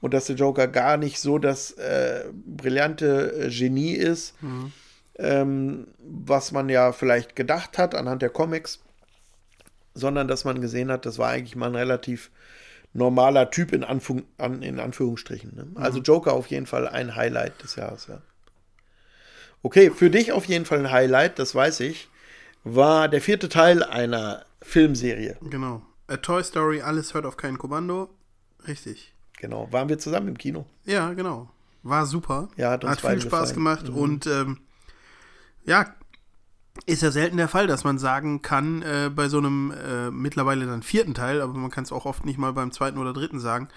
[0.00, 4.34] und dass der Joker gar nicht so das äh, brillante äh, Genie ist,
[5.18, 8.80] ähm, was man ja vielleicht gedacht hat anhand der Comics,
[9.94, 12.30] sondern dass man gesehen hat, das war eigentlich mal ein relativ
[12.92, 15.54] normaler Typ in, Anfang, an, in Anführungsstrichen.
[15.54, 15.66] Ne?
[15.74, 18.20] Also Joker auf jeden Fall ein Highlight des Jahres, ja.
[19.62, 22.08] Okay, für dich auf jeden Fall ein Highlight, das weiß ich,
[22.62, 25.36] war der vierte Teil einer Filmserie.
[25.40, 25.82] Genau.
[26.08, 28.10] A Toy Story, alles hört auf kein Kommando.
[28.66, 29.14] Richtig.
[29.38, 30.66] Genau, waren wir zusammen im Kino.
[30.84, 31.50] Ja, genau.
[31.82, 32.48] War super.
[32.56, 33.78] Ja, hat uns viel beiden Spaß gefallen.
[33.78, 33.84] Mhm.
[33.84, 34.58] gemacht und ähm,
[35.64, 35.94] ja,
[36.84, 40.66] ist ja selten der Fall, dass man sagen kann, äh, bei so einem äh, mittlerweile
[40.66, 43.40] dann vierten Teil, aber man kann es auch oft nicht mal beim zweiten oder dritten
[43.40, 43.68] sagen,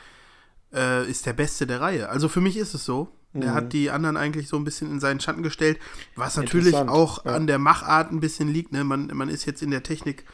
[0.74, 2.10] äh, ist der beste der Reihe.
[2.10, 3.10] Also für mich ist es so.
[3.34, 3.42] Mhm.
[3.42, 5.80] Der hat die anderen eigentlich so ein bisschen in seinen Schatten gestellt,
[6.16, 7.36] was natürlich auch ja.
[7.36, 8.72] an der Machart ein bisschen liegt.
[8.72, 8.84] Ne?
[8.84, 10.26] Man, man ist jetzt in der Technik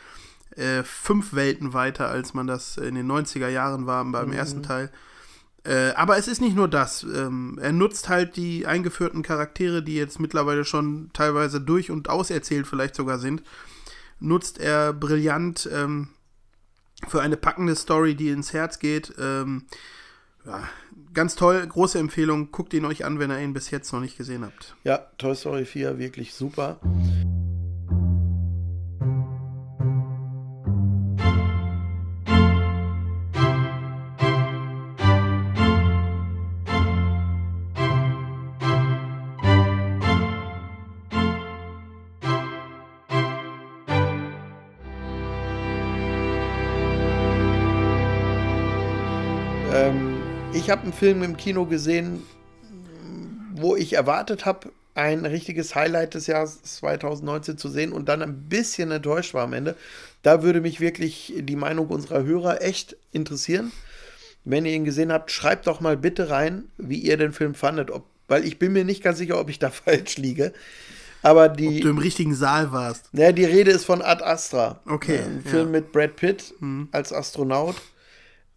[0.55, 4.91] äh, fünf Welten weiter, als man das in den 90er Jahren war beim ersten Teil.
[5.65, 7.03] Äh, aber es ist nicht nur das.
[7.03, 12.67] Ähm, er nutzt halt die eingeführten Charaktere, die jetzt mittlerweile schon teilweise durch und auserzählt
[12.67, 13.41] vielleicht sogar sind,
[14.19, 16.09] nutzt er brillant ähm,
[17.07, 19.13] für eine packende Story, die ins Herz geht.
[19.19, 19.65] Ähm,
[20.45, 20.69] ja,
[21.13, 22.51] ganz toll, große Empfehlung.
[22.51, 24.75] Guckt ihn euch an, wenn ihr ihn bis jetzt noch nicht gesehen habt.
[24.83, 26.79] Ja, Toy Story 4, wirklich super.
[50.65, 52.23] Ich habe einen Film im Kino gesehen,
[53.53, 58.49] wo ich erwartet habe, ein richtiges Highlight des Jahres 2019 zu sehen und dann ein
[58.49, 59.75] bisschen enttäuscht war am Ende.
[60.23, 63.71] Da würde mich wirklich die Meinung unserer Hörer echt interessieren.
[64.43, 67.91] Wenn ihr ihn gesehen habt, schreibt doch mal bitte rein, wie ihr den Film fandet.
[67.91, 70.51] Ob, weil ich bin mir nicht ganz sicher, ob ich da falsch liege.
[71.21, 73.09] Aber die, Du im richtigen Saal warst.
[73.13, 74.79] ja, die Rede ist von Ad Astra.
[74.87, 75.51] Okay, Ein ja.
[75.51, 76.55] Film mit Brad Pitt
[76.91, 77.75] als Astronaut.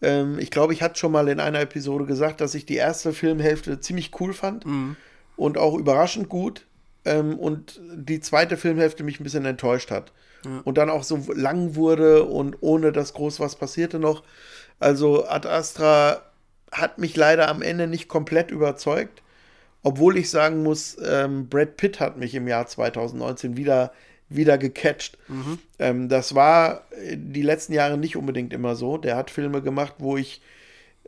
[0.03, 3.13] Ähm, ich glaube, ich hatte schon mal in einer Episode gesagt, dass ich die erste
[3.13, 4.97] Filmhälfte ziemlich cool fand Mhm.
[5.37, 6.67] und auch überraschend gut.
[7.05, 10.13] Ähm, und die zweite Filmhälfte mich ein bisschen enttäuscht hat.
[10.65, 14.23] Und dann auch so lang wurde und ohne dass groß was passierte noch.
[14.79, 16.23] Also Ad Astra
[16.71, 19.23] hat mich leider am Ende nicht komplett überzeugt.
[19.83, 23.93] Obwohl ich sagen muss, ähm, Brad Pitt hat mich im Jahr 2019 wieder,
[24.29, 25.17] wieder gecatcht.
[25.79, 26.83] Ähm, das war
[27.15, 28.99] die letzten Jahre nicht unbedingt immer so.
[28.99, 30.41] Der hat Filme gemacht, wo ich,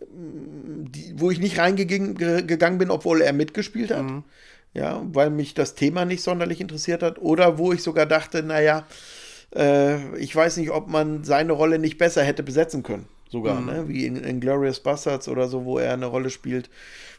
[0.00, 4.04] ähm, die, wo ich nicht reingegangen ge- gegangen bin, obwohl er mitgespielt hat.
[4.72, 7.18] Ja, weil mich das Thema nicht sonderlich interessiert hat.
[7.18, 8.86] Oder wo ich sogar dachte, naja,
[9.54, 13.06] äh, ich weiß nicht, ob man seine Rolle nicht besser hätte besetzen können.
[13.28, 13.88] Sogar, ne?
[13.88, 16.70] Wie in, in Glorious Bastards oder so, wo er eine Rolle spielt,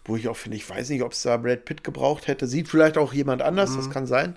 [0.05, 2.47] wo ich auch finde, ich weiß nicht, ob es da Brad Pitt gebraucht hätte.
[2.47, 4.35] Sieht vielleicht auch jemand anders, das kann sein.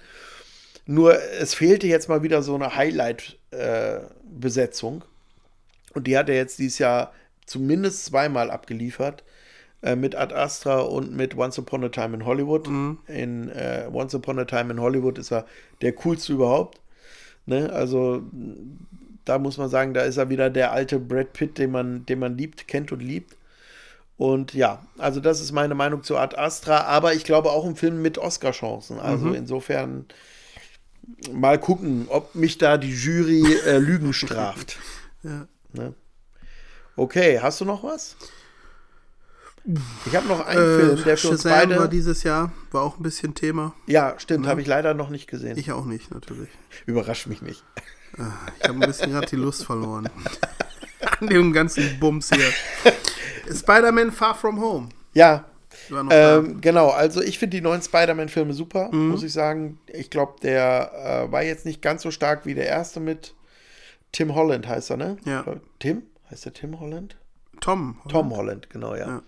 [0.87, 5.05] Nur es fehlte jetzt mal wieder so eine Highlight-Besetzung.
[5.95, 7.13] Und die hat er jetzt dieses Jahr
[7.47, 9.23] zumindest zweimal abgeliefert.
[9.83, 12.69] äh, mit Ad Astra und mit Once Upon a Time in Hollywood.
[12.69, 12.99] Mhm.
[13.07, 15.45] In äh, Once Upon a Time in Hollywood ist er
[15.83, 16.81] der coolste überhaupt.
[17.45, 17.71] Ne?
[17.71, 18.23] Also
[19.27, 22.19] da muss man sagen, da ist er wieder der alte Brad Pitt, den man, den
[22.19, 23.37] man liebt, kennt und liebt.
[24.17, 27.77] Und ja, also das ist meine Meinung zu Ad Astra, aber ich glaube auch ein
[27.77, 28.99] Film mit Oscar-Chancen.
[28.99, 29.35] Also Mhm.
[29.35, 30.07] insofern
[31.33, 34.79] mal gucken, ob mich da die Jury äh, Lügen straft.
[35.23, 35.47] Ja.
[35.73, 35.95] Ne?
[36.97, 38.15] Okay, hast du noch was?
[40.05, 41.89] Ich habe noch einen Äh, Film, der für uns Shazam war beide.
[41.89, 43.75] dieses Jahr, war auch ein bisschen Thema.
[43.87, 45.57] Ja, stimmt, habe ich leider noch nicht gesehen.
[45.57, 46.51] Ich auch nicht, natürlich.
[46.85, 47.65] Überrascht mich nicht.
[48.59, 50.11] Ich habe ein bisschen gerade die Lust verloren.
[51.21, 52.53] An dem ganzen Bums hier.
[53.55, 54.91] Spider-Man Far From Home.
[55.15, 55.51] Ja, War.
[56.11, 56.89] Ähm, genau.
[56.91, 59.09] Also ich finde die neuen Spider-Man-Filme super, Mhm.
[59.09, 59.79] muss ich sagen.
[59.93, 63.35] Ich glaube, der äh, war jetzt nicht ganz so stark wie der erste mit
[64.13, 65.17] Tim Holland, heißt er, ne?
[65.25, 65.45] Ja.
[65.79, 66.03] Tim?
[66.31, 67.17] Heißt der Tim Holland?
[67.61, 67.99] Tom.
[68.09, 69.07] Tom Holland, genau, ja.
[69.09, 69.23] Ja.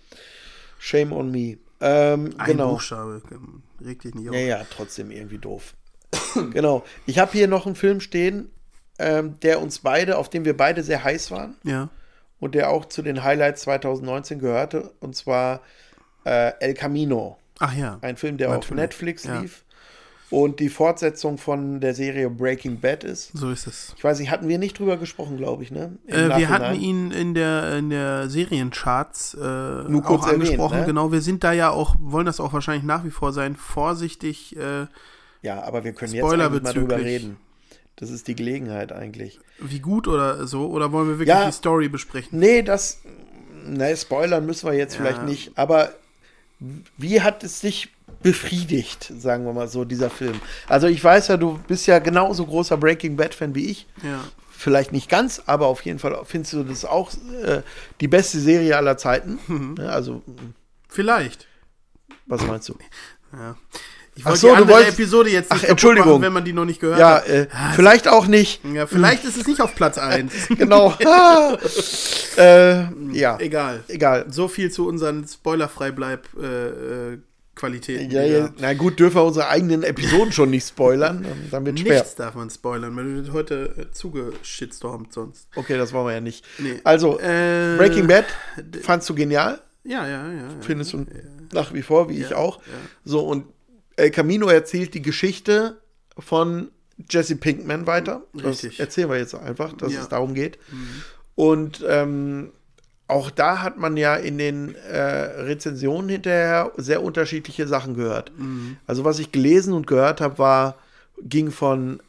[0.79, 1.57] Shame on me.
[1.79, 2.71] Ähm, Ein genau.
[2.73, 3.21] Buchstabe.
[3.83, 4.35] Reg dich nicht auf.
[4.35, 5.73] Ja, ja, trotzdem irgendwie doof.
[6.53, 6.83] genau.
[7.05, 8.49] Ich habe hier noch einen Film stehen,
[8.99, 11.89] ähm, der uns beide, auf den wir beide sehr heiß waren Ja.
[12.39, 15.61] und der auch zu den Highlights 2019 gehörte, und zwar
[16.27, 17.37] äh, El Camino.
[17.59, 17.97] Ach ja.
[18.01, 19.39] Ein Film, der auf Natürlich, Netflix ja.
[19.39, 19.63] lief
[20.29, 23.31] und die Fortsetzung von der Serie Breaking Bad ist.
[23.33, 23.93] So ist es.
[23.97, 25.97] Ich weiß nicht, hatten wir nicht drüber gesprochen, glaube ich, ne?
[26.05, 30.79] Äh, wir hatten ihn in der, in der Seriencharts äh, Nur kurz auch erwähnt, angesprochen.
[30.81, 30.85] ne?
[30.85, 34.55] Genau, wir sind da ja auch, wollen das auch wahrscheinlich nach wie vor sein, vorsichtig.
[34.57, 34.87] Äh,
[35.43, 37.37] Ja, aber wir können jetzt Spoiler mal drüber reden.
[37.95, 39.39] Das ist die Gelegenheit eigentlich.
[39.59, 40.67] wie gut oder so?
[40.67, 41.45] Oder wollen wir wirklich Ja.
[41.47, 42.37] die Story besprechen?
[42.37, 42.99] Nee, das.
[43.65, 45.01] Ne, spoilern müssen wir jetzt Ja.
[45.01, 45.57] vielleicht nicht.
[45.57, 45.89] Aber
[46.97, 47.89] wie hat es dich
[48.23, 50.39] befriedigt, sagen wir mal so, dieser Film?
[50.67, 53.87] Also, ich weiß ja, du bist ja genauso großer Breaking Bad-Fan wie ich.
[54.03, 54.23] Ja.
[54.51, 57.11] Vielleicht nicht ganz, aber auf jeden Fall findest du das auch
[57.43, 57.61] äh,
[58.01, 59.37] die beste Serie aller Zeiten.
[59.47, 59.75] Mhm.
[59.87, 60.23] Also,
[60.89, 61.47] Vielleicht.
[62.25, 62.75] was meinst du?
[63.33, 63.55] Ja.
[64.17, 66.09] Ich Ach wollte so, die andere wolltest- Episode jetzt Ach, nicht kaputt Entschuldigung.
[66.13, 67.27] machen, wenn man die noch nicht gehört Ja, hat.
[67.29, 68.61] äh, vielleicht auch nicht.
[68.73, 70.47] Ja, vielleicht ist es nicht auf Platz 1.
[70.57, 70.93] Genau.
[71.05, 71.55] Ah.
[72.37, 73.83] äh, ja, Egal.
[73.87, 74.25] egal.
[74.29, 76.45] So viel zu unseren Spoilerfrei-Bleib äh,
[77.13, 77.17] äh,
[77.55, 78.11] Qualitäten.
[78.11, 81.25] Ja, ja, na gut, dürfen wir unsere eigenen Episoden schon nicht spoilern.
[81.49, 81.93] dann- wird schwer.
[81.95, 85.47] Nichts darf man spoilern, weil du wird heute äh, zugeshitstormt sonst.
[85.55, 86.45] Okay, das wollen wir ja nicht.
[86.59, 86.79] Nee.
[86.83, 88.25] Also, Äh, Breaking Bad
[88.83, 89.59] fandst du genial?
[89.83, 90.31] Ja, ja, ja.
[90.33, 90.47] ja.
[90.61, 91.05] Findest du
[91.53, 92.59] nach wie vor, wie ich auch.
[93.05, 93.45] So, und
[93.97, 95.81] El Camino erzählt die Geschichte
[96.17, 96.69] von
[97.09, 98.23] Jesse Pinkman weiter.
[98.33, 98.79] Das Richtig.
[98.79, 99.99] erzählen wir jetzt einfach, dass Ja.
[99.99, 100.03] Mhm.
[100.03, 100.57] es darum geht.
[101.35, 102.51] Und ähm,
[103.07, 108.31] auch da hat man ja in den äh, Rezensionen hinterher sehr unterschiedliche Sachen gehört.
[108.37, 108.77] Mhm.
[108.87, 110.77] Also was ich gelesen und gehört habe, war,
[111.21, 111.99] ging von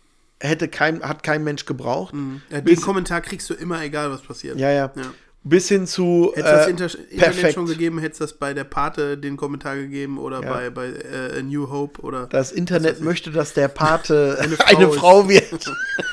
[0.41, 2.15] hätte kein, hat kein Mensch gebraucht,
[2.51, 4.57] Ja, den Kommentar kriegst du immer, egal was passiert.
[4.59, 5.03] ja, ja, Ja.
[5.49, 7.55] Bis hin zu das äh, Inter Internet perfekt.
[7.55, 10.53] schon gegeben, hätte es das bei der Pate den Kommentar gegeben oder Ja.
[10.53, 12.27] bei, bei äh, A New Hope oder.
[12.27, 15.29] Das Internet möchte, dass der Pate eine Eine Frau, Frau ist.
[15.53, 15.73] wird.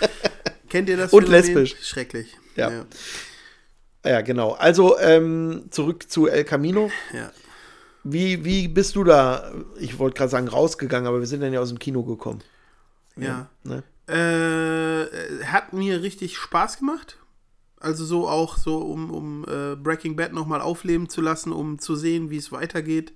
[0.69, 1.13] Kennt ihr das?
[1.13, 1.41] Und Phänomen?
[1.55, 1.75] lesbisch.
[1.81, 2.35] Schrecklich.
[2.55, 2.71] Ja.
[2.71, 2.85] Ja.
[4.05, 4.53] ja, genau.
[4.53, 6.89] Also ähm, zurück zu El Camino.
[7.13, 7.31] ja.
[8.07, 11.59] Wie, wie bist du da, ich wollte gerade sagen, rausgegangen, aber wir sind dann ja
[11.59, 12.41] aus dem Kino gekommen.
[13.17, 13.49] ja.
[13.63, 13.81] Ne?
[14.07, 17.17] Äh, hat mir richtig Spaß gemacht.
[17.80, 21.95] Also so auch so, um, um äh, Breaking Bad nochmal aufleben zu lassen, um zu
[21.95, 23.14] sehen, wie es weitergeht.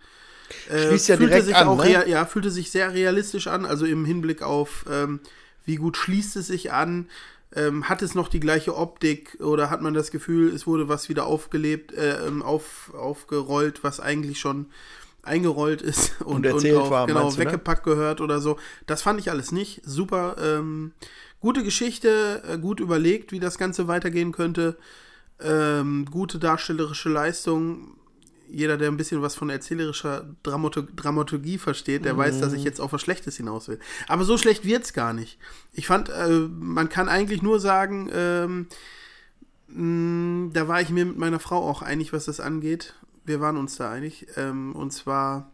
[0.70, 2.08] Äh, Schließt ja fühlte direkt sich an, auch ne?
[2.08, 5.20] ja, fühlte sich sehr realistisch an, also im Hinblick auf, ähm,
[5.66, 7.08] wie gut schließt es sich an,
[7.56, 11.10] ähm, hat es noch die gleiche Optik oder hat man das Gefühl, es wurde was
[11.10, 14.68] wieder aufgelebt, äh, ähm, auf, aufgerollt, was eigentlich schon
[15.24, 17.46] eingerollt ist und, Und erzählt auch, war, genau, du, ne?
[17.46, 18.58] weggepackt gehört oder so.
[18.88, 19.82] Das fand ich alles nicht.
[19.84, 20.36] Super.
[20.42, 20.94] Ähm,
[21.40, 24.78] gute Geschichte, äh, gut überlegt, wie das Ganze weitergehen könnte.
[25.42, 27.96] Ähm, gute darstellerische Leistung.
[28.52, 32.82] Jeder, der ein bisschen was von erzählerischer Dramatur Dramaturgie versteht, der weiß, dass ich jetzt
[32.82, 33.80] auf was Schlechtes hinaus will.
[34.08, 35.38] Aber so schlecht wird's gar nicht.
[35.72, 38.68] Ich fand, äh, man kann eigentlich nur sagen, ähm,
[39.68, 42.96] mh, da war ich mir mit meiner Frau auch einig, was das angeht.
[43.24, 44.26] Wir waren uns da einig.
[44.36, 45.52] Ähm, und zwar,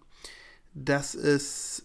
[0.73, 1.84] dass es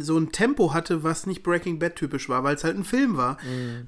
[0.00, 3.16] so ein Tempo hatte, was nicht Breaking Bad typisch war, weil es halt ein Film
[3.16, 3.36] war,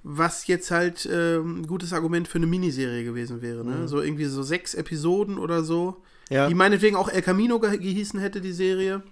[0.02, 3.64] was jetzt halt ähm, ein gutes Argument für eine Miniserie gewesen wäre.
[3.64, 3.88] Ne?
[3.88, 6.48] So irgendwie so sechs Episoden oder so, Ja.
[6.48, 9.02] die meinetwegen auch El Camino ge gehießen hätte, die Serie.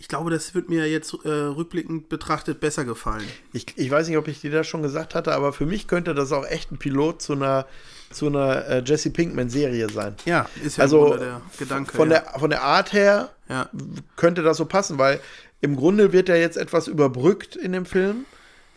[0.00, 3.24] Ich glaube, das wird mir jetzt äh, rückblickend betrachtet besser gefallen.
[3.52, 6.14] Ich, ich weiß nicht, ob ich dir das schon gesagt hatte, aber für mich könnte
[6.14, 7.66] das auch echt ein Pilot zu einer,
[8.10, 10.14] zu einer äh, Jesse Pinkman-Serie sein.
[10.24, 11.96] Ja, ist ja Also der Gedanke.
[11.96, 12.20] von, ja.
[12.20, 13.68] der, von der Art her ja.
[14.16, 15.20] könnte das so passen, weil
[15.60, 18.24] im Grunde wird ja jetzt etwas überbrückt in dem Film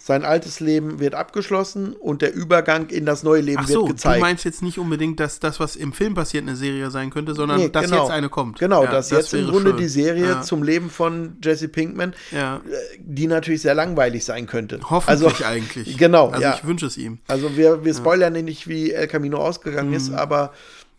[0.03, 3.81] sein altes Leben wird abgeschlossen und der Übergang in das neue Leben Ach so, wird
[3.83, 4.19] du gezeigt.
[4.21, 7.59] meinst jetzt nicht unbedingt, dass das, was im Film passiert, eine Serie sein könnte, sondern
[7.59, 8.01] Nee, dass genau.
[8.03, 8.57] jetzt eine kommt.
[8.59, 9.77] Genau, Ja, dass das jetzt im Grunde schön.
[9.79, 10.41] die Serie Ja.
[10.41, 12.57] zum Leben von Jesse Pinkman, Ja.
[12.57, 12.59] äh,
[12.99, 14.79] die natürlich sehr langweilig sein könnte.
[14.89, 15.97] Hoffentlich also, eigentlich.
[16.01, 17.19] Genau, Also ich wünsche es ihm.
[17.27, 19.95] Also wir, wir spoilern nicht, wie El Camino ausgegangen Mhm.
[19.95, 20.51] ist, aber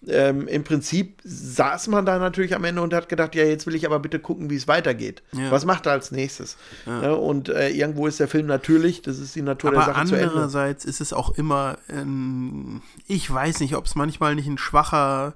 [0.08, 3.74] ähm, im Prinzip saß man da natürlich am Ende und hat gedacht, ja, jetzt will
[3.74, 5.22] ich aber bitte gucken, wie es weitergeht.
[5.32, 5.50] Ja.
[5.50, 6.56] Was macht er als nächstes?
[6.86, 7.16] Ne?
[7.16, 10.14] Und äh, irgendwo ist der Film natürlich, das ist die Natur der Aber Sache zu
[10.16, 10.30] Ende.
[10.30, 15.34] andererseits ist es auch immer, ähm, ich weiß nicht, ob es manchmal nicht ein schwacher,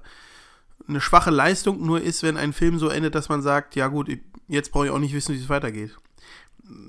[0.87, 4.09] eine schwache Leistung nur ist, wenn ein Film so endet, dass man sagt, ja gut,
[4.47, 5.95] jetzt brauche ich auch nicht wissen, wie es weitergeht.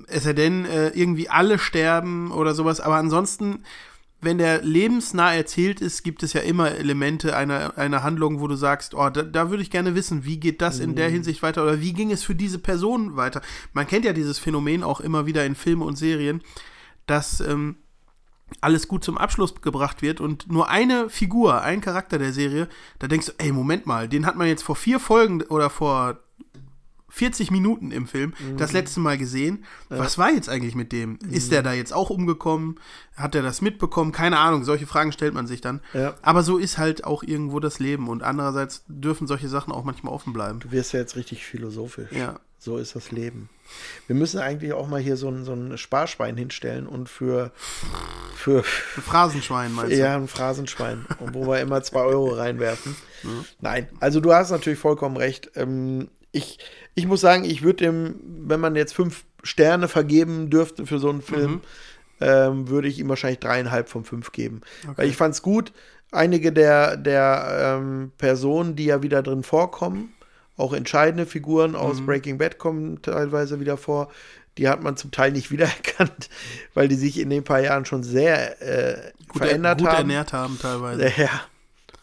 [0.07, 3.63] Es sei denn, äh, irgendwie alle sterben oder sowas, aber ansonsten,
[4.21, 8.55] wenn der lebensnah erzählt ist, gibt es ja immer Elemente einer, einer Handlung, wo du
[8.55, 10.95] sagst, oh, da, da würde ich gerne wissen, wie geht das in Mhm.
[10.95, 13.41] der Hinsicht weiter oder wie ging es für diese Person weiter.
[13.71, 16.41] Man kennt ja dieses Phänomen auch immer wieder in Filmen und Serien,
[17.07, 17.77] dass ähm,
[18.61, 22.67] alles gut zum Abschluss gebracht wird und nur eine Figur, ein Charakter der Serie,
[22.97, 26.17] da denkst du, ey, Moment mal, den hat man jetzt vor vier Folgen oder vor
[27.09, 29.65] 40 Minuten im Film das letzte Mal gesehen.
[29.89, 31.17] Was war jetzt eigentlich mit dem?
[31.29, 32.79] Ist der da jetzt auch umgekommen?
[33.15, 34.11] Hat er das mitbekommen?
[34.11, 35.81] Keine Ahnung, solche Fragen stellt man sich dann.
[35.93, 36.15] Ja.
[36.21, 40.13] Aber so ist halt auch irgendwo das Leben und andererseits dürfen solche Sachen auch manchmal
[40.13, 40.59] offen bleiben.
[40.59, 42.11] Du wirst ja jetzt richtig philosophisch.
[42.11, 42.39] Ja.
[42.61, 43.49] So ist das Leben.
[44.07, 47.51] Wir müssen eigentlich auch mal hier so ein, so ein Sparschwein hinstellen und für,
[48.35, 48.59] für
[48.97, 49.97] Ein Phrasenschwein meinst du?
[49.97, 52.97] ja, ein Phrasenschwein, und wo wir immer zwei Euro reinwerfen.
[53.61, 55.51] Nein, also du hast natürlich vollkommen recht.
[55.55, 56.59] Ähm, ich,
[56.95, 61.09] ich muss sagen, ich würde dem, wenn man jetzt fünf Sterne vergeben dürfte für so
[61.09, 61.61] einen Film,
[62.21, 64.61] ähm, würde ich ihm wahrscheinlich dreieinhalb von fünf geben.
[64.95, 65.71] Weil ich fand es gut.
[66.11, 70.13] Einige der, der ähm, Personen, die ja wieder drin vorkommen,
[70.57, 74.09] auch entscheidende Figuren aus Breaking Bad kommen teilweise wieder vor.
[74.57, 76.29] Die hat man zum Teil nicht wiedererkannt,
[76.73, 79.97] weil die sich in den paar Jahren schon sehr äh, Gut, verändert gut haben.
[80.09, 81.11] ernährt haben teilweise.
[81.17, 81.29] Ja.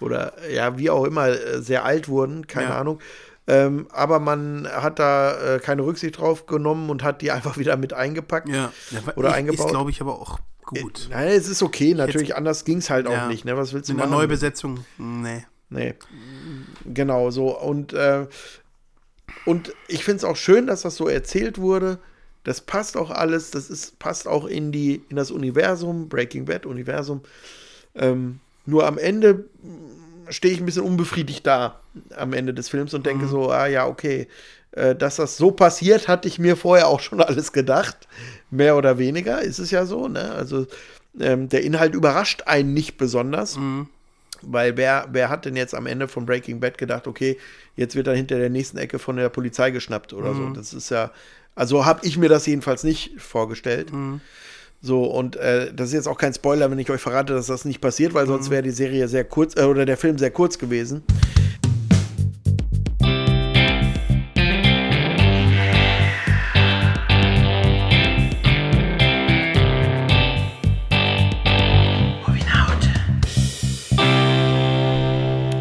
[0.00, 2.78] Oder ja, wie auch immer, äh, sehr alt wurden, keine Ja.
[2.80, 3.00] Ahnung.
[3.48, 7.76] Ähm, aber man hat da äh, keine Rücksicht drauf genommen und hat die einfach wieder
[7.76, 8.48] mit eingepackt.
[8.48, 8.72] Ja,
[9.14, 9.66] Oder ist, eingebaut.
[9.66, 11.08] Ist, glaube ich, aber auch gut.
[11.10, 13.28] Nein, es ist okay, natürlich, anders ging es halt auch Ja.
[13.28, 13.44] nicht.
[13.44, 13.56] Ne?
[13.56, 14.10] Was willst du In machen?
[14.10, 15.44] Neubesetzung, nee.
[15.68, 15.94] Nee.
[16.84, 17.56] Genau so.
[17.58, 18.26] Und, äh,
[19.44, 21.98] und ich finde es auch schön, dass das so erzählt wurde.
[22.44, 23.50] Das passt auch alles.
[23.50, 27.22] Das ist, passt auch in, die, in das Universum, Breaking Bad-Universum.
[27.96, 29.46] Ähm, nur am Ende
[30.28, 31.80] stehe ich ein bisschen unbefriedigt da
[32.16, 34.28] am Ende des Films und denke so, ah ja, okay.
[34.72, 38.08] Äh, dass das so passiert, hatte ich mir vorher auch schon alles gedacht.
[38.50, 40.08] Mehr oder weniger ist es ja so.
[40.08, 40.32] Ne?
[40.32, 40.66] Also
[41.18, 43.56] ähm, der Inhalt überrascht einen nicht besonders.
[44.42, 47.38] Weil wer, wer hat denn jetzt am Ende von Breaking Bad gedacht, okay,
[47.74, 50.50] jetzt wird er hinter der nächsten Ecke von der Polizei geschnappt oder so.
[50.50, 51.10] Das ist ja,
[51.54, 53.90] also habe ich mir das jedenfalls nicht vorgestellt.
[54.82, 57.64] So, und äh, das ist jetzt auch kein Spoiler, wenn ich euch verrate, dass das
[57.64, 60.58] nicht passiert, weil sonst wäre die Serie sehr kurz, äh, oder der Film sehr kurz
[60.58, 61.02] gewesen.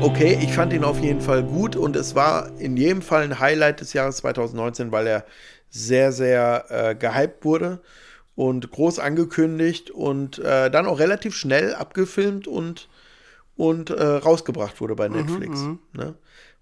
[0.02, 3.40] Okay, ich fand ihn auf jeden Fall gut und es war in jedem Fall ein
[3.40, 5.26] Highlight des Jahres 2019, weil er
[5.70, 7.80] sehr, sehr äh, gehypt wurde
[8.36, 12.90] und groß angekündigt und äh, dann auch relativ schnell abgefilmt und,
[13.56, 15.62] und äh, rausgebracht wurde bei Netflix.
[15.94, 16.16] ne?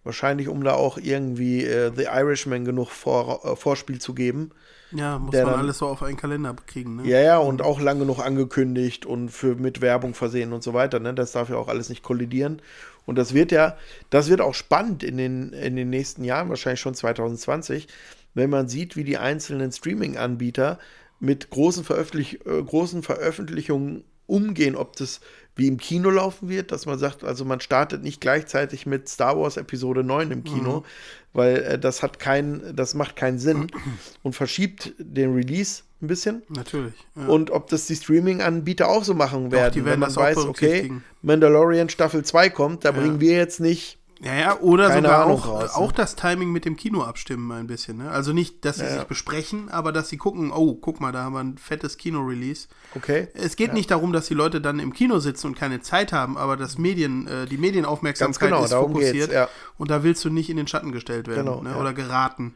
[0.05, 4.51] Wahrscheinlich, um da auch irgendwie äh, The Irishman genug Vor äh, Vorspiel zu geben.
[4.91, 7.07] Ja, muss man dann- alles so auf einen Kalender kriegen, ne?
[7.07, 10.99] Ja, ja, und auch lang genug angekündigt und für mit Werbung versehen und so weiter.
[10.99, 11.13] Ne?
[11.13, 12.61] Das darf ja auch alles nicht kollidieren.
[13.05, 13.77] Und das wird ja,
[14.11, 17.87] das wird auch spannend in den, in den nächsten Jahren, wahrscheinlich schon 2020,
[18.33, 20.79] wenn man sieht, wie die einzelnen Streaming-Anbieter
[21.23, 25.21] mit großen, Veröffentlich äh, großen Veröffentlichungen umgehen, ob das
[25.55, 29.39] wie im Kino laufen wird, dass man sagt, also man startet nicht gleichzeitig mit Star
[29.39, 30.83] Wars Episode 9 im Kino,
[31.31, 33.67] weil äh, das hat keinen, das macht keinen Sinn
[34.23, 36.43] und verschiebt den Release ein bisschen.
[36.49, 36.93] Natürlich.
[37.15, 37.27] Ja.
[37.27, 40.37] Und ob das die Streaming-Anbieter auch so machen werden, die werden wenn man das weiß,
[40.39, 40.91] okay.
[41.21, 43.97] Mandalorian Staffel 2 kommt, da bringen wir jetzt nicht.
[44.23, 47.51] Ja, ja, oder Keine sogar Ahnung auch, raus, auch das Timing mit dem Kino abstimmen
[47.51, 47.97] ein bisschen.
[47.97, 48.09] Ne?
[48.09, 51.33] Also nicht, dass sie sich besprechen, aber dass sie gucken, oh, guck mal, da haben
[51.33, 52.67] wir ein fettes Kino-Release.
[52.95, 53.27] Okay.
[53.33, 56.37] Es geht nicht darum, dass die Leute dann im Kino sitzen und keine Zeit haben,
[56.37, 59.49] aber das Medien, äh, die Medienaufmerksamkeit genau, ist fokussiert ja.
[59.77, 61.71] und da willst du nicht in den Schatten gestellt werden Genau, ne?
[61.71, 61.75] ja.
[61.75, 62.53] oder geraten.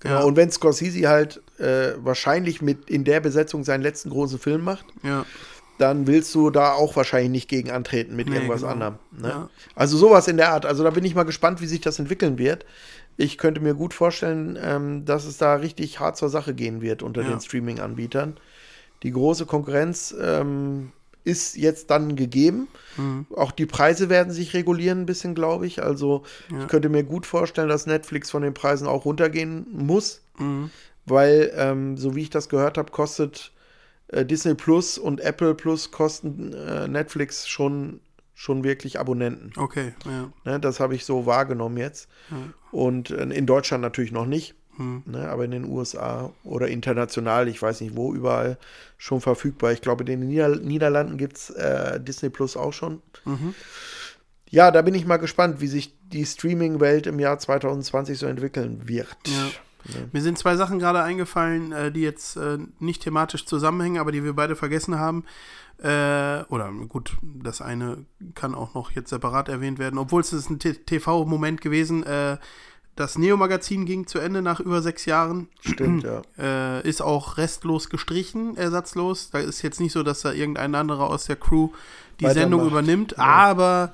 [0.00, 0.26] Genau.
[0.26, 4.84] Und wenn Scorsese halt äh, wahrscheinlich mit in der Besetzung seinen letzten großen Film macht,
[5.02, 5.24] Ja.
[5.82, 8.72] Dann willst du da auch wahrscheinlich nicht gegen antreten mit Nee, irgendwas genau.
[8.72, 8.94] anderem.
[9.10, 9.28] Ne?
[9.28, 9.50] Ja.
[9.74, 10.64] Also sowas in der Art.
[10.64, 12.64] Also da bin ich mal gespannt, wie sich das entwickeln wird.
[13.18, 17.02] Ich könnte mir gut vorstellen, ähm, dass es da richtig hart zur Sache gehen wird
[17.02, 17.28] unter Ja.
[17.28, 18.36] den Streaming-Anbietern,
[19.02, 20.92] die große Konkurrenz ähm,
[21.24, 22.66] ist jetzt dann gegeben.
[23.36, 25.80] Auch die Preise werden sich regulieren ein bisschen, glaube ich.
[25.82, 26.24] Also
[26.60, 30.20] ich könnte mir gut vorstellen, dass Netflix von den Preisen auch runtergehen muss,
[31.06, 33.51] weil, ähm, so wie ich das gehört habe, kostet
[34.12, 38.00] äh, Disney Plus und Apple Plus kosten äh, Netflix schon,
[38.34, 39.52] schon wirklich Abonnenten.
[39.56, 40.32] Okay, ja.
[40.44, 42.08] Ne, das habe ich so wahrgenommen jetzt.
[42.70, 44.54] Und äh, in Deutschland natürlich noch nicht.
[44.76, 45.02] Hm.
[45.04, 48.56] Ne, aber in den USA oder international, ich weiß nicht wo, überall
[48.96, 49.72] schon verfügbar.
[49.72, 53.02] Ich glaube, in den Nieder Niederlanden gibt es äh, Disney Plus auch schon.
[53.26, 53.54] Mhm.
[54.48, 58.86] Ja, da bin ich mal gespannt, wie sich die Streaming-Welt im Jahr 2020 so entwickeln
[58.86, 59.16] wird.
[59.26, 59.50] Ja.
[60.12, 64.24] Mir sind zwei Sachen gerade eingefallen, äh, die jetzt äh, nicht thematisch zusammenhängen, aber die
[64.24, 65.24] wir beide vergessen haben.
[65.82, 68.04] Äh, oder gut, das eine
[68.34, 72.04] kann auch noch jetzt separat erwähnt werden, obwohl es ist ein TV-Moment gewesen.
[72.94, 75.48] Das Neo-Magazin ging zu Ende nach über sechs Jahren.
[75.60, 76.80] Stimmt, ja.
[76.84, 79.30] Ist auch restlos gestrichen, ersatzlos.
[79.30, 81.70] Da ist jetzt nicht so, dass da irgendein anderer aus der Crew
[82.20, 82.28] die.
[82.28, 83.92] Sendung übernimmt, aber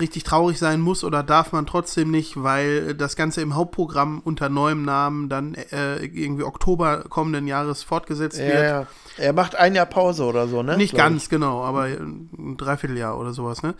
[0.00, 4.48] richtig traurig sein muss oder darf man trotzdem nicht, weil das Ganze im Hauptprogramm unter
[4.48, 8.62] neuem Namen dann äh, irgendwie Oktober kommenden Jahres fortgesetzt Ja, wird.
[8.64, 8.86] ja.
[9.16, 10.76] Er macht ein Jahr Pause oder so, ne?
[10.76, 13.74] Nicht ganz, genau, aber ein Dreivierteljahr oder sowas, ne?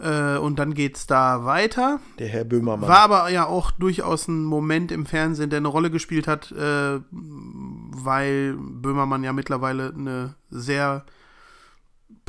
[0.00, 2.00] Äh, und dann geht's da weiter.
[2.12, 2.16] Ich.
[2.16, 2.88] Der Herr Böhmermann.
[2.88, 6.98] War aber ja auch durchaus ein Moment im Fernsehen, der eine Rolle gespielt hat, äh,
[7.12, 11.04] weil Böhmermann ja mittlerweile eine sehr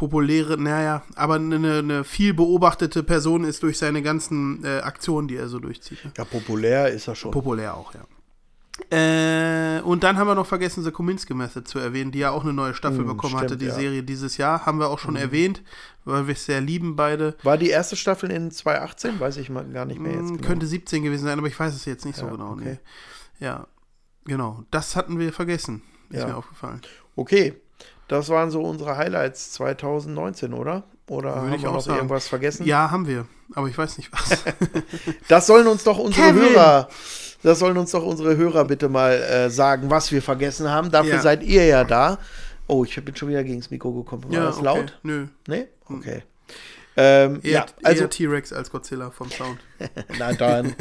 [0.07, 5.37] populäre, naja, aber eine, eine viel beobachtete Person ist durch seine ganzen äh, Aktionen, die
[5.37, 6.03] er so durchzieht.
[6.03, 6.11] Ne?
[6.17, 7.31] ja, populär ist er schon.
[7.31, 8.01] Populär auch, ja.
[8.89, 12.43] Äh, und dann haben wir noch vergessen, The Kominsky Method zu erwähnen, die ja auch
[12.43, 13.73] eine neue Staffel Hm, bekommen stimmt, hatte, die ja.
[13.73, 13.79] Mhm.
[13.79, 14.65] Serie dieses Jahr.
[14.65, 15.61] Haben wir auch schon erwähnt,
[16.05, 17.35] weil wir es sehr lieben beide.
[17.43, 19.19] War die erste Staffel in 2018?
[19.19, 20.29] Weiß ich mal gar nicht mehr jetzt.
[20.31, 20.47] Hm, Genau.
[20.47, 22.51] Könnte 17 gewesen sein, aber ich weiß es jetzt nicht so Ja, genau.
[22.53, 22.79] okay.
[23.39, 23.45] Nee.
[23.45, 23.67] Ja,
[24.25, 24.63] genau.
[24.71, 25.81] Das hatten wir vergessen.
[26.09, 26.27] Ist Ja.
[26.27, 26.81] mir aufgefallen.
[27.15, 27.53] Okay,
[28.13, 30.83] das waren so unsere Highlights 2019, oder?
[31.07, 31.97] Oder Würde haben wir auch noch sagen.
[31.97, 32.65] irgendwas vergessen?
[32.65, 33.25] Ja, haben wir.
[33.55, 34.43] Aber ich weiß nicht was.
[35.27, 36.43] Das sollen uns doch unsere Kevin!
[36.49, 36.87] Hörer,
[37.43, 40.91] das sollen uns doch unsere Hörer bitte mal äh, sagen, was wir vergessen haben.
[40.91, 41.21] Dafür Ja.
[41.21, 42.19] seid ihr ja da.
[42.67, 44.23] Oh, ich bin schon wieder gegen das Mikro gekommen.
[44.25, 44.65] War ja, das okay.
[44.65, 44.99] laut?
[45.03, 45.27] Nö.
[45.47, 45.67] Nee?
[45.89, 46.23] Okay.
[46.95, 49.59] Ähm, Eher, ja, also T-Rex als Godzilla vom Sound.
[50.19, 50.75] Nein, dann.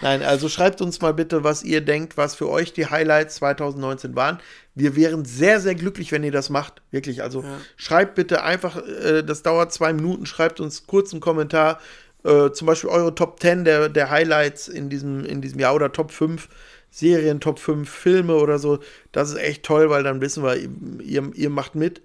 [0.00, 4.16] Nein, also schreibt uns mal bitte, was ihr denkt, was für euch die Highlights 2019
[4.16, 4.38] waren.
[4.74, 6.80] Wir wären sehr, sehr glücklich, wenn ihr das macht.
[6.90, 7.22] Wirklich.
[7.22, 7.58] Also Ja.
[7.76, 11.78] schreibt bitte einfach, äh, das dauert zwei Minuten, schreibt uns kurz einen Kommentar.
[12.24, 15.92] Äh, zum Beispiel eure Top 10 der, der Highlights in diesem, in diesem Jahr oder
[15.92, 16.48] Top 5
[16.90, 18.78] Serien, Top 5 Filme oder so.
[19.12, 20.56] Das ist echt toll, weil dann wissen wir,
[21.02, 22.00] ihr, ihr macht mit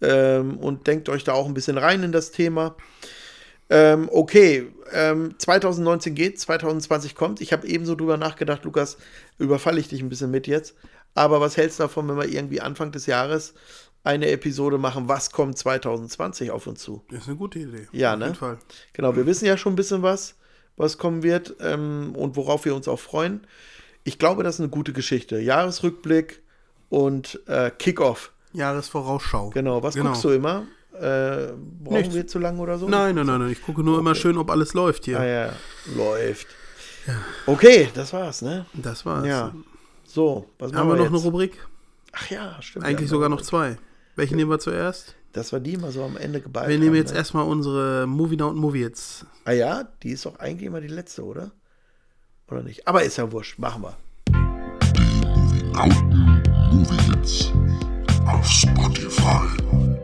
[0.00, 2.76] ähm, und denkt euch da auch ein bisschen rein in das Thema.
[3.68, 7.40] Ähm, okay, ähm, 2019 geht, 2020 kommt.
[7.40, 8.96] Ich habe ebenso drüber nachgedacht, Lukas,
[9.38, 10.74] überfalle ich dich ein bisschen mit jetzt.
[11.14, 13.54] Aber was hältst du davon, wenn wir irgendwie Anfang des Jahres
[14.04, 17.02] eine Episode machen, was kommt 2020 auf uns zu?
[17.10, 17.88] Das ist eine gute Idee.
[17.90, 18.26] Ja, Auf ne?
[18.26, 18.58] jeden Fall.
[18.92, 20.36] Genau, wir wissen ja schon ein bisschen was,
[20.76, 23.46] was kommen wird ähm, und worauf wir uns auch freuen.
[24.04, 25.40] Ich glaube, das ist eine gute Geschichte.
[25.40, 26.42] Jahresrückblick
[26.88, 28.32] und äh, Kickoff.
[28.56, 29.50] Jahresvorausschau.
[29.50, 30.10] Genau, was Genau.
[30.10, 30.64] guckst du immer?
[30.94, 31.52] Äh,
[31.82, 32.14] brauchen Nichts.
[32.14, 32.88] wir zu lang oder so?
[32.88, 33.50] Nein, nein, nein, nein.
[33.50, 35.20] Ich gucke nur immer schön, ob alles läuft hier.
[35.20, 35.52] Ah ja,
[35.94, 36.46] läuft.
[37.46, 38.64] Okay, das war's, ne?
[38.72, 39.26] Das war's.
[39.26, 39.54] Ja.
[40.04, 41.26] So, was Haben machen wir wir noch eine jetzt?
[41.26, 41.66] Rubrik?
[42.12, 42.84] Ach ja, stimmt.
[42.86, 43.76] Eigentlich sogar haben noch zwei.
[44.16, 45.14] Welche nehmen wir zuerst?
[45.34, 47.18] Dass wir die mal so am Ende geballt Wir nehmen haben, jetzt ne?
[47.18, 49.26] erstmal unsere Movie Now und Movie Hits.
[49.44, 51.50] Ah ja, die ist doch eigentlich immer die letzte, oder?
[52.50, 52.88] Oder nicht?
[52.88, 53.96] Aber ist ja wurscht, machen wir.
[55.74, 56.42] Lauten
[56.72, 57.52] Movie Hits
[58.26, 59.95] auf Spotify.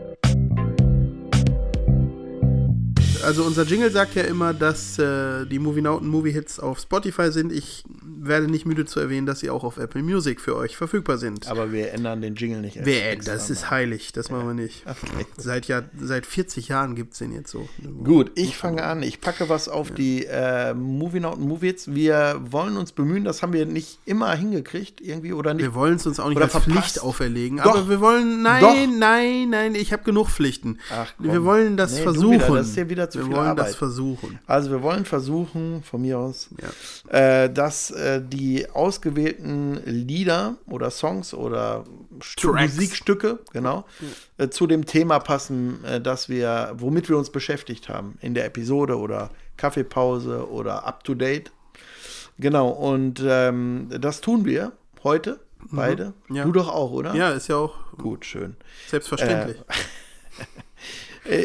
[3.23, 7.31] Also unser Jingle sagt ja immer, dass äh, die Movie und Movie Hits auf Spotify
[7.31, 7.51] sind.
[7.51, 11.17] Ich werde nicht müde zu erwähnen, dass sie auch auf Apple Music für euch verfügbar
[11.17, 11.47] sind.
[11.47, 12.77] Aber wir ändern den Jingle nicht.
[12.77, 14.83] erst extra das ist heilig, das machen wir nicht.
[14.85, 15.25] Okay.
[15.37, 17.67] Seit, ja, seit 40 Jahren gibt es den jetzt so.
[18.03, 19.03] Gut, ich fange an.
[19.03, 21.93] Ich packe was auf die äh, Movie und Movie Hits.
[21.93, 25.63] Wir wollen uns bemühen, das haben wir nicht immer hingekriegt, irgendwie oder nicht.
[25.63, 26.71] Wir wollen es uns auch nicht Oder als verpasst.
[26.77, 27.75] Pflicht auferlegen, Doch.
[27.75, 28.97] aber wir wollen, nein, Doch.
[28.99, 30.79] nein, nein, ich habe genug Pflichten.
[30.91, 32.39] Ach, wir wollen das Nee, versuchen.
[32.55, 33.67] das ist dir wieder zu wir viel wollen Arbeit.
[33.69, 34.39] das versuchen.
[34.45, 36.49] Also wir wollen versuchen, von mir aus,
[37.11, 37.43] Ja.
[37.43, 41.83] äh, dass äh, die ausgewählten Lieder oder Songs oder
[42.37, 42.73] Tracks.
[42.75, 43.85] Musikstücke, genau,
[44.37, 48.45] äh, zu dem Thema passen, äh, dass wir, womit wir uns beschäftigt haben in der
[48.45, 51.51] Episode oder Kaffeepause oder Up to Date.
[52.39, 54.71] Genau, und ähm, das tun wir
[55.03, 55.39] heute,
[55.71, 56.13] beide.
[56.27, 56.35] Mhm.
[56.35, 56.43] Ja.
[56.45, 57.13] Du doch auch, oder?
[57.15, 58.55] Ja, ist ja auch Gut, schön.
[58.89, 59.57] selbstverständlich.
[59.57, 59.63] Äh,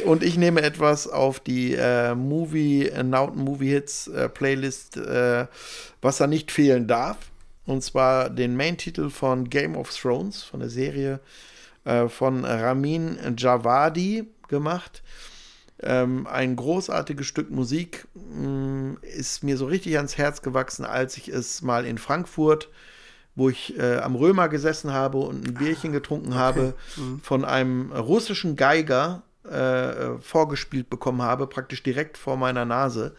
[0.06, 5.46] Und ich nehme etwas auf die äh, Movie, äh, Nauten Movie Hits äh, Playlist, äh,
[6.02, 7.16] was da nicht fehlen darf.
[7.64, 11.20] Und zwar den Main-Titel von Game of Thrones, von der Serie
[11.84, 15.02] äh, von Ramin Javadi gemacht.
[15.80, 21.28] Ähm, ein großartiges Stück Musik mh, ist mir so richtig ans Herz gewachsen, als ich
[21.28, 22.68] es mal in Frankfurt,
[23.36, 26.74] wo ich äh, am Römer gesessen habe und ein Bierchen getrunken habe,
[27.22, 33.14] von einem russischen Geiger äh, vorgespielt bekommen habe, praktisch direkt vor meiner Nase.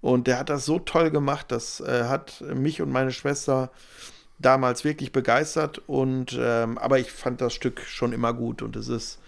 [0.00, 3.70] Und der hat das so toll gemacht, das äh, hat mich und meine Schwester
[4.38, 5.82] damals wirklich begeistert.
[5.86, 9.18] Und ähm, aber ich fand das Stück schon immer gut und es ist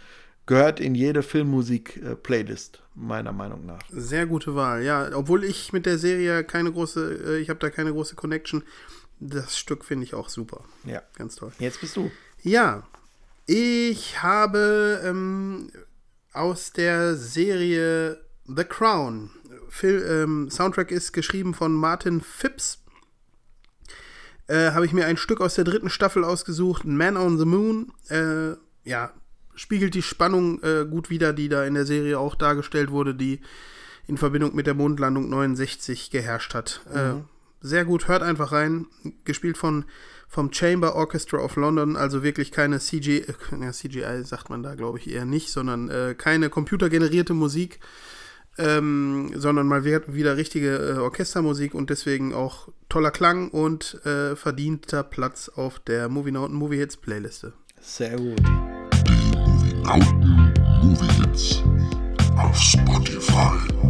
[0.47, 3.83] gehört in jede Filmmusik-Playlist, meiner Meinung nach.
[3.89, 5.09] Sehr gute Wahl, ja.
[5.15, 8.65] Obwohl ich mit der Serie keine große, äh, ich habe da keine große Connection.
[9.21, 10.65] Das Stück finde ich auch super.
[10.85, 11.03] Ja.
[11.17, 11.53] Ganz toll.
[11.59, 12.11] Jetzt bist du.
[12.43, 12.83] Ja,
[13.47, 15.71] ich habe ähm,
[16.33, 19.31] aus der Serie The Crown.
[19.69, 22.83] Phil, ähm, Soundtrack ist geschrieben von Martin Phipps.
[24.47, 27.93] Äh, habe ich mir ein Stück aus der dritten Staffel ausgesucht, Man on the Moon.
[28.09, 28.57] Äh,
[28.89, 29.13] ja,
[29.55, 33.41] spiegelt die Spannung äh, gut wider, die da in der Serie auch dargestellt wurde, die
[34.07, 36.81] in Verbindung mit der Mondlandung 69 geherrscht hat.
[36.93, 37.21] Äh,
[37.61, 38.87] sehr gut, hört einfach rein.
[39.25, 39.85] Gespielt von
[40.31, 44.77] vom Chamber Orchestra of London, also wirklich keine CGI, äh, ja, CGI sagt man da
[44.77, 47.81] glaube ich eher nicht, sondern äh, keine computergenerierte Musik,
[48.57, 54.37] ähm, sondern mal wieder, wieder richtige äh, Orchestermusik und deswegen auch toller Klang und äh,
[54.37, 57.53] verdienter Platz auf der Movie Noten Movie Hits Playliste.
[57.81, 58.41] Sehr gut.
[59.83, 61.65] Nauten Movie Hits
[62.37, 63.90] auf Spotify.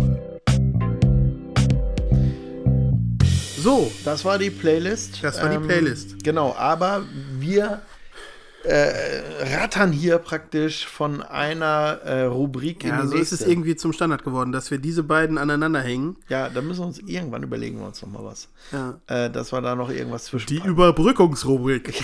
[3.62, 5.14] So, das war die Playlist.
[5.16, 6.22] Ähm, Das war die Playlist.
[6.24, 7.02] Genau, aber
[7.38, 7.82] wir
[8.62, 8.92] äh,
[9.56, 13.34] rattern hier praktisch von einer äh, Rubrik in Ja, die so ist nächste.
[13.36, 16.16] es irgendwie zum Standard geworden, dass wir diese beiden aneinander hängen.
[16.28, 18.48] ja, da müssen wir uns irgendwann überlegen wir uns noch mal was.
[18.70, 18.98] Ja.
[19.06, 20.46] Äh, dass wir da noch irgendwas zwischen.
[20.48, 21.94] Die Überbrückungsrubrik.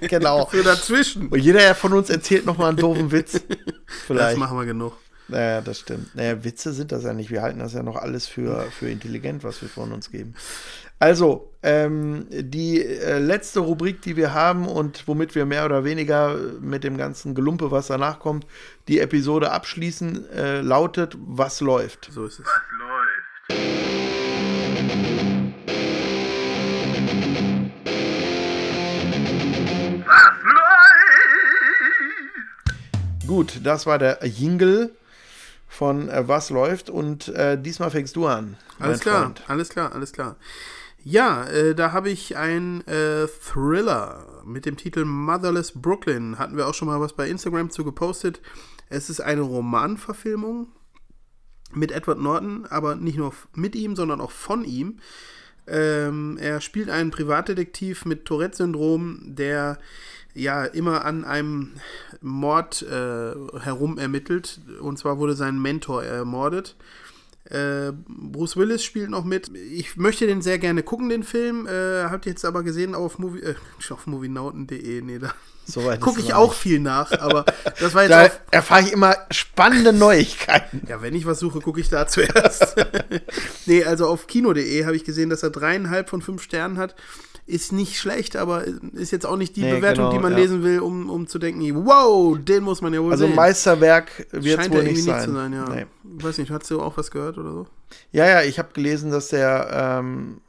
[0.08, 0.46] genau.
[0.50, 1.28] Für dazwischen.
[1.28, 3.40] Und jeder von uns erzählt noch mal einen doofen Witz.
[3.88, 4.38] Das Vielleicht.
[4.38, 4.94] machen wir genug.
[5.28, 6.14] Naja, das stimmt.
[6.14, 7.30] Naja, Witze sind das ja nicht.
[7.30, 10.34] Wir halten das ja noch alles für, für intelligent, was wir von uns geben.
[10.98, 16.36] Also, ähm, die äh, letzte Rubrik, die wir haben und womit wir mehr oder weniger
[16.60, 18.46] mit dem ganzen Gelumpe, was danach kommt,
[18.88, 22.08] die Episode abschließen, äh, lautet, was läuft?
[22.12, 22.46] So ist es.
[33.26, 34.92] Gut, das war der Jingle
[35.76, 38.56] von äh, Was läuft und äh, diesmal fängst du an.
[38.78, 39.42] Alles klar, Freund.
[39.48, 40.36] alles klar, alles klar.
[41.04, 46.38] Ja, äh, da habe ich ein äh, Thriller mit dem Titel Motherless Brooklyn.
[46.38, 48.40] Hatten wir auch schon mal was bei Instagram zu gepostet.
[48.88, 50.68] Es ist eine Romanverfilmung
[51.72, 54.98] mit Edward Norton, aber nicht nur mit ihm, sondern auch von ihm.
[55.68, 59.78] Ähm, er spielt einen Privatdetektiv mit Tourette-Syndrom, der
[60.36, 61.72] ja immer an einem
[62.20, 64.60] Mord äh, herum ermittelt.
[64.80, 66.76] Und zwar wurde sein Mentor ermordet.
[67.44, 69.50] Äh, Bruce Willis spielt noch mit.
[69.54, 71.66] Ich möchte den sehr gerne gucken, den Film.
[71.66, 73.54] Äh, habt ihr jetzt aber gesehen auf, Movie, äh,
[73.90, 75.02] auf movienauten.de.
[75.02, 75.32] Nee, da
[75.66, 77.12] Soweit ist gucke ich auch viel nach.
[77.20, 77.44] Aber
[77.80, 80.82] das war jetzt Da erfahre ich immer spannende Neuigkeiten.
[80.88, 82.76] ja, wenn ich was suche, gucke ich da zuerst.
[83.66, 86.94] nee, also auf kino.de habe ich gesehen, dass er dreieinhalb von fünf Sternen hat.
[87.48, 88.64] Ist nicht schlecht, aber
[88.94, 90.38] ist jetzt auch nicht die Nee, Bewertung, genau, die man ja.
[90.38, 93.36] lesen will, um, um zu denken, wow, den muss man ja wohl Also sehen.
[93.36, 95.14] Meisterwerk wird es Scheint wohl nicht sein.
[95.16, 95.68] nicht zu sein, ja.
[95.68, 95.86] Nee.
[96.02, 97.66] Weiß nicht, hast du auch was gehört oder so?
[98.10, 99.68] Ja, ja, ich habe gelesen, dass der
[100.00, 100.40] ähm,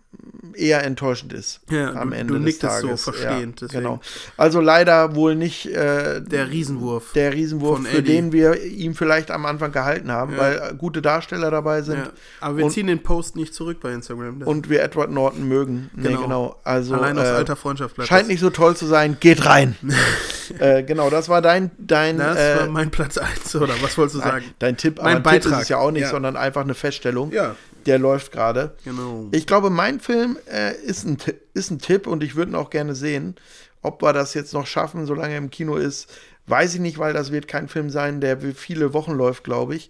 [0.54, 1.60] eher enttäuschend ist.
[1.70, 3.04] Ja, am Ende du des nicktest so Tages.
[3.04, 4.00] verstehend, Ja, genau.
[4.38, 7.14] Also leider wohl nicht äh, Der Riesenwurf.
[7.14, 10.38] der Riesenwurf, für den wir ihm vielleicht am Anfang gehalten haben, Ja.
[10.40, 12.12] weil gute Darsteller dabei sind.
[12.40, 14.40] Aber wir und- ziehen den Post nicht zurück bei Instagram.
[14.40, 15.90] Das- und wir Edward Norton mögen.
[15.96, 16.22] Nee, Genau.
[16.24, 16.56] genau.
[16.64, 18.28] Also Allein aus äh, alter Freundschaft bleibt scheint das.
[18.30, 19.18] nicht so toll zu sein.
[19.20, 19.76] Geht rein.
[20.60, 24.16] äh, genau, das war dein dein Das äh, war mein Platz 1, oder was wolltest
[24.16, 24.46] du sagen?
[24.60, 24.98] dein Tipp.
[25.02, 25.62] Mein ein Tipp ist Beitrag.
[25.64, 27.32] es ja auch nicht, sondern einfach eine Feststellung.
[27.32, 27.56] Ja.
[27.88, 28.76] Der läuft gerade.
[28.84, 29.28] Genau.
[29.32, 31.18] Ich glaube, mein Film äh, ist, ein,
[31.54, 33.36] ist ein Tipp und ich würde ihn auch gerne sehen.
[33.82, 36.08] Ob wir das jetzt noch schaffen, solange er im Kino ist,
[36.48, 39.90] weiß ich nicht, weil das wird kein Film sein, der viele Wochen läuft, glaube ich.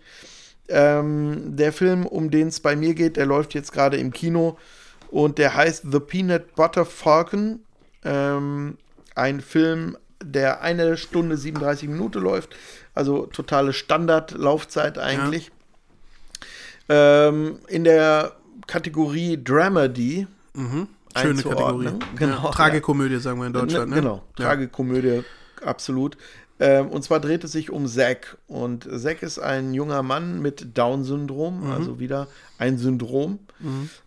[0.70, 4.58] Ähm, der Film, um den es bei mir geht, der läuft jetzt gerade im Kino
[5.10, 7.60] und der heißt The Peanut Butter Falcon.
[8.04, 8.78] Ähm,
[9.16, 12.56] ein Film, der eine Stunde 37 Minuten läuft.
[12.94, 15.52] Also totale Standardlaufzeit eigentlich.
[16.90, 18.34] Ähm, in der
[18.68, 20.28] Kategorie Dramedy.
[20.54, 20.88] Mhm.
[21.16, 21.90] Schöne Kategorie.
[22.16, 22.44] Genau.
[22.46, 23.90] Ja, Tragikomödie, sagen wir in Deutschland.
[23.90, 24.02] Ne, Ne?
[24.02, 24.46] Genau, Ja.
[24.46, 25.24] Tragikomödie,
[25.66, 26.18] absolut.
[26.60, 28.38] Ähm, und zwar dreht es sich um Zack.
[28.48, 31.72] Und Zack ist ein junger Mann mit Down-Syndrom, Mhm.
[31.72, 32.28] also wieder
[32.58, 33.40] ein Syndrom,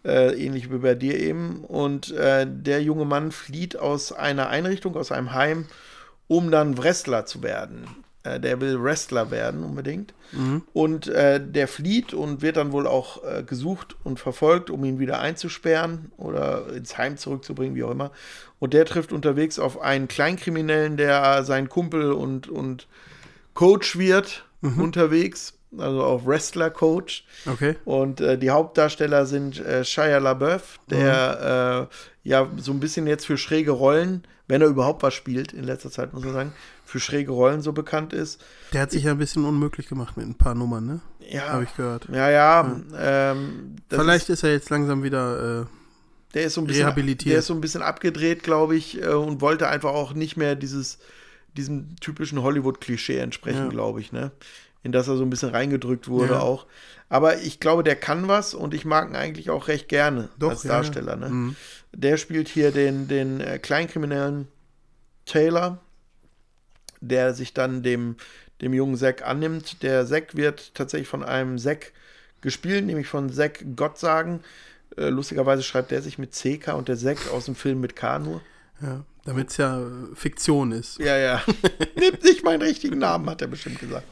[0.04, 1.64] äh, ähnlich wie bei dir eben.
[1.64, 5.66] Und äh, der junge Mann flieht aus einer Einrichtung, aus einem Heim
[6.28, 7.84] um dann Wrestler zu werden.
[8.22, 10.12] Äh, der will Wrestler werden unbedingt.
[10.72, 14.98] Und äh, der flieht und wird dann wohl auch äh, gesucht und verfolgt, um ihn
[14.98, 18.12] wieder einzusperren oder ins Heim zurückzubringen, wie auch immer.
[18.58, 22.86] Und der trifft unterwegs auf einen Kleinkriminellen, der sein Kumpel und, und
[23.54, 24.44] Coach wird
[24.78, 27.24] unterwegs, also auch Wrestler-Coach.
[27.46, 27.76] Okay.
[27.84, 33.26] Und äh, die Hauptdarsteller sind äh, Shia LaBeouf, der äh, ja so ein bisschen jetzt
[33.26, 36.52] für schräge Rollen, wenn er überhaupt was spielt, in letzter Zeit muss man sagen,
[36.90, 38.42] für schräge Rollen so bekannt ist.
[38.72, 41.00] Der hat sich ja ein bisschen unmöglich gemacht mit ein paar Nummern, ne?
[41.20, 42.08] Ja, Habe ich gehört.
[42.12, 42.80] ja, ja.
[42.98, 45.60] Ähm, das Vielleicht ist, ist, er jetzt langsam wieder.
[45.62, 45.66] Äh,
[46.34, 47.32] der ist so ein bisschen, rehabilitiert.
[47.32, 50.56] der ist so ein bisschen abgedreht, glaube ich, äh, und wollte einfach auch nicht mehr
[50.56, 50.98] dieses,
[51.56, 53.68] diesem typischen Hollywood-Klischee entsprechen, Ja.
[53.68, 54.32] glaube ich, ne?
[54.82, 56.40] In das er so ein bisschen reingedrückt wurde Ja.
[56.40, 56.66] auch.
[57.08, 60.50] Aber ich glaube, der kann was und ich mag ihn eigentlich auch recht gerne Doch,
[60.50, 60.76] als ja, ja.
[60.76, 61.16] Darsteller.
[61.16, 61.28] Ne?
[61.28, 61.56] Mhm.
[61.92, 64.48] Der spielt hier den, den äh, Kleinkriminellen
[65.26, 65.78] Taylor,
[67.00, 68.16] der sich dann dem,
[68.60, 69.82] dem jungen Zack annimmt.
[69.82, 71.92] Der Zack wird tatsächlich von einem Zack
[72.40, 74.40] gespielt, nämlich von Zack Gottsagen.
[74.96, 78.18] Äh, lustigerweise schreibt der sich mit CK und der Zack aus dem Film mit K
[78.18, 78.40] nur.
[78.82, 79.82] ja, Damit es ja
[80.14, 80.98] Fiktion ist.
[80.98, 81.42] Ja, ja.
[81.96, 84.06] Nimmt nicht meinen richtigen Namen, hat er bestimmt gesagt.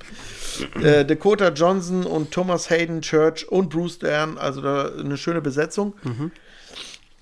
[0.82, 5.94] Äh, Dakota Johnson und Thomas Hayden Church und Bruce Dern, also da eine schöne Besetzung.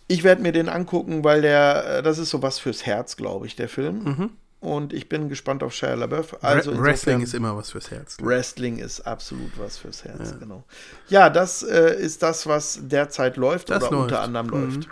[0.09, 3.57] Ich werde mir den angucken, weil der, äh, das ist sowas fürs Herz, glaube ich,
[3.57, 4.31] der Film.
[4.67, 6.43] Und ich bin gespannt auf Shia LaBeouf.
[6.43, 8.17] Also Re- Wrestling insofern- ist immer was fürs Herz.
[8.21, 10.65] Wrestling ist absolut was fürs Herz, genau.
[11.09, 14.03] Ja, das äh, ist das, was derzeit läuft Das oder läuft.
[14.03, 14.53] unter anderem Mhm.
[14.75, 14.89] läuft.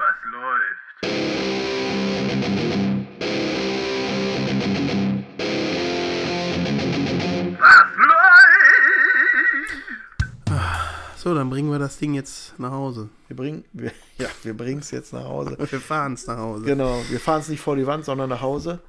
[11.17, 13.09] So, dann bringen wir das Ding jetzt nach Hause.
[13.29, 15.57] Wir bringen wir, ja, wir bringen es jetzt nach Hause.
[15.71, 16.65] Wir fahren es nach Hause.
[16.65, 18.81] Genau, wir fahren es nicht vor die Wand, sondern nach Hause.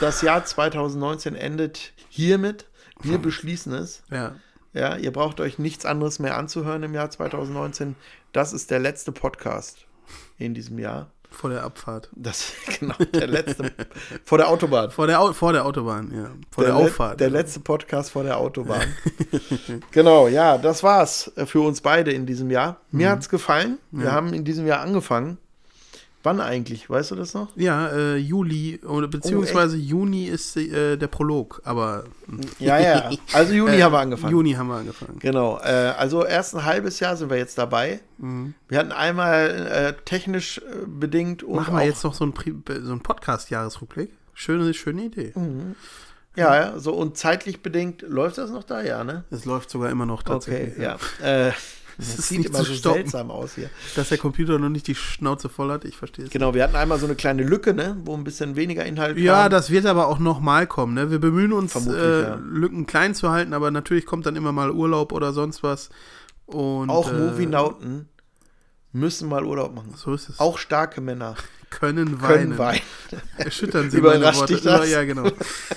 [0.00, 2.66] Das Jahr 2019 endet hiermit.
[3.02, 4.02] Wir beschließen es.
[4.10, 4.36] Ja.
[4.74, 7.94] Ja, ihr braucht euch nichts anderes mehr anzuhören im Jahr 2019.
[8.32, 9.86] Das ist der letzte Podcast
[10.38, 11.10] in diesem Jahr.
[11.30, 12.10] Vor der Abfahrt.
[12.14, 13.72] Das genau der letzte
[14.24, 14.90] vor der Autobahn.
[14.90, 16.30] Vor der, Au vor der Autobahn, ja.
[16.50, 17.20] Vor der, Le- Auffahrt.
[17.20, 18.94] Der letzte Podcast vor der Autobahn.
[19.92, 22.80] genau, ja, das war's für uns beide in diesem Jahr.
[22.90, 23.78] Mir hat's gefallen.
[23.90, 25.38] Wir haben in diesem Jahr angefangen.
[26.24, 26.88] Wann eigentlich?
[26.88, 27.48] Weißt du das noch?
[27.56, 32.04] ja, äh, Juli, oder beziehungsweise Juni ist äh, der Prolog, aber
[32.60, 33.10] Ja, ja.
[33.32, 34.30] Also Juni haben wir angefangen.
[34.32, 35.18] Juni haben wir angefangen.
[35.18, 38.00] Genau, äh, also erst ein halbes Jahr sind wir jetzt dabei.
[38.18, 38.54] Mhm.
[38.68, 39.48] Wir hatten einmal
[39.98, 42.34] äh, technisch äh, bedingt und Machen wir jetzt noch so einen,
[42.66, 44.10] so einen Podcast-Jahresrückblick?
[44.34, 45.32] Schöne, schöne Idee.
[46.36, 49.24] ja, ja, so und zeitlich bedingt läuft das noch da, ja, ne?
[49.30, 50.78] Es läuft sogar immer noch Okay, tatsächlich.
[50.78, 50.96] ja.
[51.98, 52.94] Das ist sieht nicht immer so stoppen.
[52.98, 53.70] seltsam aus hier.
[53.96, 56.30] Dass der Computer noch nicht die Schnauze voll hat, ich verstehe es.
[56.30, 59.42] Genau, wir hatten einmal so eine kleine Lücke, ne, wo ein bisschen weniger Inhalt Ja,
[59.42, 59.50] kam.
[59.52, 60.94] das wird aber auch nochmal kommen.
[60.94, 61.10] Ne?
[61.10, 62.34] Wir bemühen uns, äh, ja.
[62.42, 65.90] Lücken klein zu halten, aber natürlich kommt dann immer mal Urlaub oder sonst was.
[66.46, 68.08] Und, auch äh, Movienauten
[68.92, 69.94] müssen mal Urlaub machen.
[69.96, 70.38] So ist es.
[70.40, 71.34] Auch starke Männer
[71.70, 72.56] können weinen.
[72.56, 72.80] können weinen,
[73.38, 74.54] Erschüttern Sie Überrascht meine Worte.
[74.54, 74.90] dich das?
[74.90, 75.30] Ja, genau.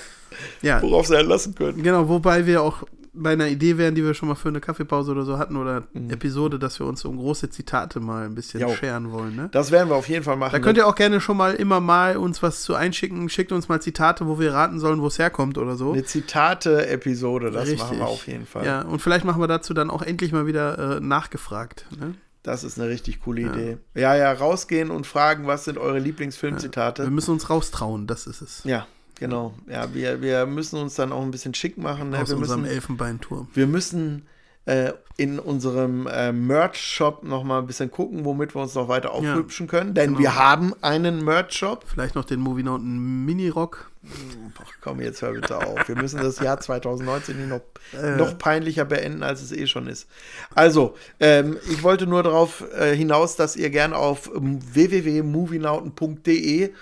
[0.62, 1.82] ja, worauf sie erlassen können.
[1.82, 2.08] genau.
[2.08, 2.82] Wobei wir auch
[3.18, 5.84] bei einer Idee wären, die wir schon mal für eine Kaffeepause oder so hatten oder
[5.92, 6.10] Mhm.
[6.10, 8.68] Episode, dass wir uns um große Zitate mal ein bisschen Jo.
[8.74, 9.34] scheren wollen.
[9.34, 9.48] Ne?
[9.52, 10.52] Das werden wir auf jeden Fall machen.
[10.52, 13.28] Da könnt ihr auch gerne schon mal immer mal uns was zu einschicken.
[13.28, 15.92] Schickt uns mal Zitate, wo wir raten sollen, wo es herkommt oder so.
[15.92, 17.78] eine Zitate-Episode, das Richtig.
[17.80, 18.64] machen wir auf jeden Fall.
[18.66, 21.86] Ja, und vielleicht machen wir dazu dann auch endlich mal wieder äh, nachgefragt.
[21.98, 22.14] Ne?
[22.42, 23.78] Das ist eine richtig coole Idee.
[23.94, 27.10] Ja, ja, rausgehen und fragen, was sind eure Wir Lieblingsfilmzitate.
[27.10, 28.62] müssen uns raustrauen, das ist es.
[28.64, 28.86] Ja,
[29.18, 29.54] genau.
[29.68, 32.10] Ja, wir, wir müssen uns dann auch ein bisschen schick machen.
[32.10, 32.20] Ne?
[32.20, 33.48] Aus Wir unserem müssen, Elfenbeinturm.
[33.54, 34.26] wir müssen
[34.66, 39.12] äh, in unserem äh, Merch-Shop noch mal ein bisschen gucken, womit wir uns noch weiter
[39.12, 39.94] aufhübschen können.
[39.94, 40.18] Denn genau.
[40.18, 41.84] wir haben einen Merch-Shop.
[41.86, 43.90] Vielleicht noch den Movie Mountain Mini-Rock.
[44.82, 45.88] Komm, jetzt hör bitte auf.
[45.88, 47.60] Wir müssen das Jahr 2019 nicht noch,
[47.98, 48.16] Äh.
[48.16, 50.06] noch peinlicher beenden, als es eh schon ist.
[50.54, 56.72] Also, ähm, ich wollte nur darauf äh, hinaus, dass ihr gerne auf ähm, www.movienauten.de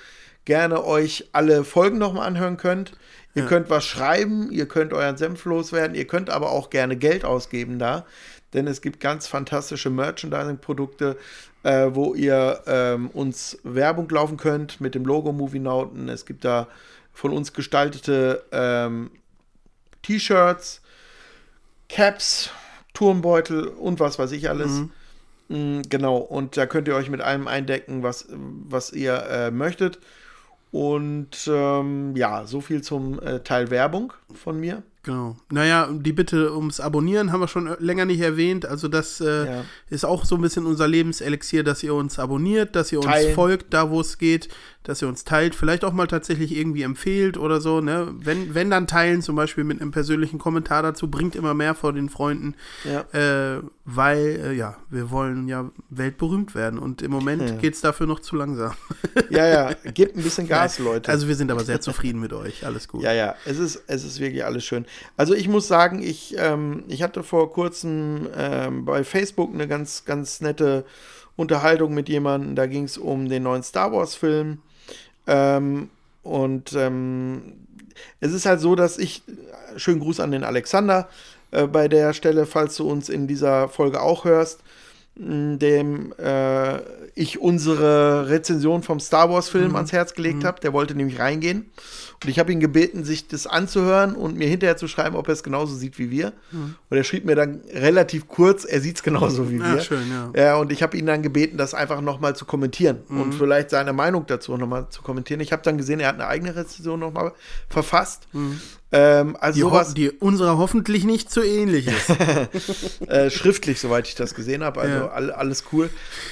[0.45, 2.93] gerne euch alle Folgen nochmal anhören könnt.
[3.37, 7.25] Ihr könnt was schreiben, ihr könnt euren Senf loswerden, ihr könnt aber auch gerne Geld
[7.25, 8.07] ausgeben da,
[8.53, 11.16] denn es gibt ganz fantastische Merchandising-Produkte,
[11.65, 16.09] äh, wo ihr ähm, uns Werbung laufen könnt mit dem Logo Movienauten.
[16.09, 16.69] Es gibt da
[17.12, 19.11] von uns gestaltete ähm,
[20.03, 20.81] T-Shirts,
[21.89, 22.51] Caps,
[22.93, 24.83] Turmbeutel und was weiß ich alles.
[25.49, 29.99] Mm, genau, und da könnt ihr euch mit allem eindecken, was, was ihr äh, möchtet.
[30.75, 34.83] Und ähm, ja, so viel zum äh, Teil Werbung von mir.
[35.05, 35.36] Genau.
[35.51, 38.66] Naja, die Bitte ums Abonnieren haben wir schon länger nicht erwähnt.
[38.66, 39.64] Also das äh, Ja.
[39.90, 43.35] ist auch so ein bisschen unser Lebenselixier, dass ihr uns abonniert, dass ihr uns Teilen.
[43.35, 44.48] folgt, da wo es geht,
[44.82, 47.81] dass ihr uns teilt, vielleicht auch mal tatsächlich irgendwie empfehlt oder so.
[47.81, 48.12] Ne?
[48.18, 51.93] Wenn, wenn dann teilen, zum Beispiel mit einem persönlichen Kommentar dazu, bringt immer mehr vor
[51.94, 52.55] den Freunden,
[52.85, 53.01] Ja.
[53.12, 57.56] äh, weil äh, ja, wir wollen ja weltberühmt werden und im Moment Ja.
[57.56, 58.72] geht es dafür noch zu langsam.
[59.31, 61.10] Ja, ja, gebt ein bisschen Gas, Leute.
[61.10, 62.64] Also wir sind aber sehr zufrieden mit euch.
[62.66, 63.02] Alles gut.
[63.02, 64.85] Ja, ja, es ist, es ist wirklich alles schön.
[65.16, 70.05] Also ich muss sagen, ich, ähm, ich hatte vor kurzem ähm, bei Facebook eine ganz,
[70.05, 70.85] ganz nette
[71.37, 72.55] Unterhaltung mit jemandem.
[72.57, 74.59] Da ging es um den neuen Star Wars-Film.
[75.27, 75.91] Ähm,
[76.23, 77.55] und ähm,
[78.21, 79.23] es ist halt so, dass ich,
[79.77, 81.09] schönen Gruß an den Alexander
[81.51, 84.61] äh, bei der Stelle, falls du uns in dieser Folge auch hörst,
[85.16, 86.79] dem äh,
[87.15, 90.61] ich unsere Rezension vom Star Wars-Film ans Herz gelegt habe.
[90.61, 91.71] Der wollte nämlich reingehen.
[92.25, 95.35] Und ich habe ihn gebeten, sich das anzuhören und mir hinterher zu schreiben, ob er
[95.35, 96.33] es genauso sieht wie wir.
[96.53, 99.81] Und er schrieb mir dann relativ kurz, er sieht es genauso wie Ah, wir.
[99.83, 100.33] schön, ja.
[100.43, 103.21] Ja, und ich habe ihn dann gebeten, das einfach nochmal zu kommentieren Mhm.
[103.21, 105.41] und vielleicht seine Meinung dazu nochmal zu kommentieren.
[105.41, 107.33] Ich habe dann gesehen, er hat eine eigene Rezension nochmal
[107.69, 108.27] verfasst.
[108.93, 109.61] Ähm, also Mhm.
[109.61, 112.11] Die, ho sowas die unserer hoffentlich nicht so ähnlich ist.
[113.09, 114.81] äh, schriftlich, soweit ich das gesehen habe.
[114.81, 115.09] Also Ja.
[115.09, 115.90] all, alles cool.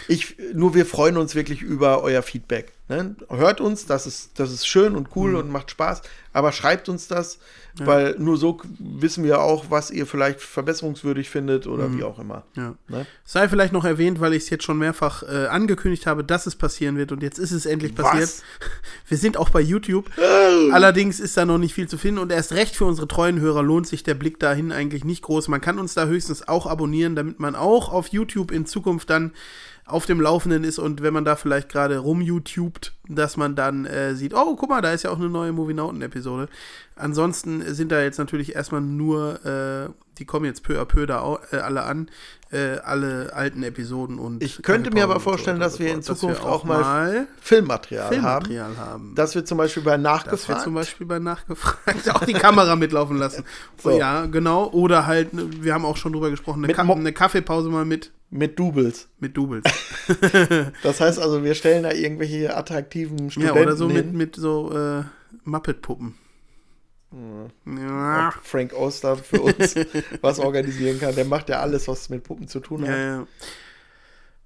[0.09, 2.73] Ich, nur wir freuen uns wirklich über euer Feedback.
[2.89, 3.17] Ne?
[3.31, 5.13] Hört uns, das ist, das ist schön und Mhm.
[5.17, 6.03] cool und macht Spaß,
[6.33, 7.39] aber schreibt uns das,
[7.77, 12.45] weil nur so wissen wir auch, was ihr vielleicht verbesserungswürdig findet oder wie auch immer.
[12.55, 12.63] Mhm.
[12.63, 12.75] Ja.
[12.89, 13.07] Ne?
[13.25, 16.55] Sei vielleicht noch erwähnt, weil ich es jetzt schon mehrfach äh, angekündigt habe, dass es
[16.55, 18.25] passieren wird und jetzt ist es endlich passiert.
[18.25, 18.43] Was?
[19.09, 20.11] Wir sind auch bei YouTube.
[20.71, 23.63] Allerdings ist da noch nicht viel zu finden und erst recht für unsere treuen Hörer
[23.63, 25.49] lohnt sich der Blick dahin eigentlich nicht groß.
[25.49, 29.33] Man kann uns da höchstens auch abonnieren, damit man auch auf YouTube in Zukunft dann
[29.93, 34.15] auf dem Laufenden ist und wenn man da vielleicht gerade rum-YouTubt, dass man dann äh,
[34.15, 36.49] sieht, oh, guck mal, da ist ja auch eine neue Movie-Nauten-Episode.
[36.97, 41.21] Ansonsten sind da jetzt natürlich erstmal nur, äh, die kommen jetzt peu à peu da
[41.21, 42.09] au, äh, alle an,
[42.51, 45.95] äh, alle alten Episoden und Ich könnte mir aber so vorstellen, weiter dass wir so
[45.95, 46.03] in.
[46.03, 48.13] Zukunft wir auch mal Filmmaterial, haben.
[48.13, 49.15] Filmmaterial haben.
[49.15, 52.77] Dass wir zum Beispiel bei Dass wir Nachgefragt zum Beispiel bei Nachgefragt auch die Kamera
[52.77, 53.45] mitlaufen lassen.
[53.83, 53.99] So.
[53.99, 54.69] Ja, genau.
[54.71, 57.85] Oder halt, ne, wir haben auch schon drüber gesprochen, eine, Mit Ka eine Kaffeepause mal
[57.85, 59.09] mit, mit Doubles.
[59.19, 59.65] mit Doubles.
[60.83, 64.17] Das heißt also, wir stellen da irgendwelche attraktiven ja, Studenten oder so mit, hin.
[64.17, 65.03] mit so äh,
[65.45, 66.15] Muppet-Puppen.
[67.67, 68.33] Ja.
[68.43, 69.75] Frank Oster für uns
[70.21, 71.15] was organisieren kann.
[71.15, 72.89] Der macht ja alles, was mit Puppen zu tun hat.
[72.91, 73.27] Ja, ja.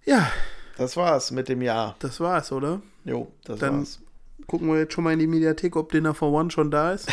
[0.05, 0.32] ja,
[0.76, 1.97] Das war's mit dem Jahr.
[2.01, 2.80] das war's, oder?
[3.05, 4.01] Jo, das Dann- war's.
[4.47, 7.09] Gucken wir jetzt schon mal in die Mediathek, ob Dinner for One schon da ist.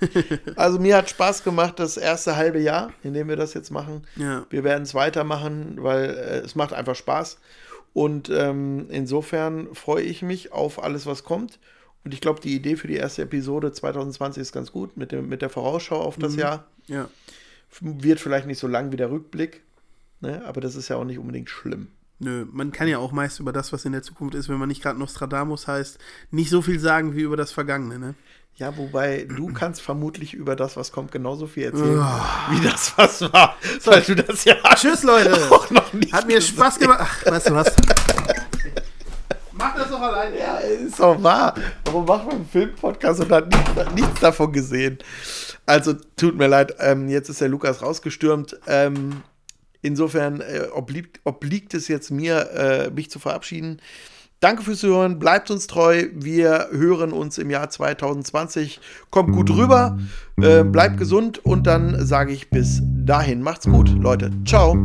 [0.56, 4.04] Also mir hat Spaß gemacht das erste halbe Jahr, in dem wir das jetzt machen.
[4.16, 4.46] Ja.
[4.50, 7.38] Wir werden es weitermachen, weil äh, es macht einfach Spaß.
[7.92, 11.60] Und ähm, insofern freue ich mich auf alles, was kommt.
[12.04, 15.28] Und ich glaube, die Idee für die erste Episode 2020 ist ganz gut mit, dem,
[15.28, 16.66] mit der Vorausschau auf das Jahr.
[16.88, 17.08] Ja.
[17.80, 19.62] Wird vielleicht nicht so lang wie der Rückblick,
[20.20, 20.44] ne?
[20.44, 21.88] aber das ist ja auch nicht unbedingt schlimm.
[22.18, 24.68] Nö, man kann ja auch meist über das, was in der Zukunft ist, wenn man
[24.68, 25.98] nicht gerade Nostradamus heißt,
[26.30, 28.14] nicht so viel sagen wie über das Vergangene, ne?
[28.56, 31.98] Ja, wobei du kannst vermutlich über das, was kommt, genauso viel erzählen,
[32.50, 33.56] wie das, was war.
[33.84, 35.32] Weil du das ja Tschüss, Leute!
[35.50, 37.00] auch noch nicht Hat mir Spaß gemacht.
[37.02, 37.74] Ach, weißt du was?
[39.62, 40.38] Mach das doch alleine.
[40.38, 41.54] Ja, ist doch wahr.
[41.84, 44.98] Warum macht man einen Filmpodcast und hat nichts, nichts davon gesehen?
[45.66, 48.58] Also, tut mir leid, ähm, jetzt ist der Lukas rausgestürmt.
[48.66, 49.22] Ähm,
[49.80, 53.80] insofern äh, obliegt, obliegt es jetzt mir, äh, mich zu verabschieden.
[54.40, 56.06] Danke fürs Hören, bleibt uns treu.
[56.12, 58.80] Wir hören uns im Jahr 2020.
[59.10, 59.96] Kommt gut rüber,
[60.40, 63.40] äh, bleibt gesund und dann sage ich bis dahin.
[63.40, 64.32] Macht's gut, Leute.
[64.44, 64.76] Ciao.